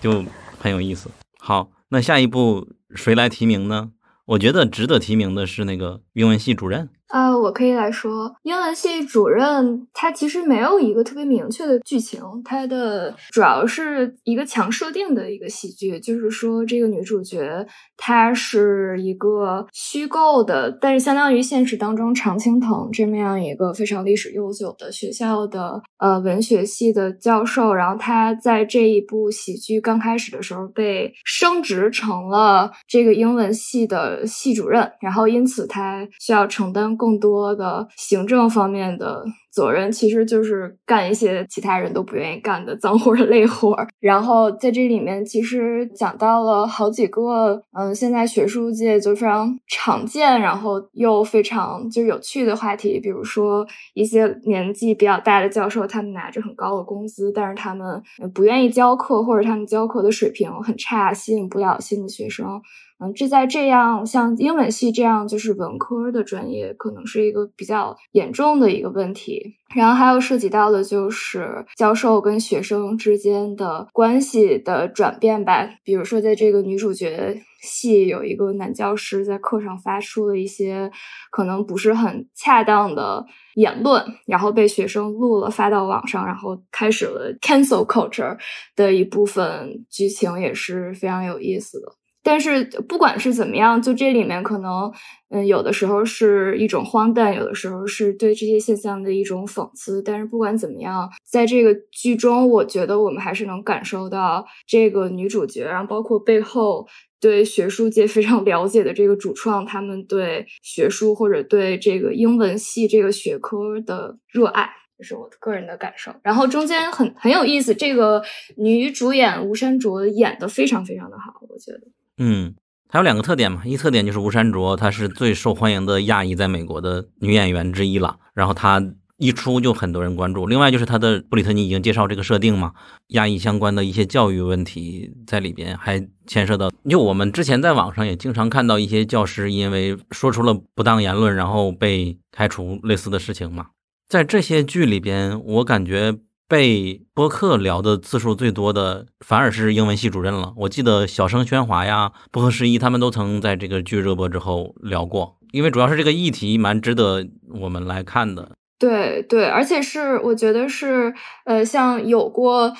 [0.00, 0.24] 就
[0.58, 1.10] 很有意思。
[1.38, 3.90] 好，那下一步谁来提名呢？
[4.26, 6.88] 我觉得值得提名的是那个英文系主任。
[7.10, 17.66] 啊，我可以来说，英文系主任他其实没有一个特别明确的剧情，他的主要是一个强设定的一个喜剧，就是说这个女主角
[17.96, 36.96] 她是一个虚构的，但是相当于现实当中常青藤这么样一个非常历史悠久的学校的呃文学系的教授，然后她在这一部喜剧刚开始的时候被升职成了这个英文系的系主任，然后因此她需要承担。
[37.00, 43.88] 更多的行政方面的佐人其实就是干一些其他人都不愿意干的脏活儿 累活儿。
[43.98, 58.02] 然后在这里面，其实讲到了好几个，嗯，现在学术界就非常常见，然后又非常就是有趣的话题，比如说一些年纪比较大的教授，他们拿着很高的工资，但是他们
[58.32, 62.60] 不愿意教课，或者他们教课的水平很差，吸引不了新的学生。
[63.02, 69.39] 嗯，这在这样像英文系这样就是文科的专业，可能是一个比较严重的一个问题。
[69.74, 75.68] 然后还有涉及到的就是教授跟学生之间的关系的转变吧。
[75.84, 80.90] 比如说，在这个女主角系有一个男教师在课上发出了一些
[81.30, 88.36] 可能不是很恰当的言论，然后被学生录了发到网上，然后开始了 cancel culture
[88.74, 91.86] 的一部分剧情也是非常有意思的。
[92.22, 94.92] 但是不管是怎么样，就这里面可能，
[95.30, 100.02] 嗯，有的时候是一种荒诞，有的时候是对这些现象的一种讽刺。
[100.02, 106.86] 但是不管怎么样，在这个剧中，我觉得我们还是能感受到这个女主角，然后包括背后
[107.18, 114.68] 对学术界非常了解的这个主创，他们对学术或者对这个英文系这个学科的热爱，
[114.98, 116.12] 这是我个人的感受。
[116.22, 118.22] 然后中间很很有意思，这个
[118.58, 121.80] 女主演吴珊卓演的非常非常的好，我觉得。
[122.22, 122.54] 嗯，
[122.86, 130.46] 它有两个特点嘛，一特点就是吴珊卓，她是最受欢迎的亚裔在美国的女演员之一了，然后她一出就很多人关注。
[130.46, 132.74] 另外就是她的布里特尼已经介绍这个设定嘛，
[133.08, 143.68] 亚裔相关的一些教育问题在里边，还牵涉到，就我们之前在网上也经常看到一些教师因为说出了不当言论，然后被开除类似的事情嘛，
[144.08, 146.18] 在这些剧里边，我感觉。
[146.50, 150.52] 被播客聊的次数最多的，反而是英文系主任了。
[150.56, 155.38] 我记得小声喧哗呀、不合时宜，他们都曾在这个剧热播之后聊过。
[155.52, 157.24] 因为主要是这个议题蛮值得
[157.60, 158.56] 我们来看的。
[158.80, 161.14] 对对，而且是我觉得是，
[161.44, 162.72] 呃，像有过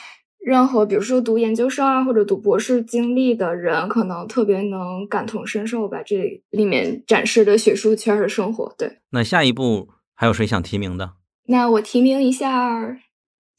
[0.45, 6.03] 任何，比如说读研究生啊或者读博士经历的人，可能特别能感同身受吧。
[6.05, 8.75] 这里面展示的学术圈的生活。
[8.77, 11.13] 对，那下一步还有谁想提名的？
[11.47, 12.97] 那我提名一下。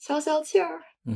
[0.02, 1.16] 消消气儿，嗯，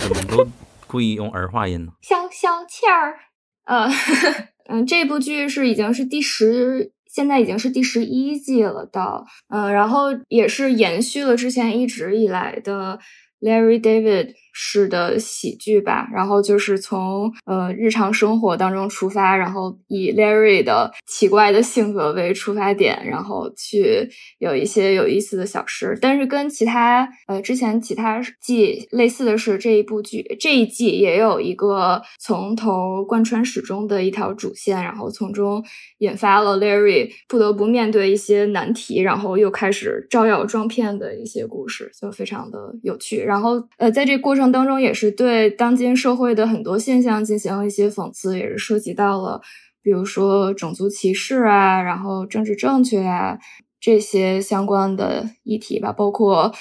[0.00, 0.44] 怎么都
[0.88, 1.92] 故意用儿化音呢？
[2.02, 3.16] 消消气儿，
[3.64, 3.88] 呃，
[4.68, 12.98] 嗯，这部剧是已经是第十，现在已经是第十一季了，到，嗯，然后也是延续了之前一直以来的
[13.40, 14.34] Larry David。
[14.56, 24.08] 式的喜剧吧，然后就是从呃日常生活当中出发，然后以 Larry 的奇怪的性格为出发点，然后去
[24.38, 25.98] 有一些有意思的小事。
[26.00, 35.64] 但是跟其他呃之前其他季类似的是，这一部剧这一季也有一个从头贯穿始终的一条主线，然后从中
[35.98, 43.20] 引发了 Larry 不得不面对一些难题，然后又开始招摇撞骗的一些故事，就非常的有趣。
[43.20, 44.43] 然后呃在这过程。
[44.50, 49.40] 当中也是对当今社会的很多现象进行了一些讽刺，也是涉及到了，
[49.82, 53.38] 比如说种族歧视啊，然后政治正确啊
[53.80, 56.54] 这些相关的议题吧，包括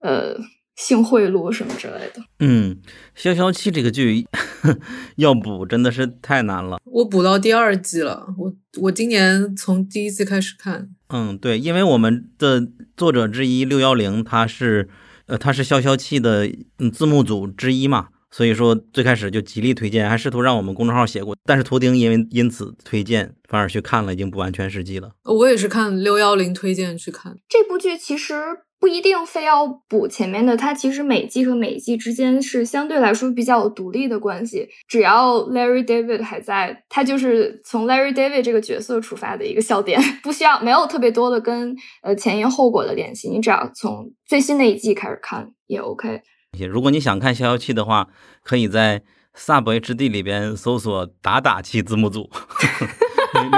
[0.00, 0.36] 呃
[0.76, 2.22] 性贿赂什么之类的。
[2.38, 2.78] 嗯，
[3.14, 4.26] 消消气这个剧
[5.16, 6.78] 要补真的是太难了。
[6.84, 10.90] 我补到第二季了，我我今年从第一季开始看。
[11.08, 14.88] 嗯，对，因为我们的作者之一六幺零他是。
[15.28, 25.12] 呃，他是消消气的嗯字幕组之一嘛，所以说最开始就极力推荐，还试图让我们公众号写过，但是图钉因为因此推荐，反而去看了，已经不完全实际了。
[25.24, 28.34] 我也是看六幺零推荐去看这部剧，其实。
[28.80, 34.68] 不一定非要补前面的，它其实每季和每季之间是相对来说比较独立的关系。
[34.86, 43.28] 只要 Larry David 还在，他就是从 Larry David 这个角色出发的一个笑点，不需要没有特别多的跟呃前因后果的联系。
[43.28, 46.22] 你只要从最新的一季开始看也 OK。
[46.70, 48.06] 如果你想看消消气的话，
[48.44, 49.02] 可以在
[49.36, 52.30] Sub HD 里边搜索“打打气字幕组”，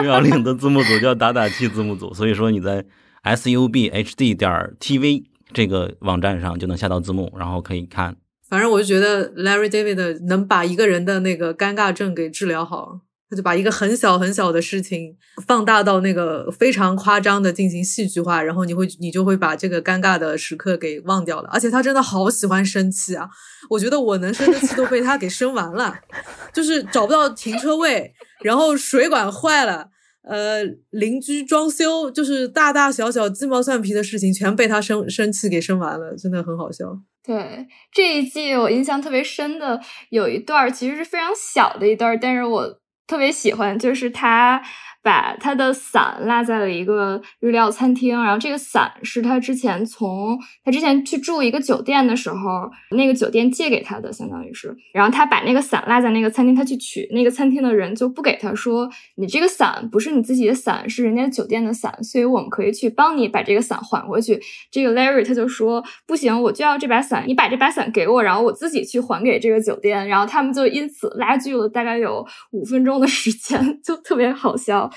[0.01, 2.87] 六幺零的字幕组叫“打打气字幕组”，所以说你在。
[3.23, 8.17] S u b h d 点 t v 这个网站上就能下到字幕，然后可以看。
[8.49, 15.17] 反正我就觉得 Larry David 能把一个人的那个尴尬症给治疗好，他就把一个很小很小的事情
[15.47, 21.49] 放大到那个非常夸张的进行戏剧化，然后你会你就会把这个尴尬的时刻给忘掉了。
[21.53, 23.29] 而且他真的好喜欢生气啊！
[23.69, 25.97] 我觉得我能生的气都被他给生完了，
[26.53, 29.91] 就是找不到停车位，然后水管坏了。
[30.31, 36.87] 呃，邻居装修就是大大小小鸡毛蒜皮的事情，全被他生生气给生完了，真的很好笑。
[37.23, 39.81] 对这一季我印象特别深的
[40.11, 44.63] 有一段，其实是非常小的一段，但是我特别喜欢，就是他
[45.03, 54.77] 把他的伞落在了一个日料餐厅，然后这个伞是他之前从他之前去住一个酒店的时候，那个酒店借给他的，相当于是。
[54.93, 64.41] 然后他把那个伞落在那个餐厅，他去取，那个餐厅的人就不给他说，你这个伞不是你自己的伞，是人家酒店的伞，所以我们可以去帮你把这个伞还回去。
[64.71, 70.07] 这个 Larry 他就说不行，我就要这把伞，你把这把伞给我，然后我自己去还给这个酒店。
[70.09, 74.91] 然后他们就因此拉锯了大概有五分钟的时间， 就特别好笑。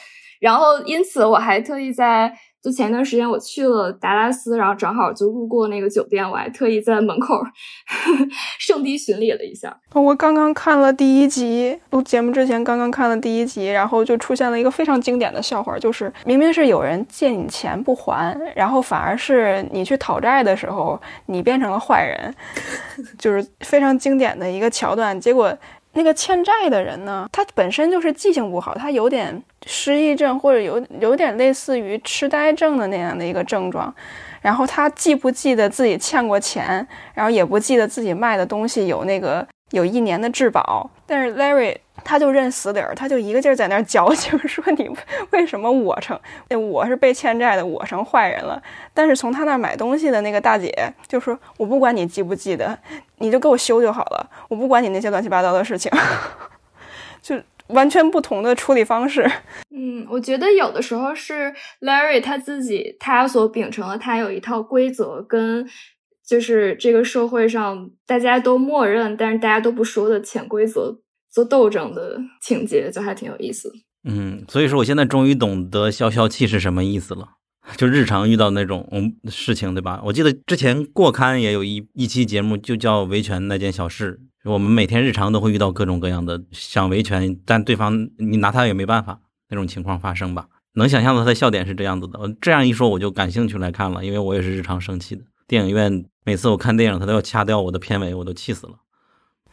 [0.43, 2.29] 然后，因此我还特意在
[2.61, 7.41] 就前一段时间我去了达拉斯，然后正好就路过那个酒店，我还特意在门口
[8.59, 9.73] 圣地巡礼了一下。
[9.93, 22.35] 我刚刚看了第一集，录节目之前刚刚看了第一集，然后就出现了一个非常经典的笑话，就是明明是有人借你钱不还，然后反而是你去讨债的时候，你变成了坏人，
[23.17, 25.17] 就是非常经典的一个桥段。
[25.17, 25.57] 结果。
[25.93, 33.93] 那个欠债的人呢，他本身就是记性不好，他有点失忆症或者有有点类似于痴呆症的那样的一个症状，
[34.41, 39.47] 然后他既不记得自己欠过钱，然后也不记得自己卖的东西有那个。
[39.71, 44.89] 有一年的质保，但是 Larry 他就认死理儿，他就一个劲儿在那儿矫情，说你
[45.31, 46.19] 为什么我成，
[46.69, 48.61] 我是被欠债的，我成坏人了。
[48.93, 50.71] 但是从他那儿买东西的那个大姐
[51.07, 52.77] 就说，我不管你记不记得，
[53.17, 55.91] 你就给我修就好了，我不管你那些乱七八糟的事情，
[57.21, 57.35] 就
[57.67, 59.29] 完全不同的处理方式。
[59.75, 65.67] 嗯，我觉得有的时候是 Larry 他自己他所秉承的，他有一套规则跟。
[66.25, 70.97] 就是这个社会上大家都默认，但是大家都不说的潜规则
[71.33, 73.73] 做斗争的情节，就还挺有意思。
[74.03, 77.29] 嗯，所以说我现在终于懂得消消气是什么意思了。
[77.77, 80.01] 就日常遇到那种嗯事情，对吧？
[80.05, 84.19] 我记得之前过刊也有一一期节目，就叫维权那件小事。
[84.43, 90.47] 我们每天日常都会遇到各种各样的想维权，但对方你拿他也没办法那种情况发生吧？
[90.75, 92.19] 能想象到他的笑点是这样子的。
[92.41, 95.23] 这样一说，我就感兴趣来看了，因为我也是日常生气的。
[95.47, 98.73] 电影院每次我看电影，他都要掐掉我的片尾，我都气死了。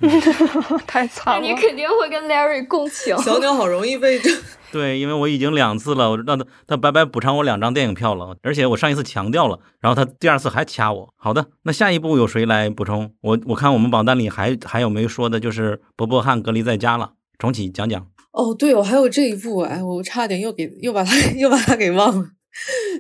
[0.87, 1.47] 太惨了！
[1.47, 3.17] 你肯定会跟 Larry 共情。
[3.23, 4.31] 小鸟好容易被这。
[4.73, 11.15] 对，因为我已经两次了，我让他他白白补偿我两张电影票了，而且我上一次强调了，然后他第二次还掐我。
[11.17, 13.13] 好的，那下一步有谁来补充？
[13.21, 17.13] 我我看我们榜单里还还有没说的，就是伯伯汉隔离在家了。
[17.39, 18.07] 重启讲讲。
[18.33, 22.27] 哦，对我，还有这一部，哎，我差点又给又把他又把他给忘了，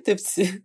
[0.05, 0.63] 对不起。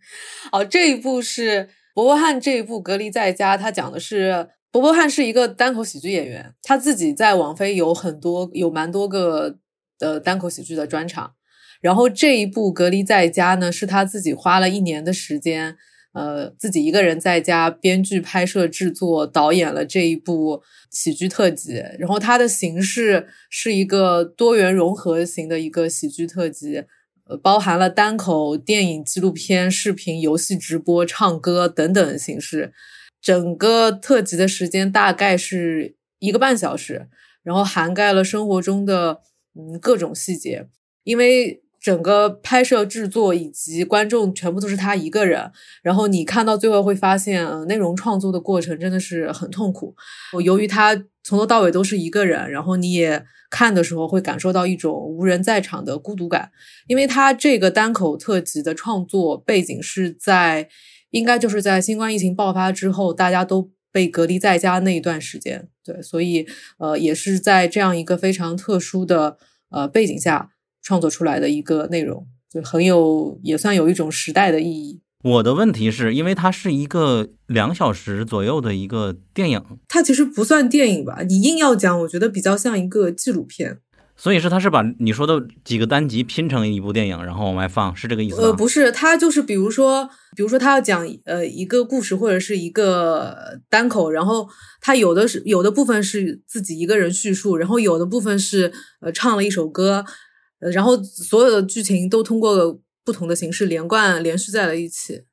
[0.52, 1.70] 哦，这一部是。
[1.94, 9.56] 伯伯汉这一部《隔离在家》，他讲的是伯伯汉是一个单口喜剧演员，他自己在网飞有很多有蛮多个
[9.98, 11.32] 的单口喜剧的专场。
[11.80, 15.78] 然后这一部《隔离在家》呢，是他自己花了一年的时间，
[16.12, 20.62] 呃，自己一个人在家编剧、拍摄、制作、导演了这一部
[20.92, 21.82] 喜剧特辑。
[21.98, 26.84] 然后它的形式是一个多元融合型的一个喜剧特辑。
[27.30, 32.74] 呃，包含了单口、电影、纪录片、视频、游戏直播、唱歌等等形式。
[33.26, 37.08] 整个特辑的时间大概是一个半小时，
[37.42, 39.22] 然后涵盖了生活中的
[39.56, 40.68] 嗯各种细节。
[41.04, 49.96] 因为整个拍摄制作以及观众全部都是他一个人，然后你看到最后会发现，内容创作的过程真的是很痛苦。
[50.34, 53.26] 我由于他从头到尾都是一个人，然后你也。
[53.48, 56.52] 看的时候会感受到一种无人在场的孤独感，
[56.88, 60.68] 因为他这个单口特辑的创作背景是在，
[61.12, 66.46] 应该就是在新冠疫情爆发之后，大家都被隔离在家那一段时间，对，所以
[66.78, 69.38] 呃也是在这样一个非常特殊的
[69.70, 70.52] 呃背景下
[70.82, 75.02] 创作出来的一个内容，就很有也算有一种时代的意义。
[75.24, 81.24] 我的问题是因为它是一个两小时左右的一个电影，它其实不算电影吧？
[81.28, 83.80] 你硬要讲，我觉得比较像一个纪录片。
[84.16, 88.48] 所以是它是把你说的几个单集拼成一部电影，然后往外放，是这个意思吗？
[88.48, 94.48] 呃，不是，它就是比如说，比如说他要讲呃一个故事或者是一个单口，然后
[94.82, 98.72] 他有的是有的部分是自己一个人叙述，然后有的部分是
[99.02, 100.06] 呃唱了一首歌，
[100.60, 102.80] 呃，然后所有的剧情都通过。
[103.06, 105.26] 不同的形式连贯连续在了一起，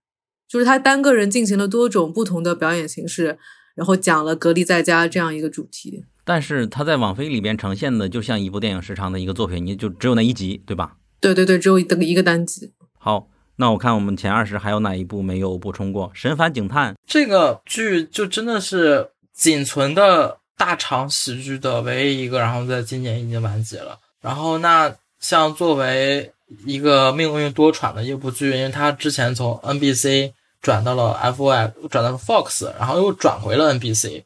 [0.47, 3.39] 就是他单个人进行了多种不同的表演形式，
[3.75, 6.05] 然后讲了隔离在家这样一个主题。
[6.25, 10.97] 但是它在网飞里边呈现的就像一部电影时长的一个作品，你就只有那一集，对吧？
[11.21, 12.73] 对对对，只有一个一个单集。
[12.99, 16.09] 好，那我看我们前二十还有哪一部没有补充过？
[16.15, 23.99] 《神烦警探》这个剧就真的是仅存的大长喜剧的唯一一个，然后在今年已经完结了。
[24.21, 26.33] 然后那像作为
[26.67, 34.23] 一个命运多舛的一部剧，因为它之前从 NBC 转到了 FY，转到了 Fox，然后又转回了 NBC，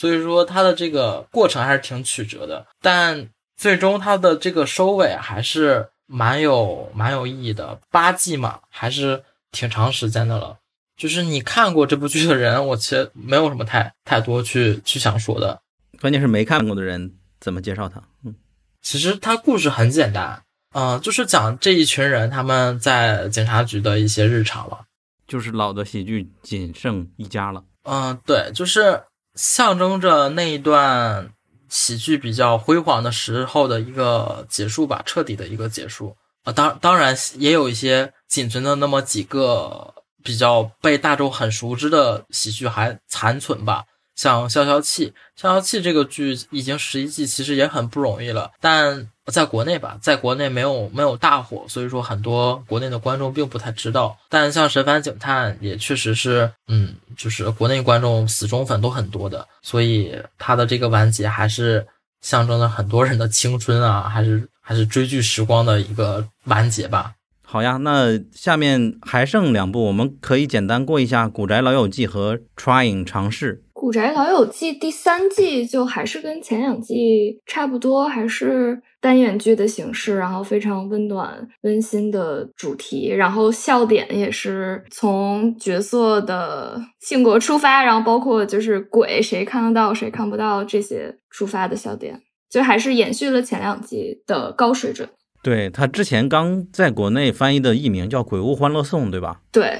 [0.00, 2.66] 所以说它的这个过程还是挺曲折的。
[2.80, 7.78] 但最终它的这个收尾还是蛮有蛮有意义的。
[7.90, 9.22] 八季嘛，还是
[9.52, 10.56] 挺长时间的了。
[10.96, 15.60] 就是你看过这部剧的人，我其实没有什么太太多去去想说的。
[16.00, 18.02] 关键是没看过的人怎么介绍他？
[18.24, 18.34] 嗯，
[18.80, 24.86] 其实他故事很简单，嗯、就是讲这一群人他们在警察局的一些日常了。
[25.26, 27.62] 就是老的喜剧仅剩一家了。
[27.84, 29.02] 嗯，对，就是
[29.34, 31.30] 象征着那一段
[31.68, 36.16] 喜剧比较辉煌的时候的一个结束吧，彻底的一个结束。
[36.42, 39.94] 啊，当当然也有一些仅存的那么几个
[40.24, 43.84] 比较被大众很熟知的喜剧还残存吧，
[44.20, 45.06] 像《消消气》。
[45.34, 54.14] 《消消气》这个剧已经十一季，其实也很不容易了，但在国内吧，在国内没有没有大火，所以说很多国内的观众并不太知道。
[54.28, 61.86] 但像《神探警探》也确实是，嗯，就是国内观众死忠粉都很多的，所以它的这个完结还是
[62.20, 67.14] 象征着很多人的青春啊，还是还是追剧时光的一个完结吧。
[67.42, 73.54] 好呀，那下面还剩两部，我们可以简单过一下《古宅老友记》和《Trying 尝试》。
[73.80, 92.20] 《古宅老友记》第三季就还是跟前两季差不多，还是单元剧的形式，然后非常温暖、温馨的主题，然后笑点也是从角色的性格出发，然后包括就是鬼谁看得到谁看不到这些出发的笑点，
[92.50, 95.08] 就还是延续了前两季的高水准。
[95.42, 99.40] 对他之前刚在国内翻译的译名叫《鬼屋欢乐颂》，对吧？
[99.50, 99.78] 对，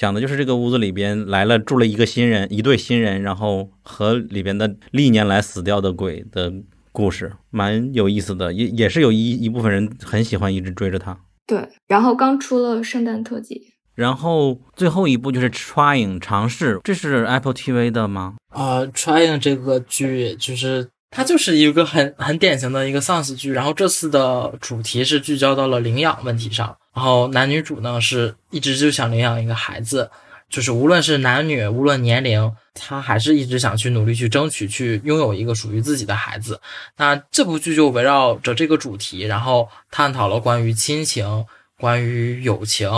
[0.00, 6.50] 讲的就是这个屋子里边来了住了一个新人，一对新人，然后和里边的历年来死掉的鬼的
[6.90, 11.20] 故事，蛮有意思的，也也是有一一部分人很喜欢，一直追着他。
[11.46, 18.36] 对，然后刚出了圣诞特辑，然后最后一部就是《Trying 尝试》，这是 Apple TV 的吗？
[18.48, 30.10] 啊、t r y i n g 这个剧就是它就是一个很很典型的一个丧尸剧，然后这次的主题是聚焦到了领养问题上，然后男女主呢是一直就想领养一个孩子，
[30.48, 36.60] 就是无论是男女，无论年龄，他还是一直想去努力去争取去拥有一个属于自己的孩子。
[36.96, 41.44] 那这部剧就围绕着这个主题，然后探讨了关于亲情、
[41.76, 42.88] 关于友情，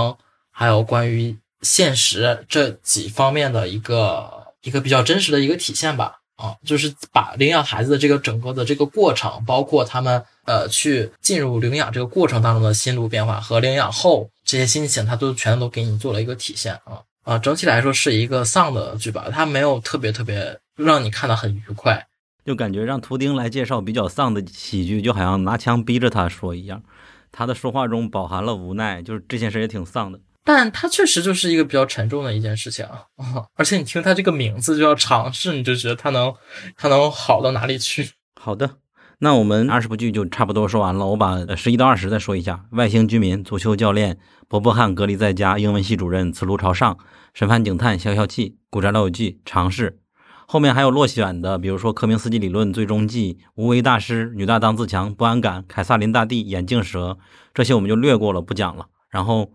[0.50, 6.18] 还有关于现实这几方面的一个一个比较真实的一个体现吧。
[6.42, 22.04] 啊，就是把领养孩子的这个整个的这个过程，包括他们呃去进入领养这个过程当中的心路变化和领养后这些心情，他都全都给你做了一个体现啊啊，整体来说是一个丧的剧吧，它没有特别特别让你看得很愉快。
[22.44, 26.82] 就感觉让图丁来介绍比较丧的喜剧，就好像拿枪逼着他说一样。
[27.30, 30.18] 他的说话中饱含了无奈，就是这件事也挺丧的。
[30.44, 33.04] 但它确实就是一个比较沉重的一件事情啊，
[33.54, 36.34] 而且你听它这个名字就要尝试，你就觉得它能
[36.76, 38.10] 它能好到哪里去？
[38.40, 38.78] 好的，
[39.18, 41.06] 那我们二十部剧就差不多说完了。
[41.06, 46.98] 我把十一到二十再说一下：外星居民、足球教练、伯伯汉隔离在家、英文系主任、此路朝上、
[47.32, 50.00] 神探警探、消消气、古宅老友记、尝试。
[50.48, 57.16] 后面还有落选的，比如说科明斯基理论、最终季、无为大师、女大当自强、不安感、凯撒琳大帝、眼镜蛇，
[57.54, 58.86] 这些我们就略过了，不讲了。
[59.08, 59.52] 然后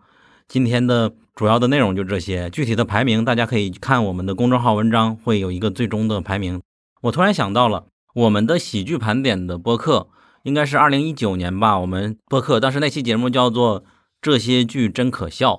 [0.48, 6.62] 今天的主要的内容就这些，具体的排名大家可以看我们的公众号文章，会有一个最终的排名。
[7.02, 10.08] 我突然想到了，我们的喜剧盘点的播客
[10.44, 13.82] 应该是二零一九年吧，我们播客当时那期节目叫做
[14.22, 15.54] 《这些剧真可笑》，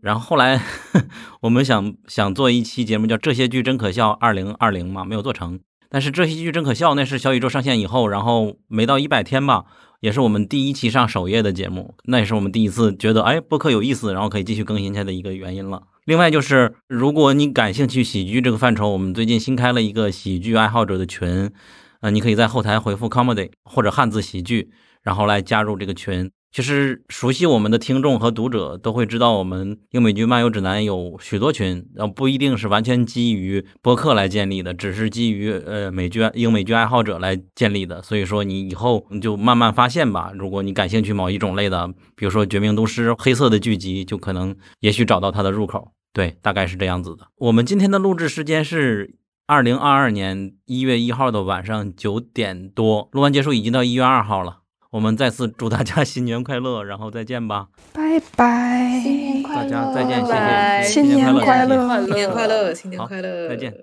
[0.00, 0.62] 然后后来
[1.42, 5.60] 我们想想做一期节目叫《这些剧真可笑二零二零》嘛，没有做成。
[5.90, 9.66] 但是这些剧真可笑，那是小宇宙上线以后，然后没到一百天吧，
[10.02, 15.84] 也是我们第一期上首页的节目，那也是我们第一次觉得哎播客有意思，然后可以继续更新下的一个原因了。
[16.06, 21.52] 另外就是，如果你感兴趣喜剧这个范畴，我们最近新开了一个喜剧爱好者的群，
[22.00, 24.72] 呃，你可以在后台回复 comedy 或者汉字喜剧，
[25.02, 26.28] 然后来加入这个群。
[26.52, 38.02] 其实熟悉我们的听众和读者都会知道，我们英美剧漫游指南有许多群，然后不一定是完全基于播客来建立的，只是基于呃美剧英美剧爱好者来建立的。
[38.02, 40.30] 所以说你以后你就慢慢发现吧。
[40.34, 45.92] 如果你感兴趣某一种类的，比如说《绝命毒师》黑色的剧集，就可能也许找到它的入口。
[46.12, 47.28] 对，大概是这样子的。
[47.36, 49.16] 我们今天的录制时间是
[49.46, 54.58] 二零二二年一月一号的晚上九点多，录完结束已经到一月二号了。
[54.92, 59.66] 我们再次祝大家新年快乐，然后再见吧，拜拜，新年快大！
[59.66, 63.74] 家再见，谢拜谢，新年快快乐新年快乐，新年快乐，再见。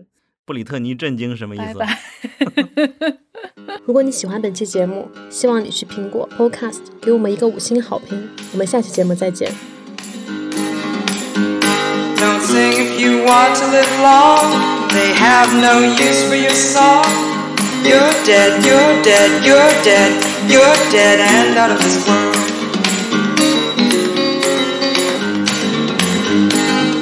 [0.45, 1.79] 布里特尼震惊什么意思？
[1.79, 1.97] 拜拜。
[3.85, 8.29] 如果你喜欢本期节目，希望你去苹果 Podcast 给我们一个五星好评。
[8.51, 9.51] 我们下期节目再见。
[12.17, 14.45] Don't sing if you want to live long.
[14.89, 17.03] They have no use for your song.
[17.83, 20.11] You're dead, you're dead, you're dead,
[20.47, 22.35] You're dead and out of this world.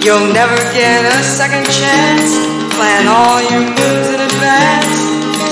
[0.01, 2.33] You'll never get a second chance.
[2.73, 4.97] Plan all your moves in advance.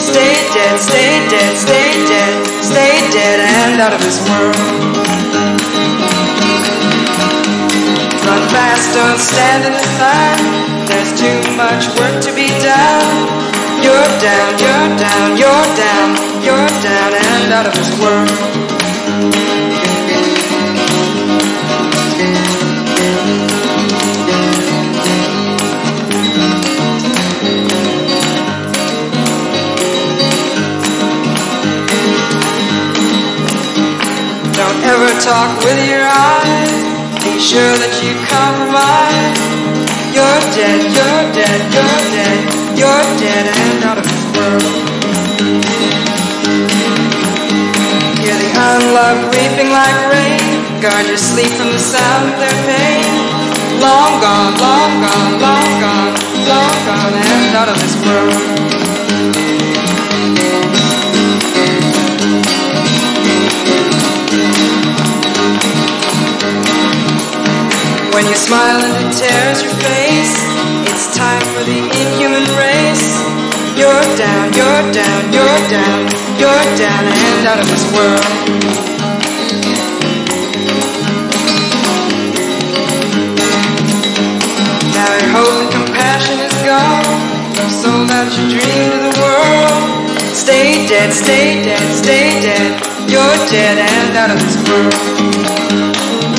[0.02, 2.34] Stay dead, stay dead, stay dead,
[2.64, 4.56] stay dead and out of this world.
[8.26, 10.88] Run fast, don't stand in the line.
[10.88, 13.46] There's too much work to be done.
[13.84, 16.08] You're down, you're down, you're down,
[16.42, 18.28] you're down and out of this world.
[34.56, 36.82] Don't ever talk with your eyes.
[37.22, 39.38] Be sure that you compromise.
[40.16, 42.42] You're dead, you're dead, you're dead,
[42.80, 44.95] you're dead and out of this world.
[48.66, 50.82] The unloved weeping like rain.
[50.82, 53.06] Guard your sleep from the sound of their pain.
[53.78, 56.14] Long gone, long gone, long gone,
[56.50, 58.34] long gone and out of this world.
[68.16, 70.42] When you smile and it tears your face,
[70.90, 73.45] it's time for the inhuman race.
[73.76, 76.08] You're down, you're down, you're down,
[76.40, 78.24] you're down and out of this world.
[84.96, 87.20] Now your hope and compassion is gone.
[87.52, 90.10] You sold out your dream to the world.
[90.34, 92.80] Stay dead, stay dead, stay dead.
[93.12, 96.35] You're dead and out of this world.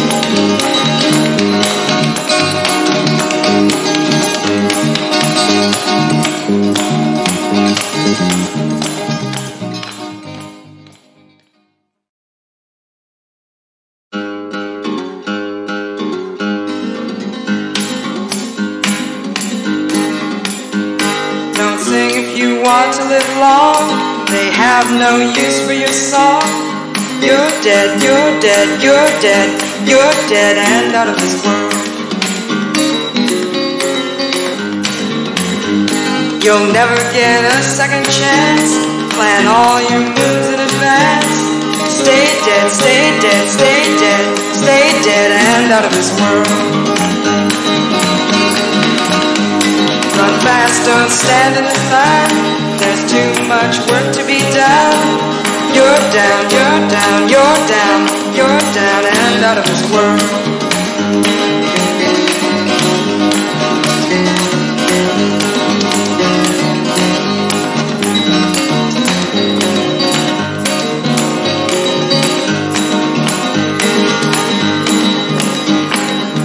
[25.97, 26.45] Song.
[27.25, 29.49] You're dead, you're dead, you're dead,
[29.89, 31.73] you're dead and out of this world.
[36.45, 38.71] You'll never get a second chance.
[39.17, 41.35] Plan all your moves in advance.
[41.89, 44.25] Stay dead, stay dead, stay dead,
[44.55, 46.47] stay dead and out of this world.
[50.15, 52.29] Run fast, don't stand in the sun.
[52.79, 55.46] There's too much work to be done.
[55.77, 58.01] You're down, you're down, you're down,
[58.35, 60.21] you're down and out of this world.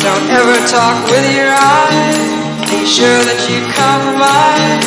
[0.04, 2.20] Don't ever talk with your eyes.
[2.70, 4.84] Be sure that you compromise.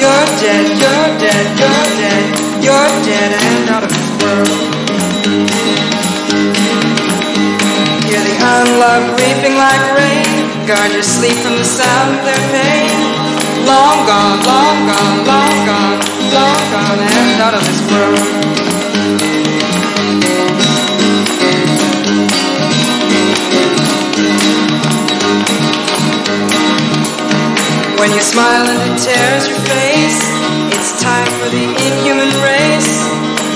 [0.00, 4.70] You're dead, you're dead, you're dead, you're dead and out of this world.
[8.30, 9.20] The unloved
[9.56, 10.66] like rain.
[10.66, 12.90] Guard your sleep from the sound of their pain.
[13.66, 16.00] Long gone, long gone, long gone,
[16.34, 18.50] long gone and out of this world.
[28.00, 30.09] When you smile and it tears your face,
[31.00, 32.92] time for the inhuman race.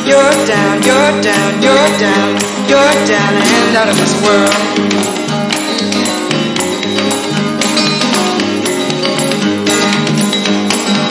[0.08, 2.28] You're down, you're down, you're down,
[2.64, 4.54] you're down and out of this world.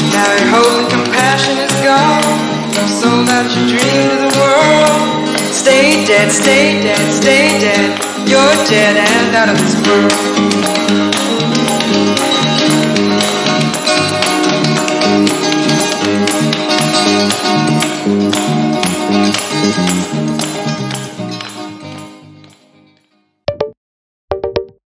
[0.09, 2.25] Now your hope and compassion is gone.
[2.73, 5.37] You sold out your dream to the world.
[5.53, 7.93] Stay dead, stay dead, stay dead.
[8.27, 11.52] You're dead and out of this world.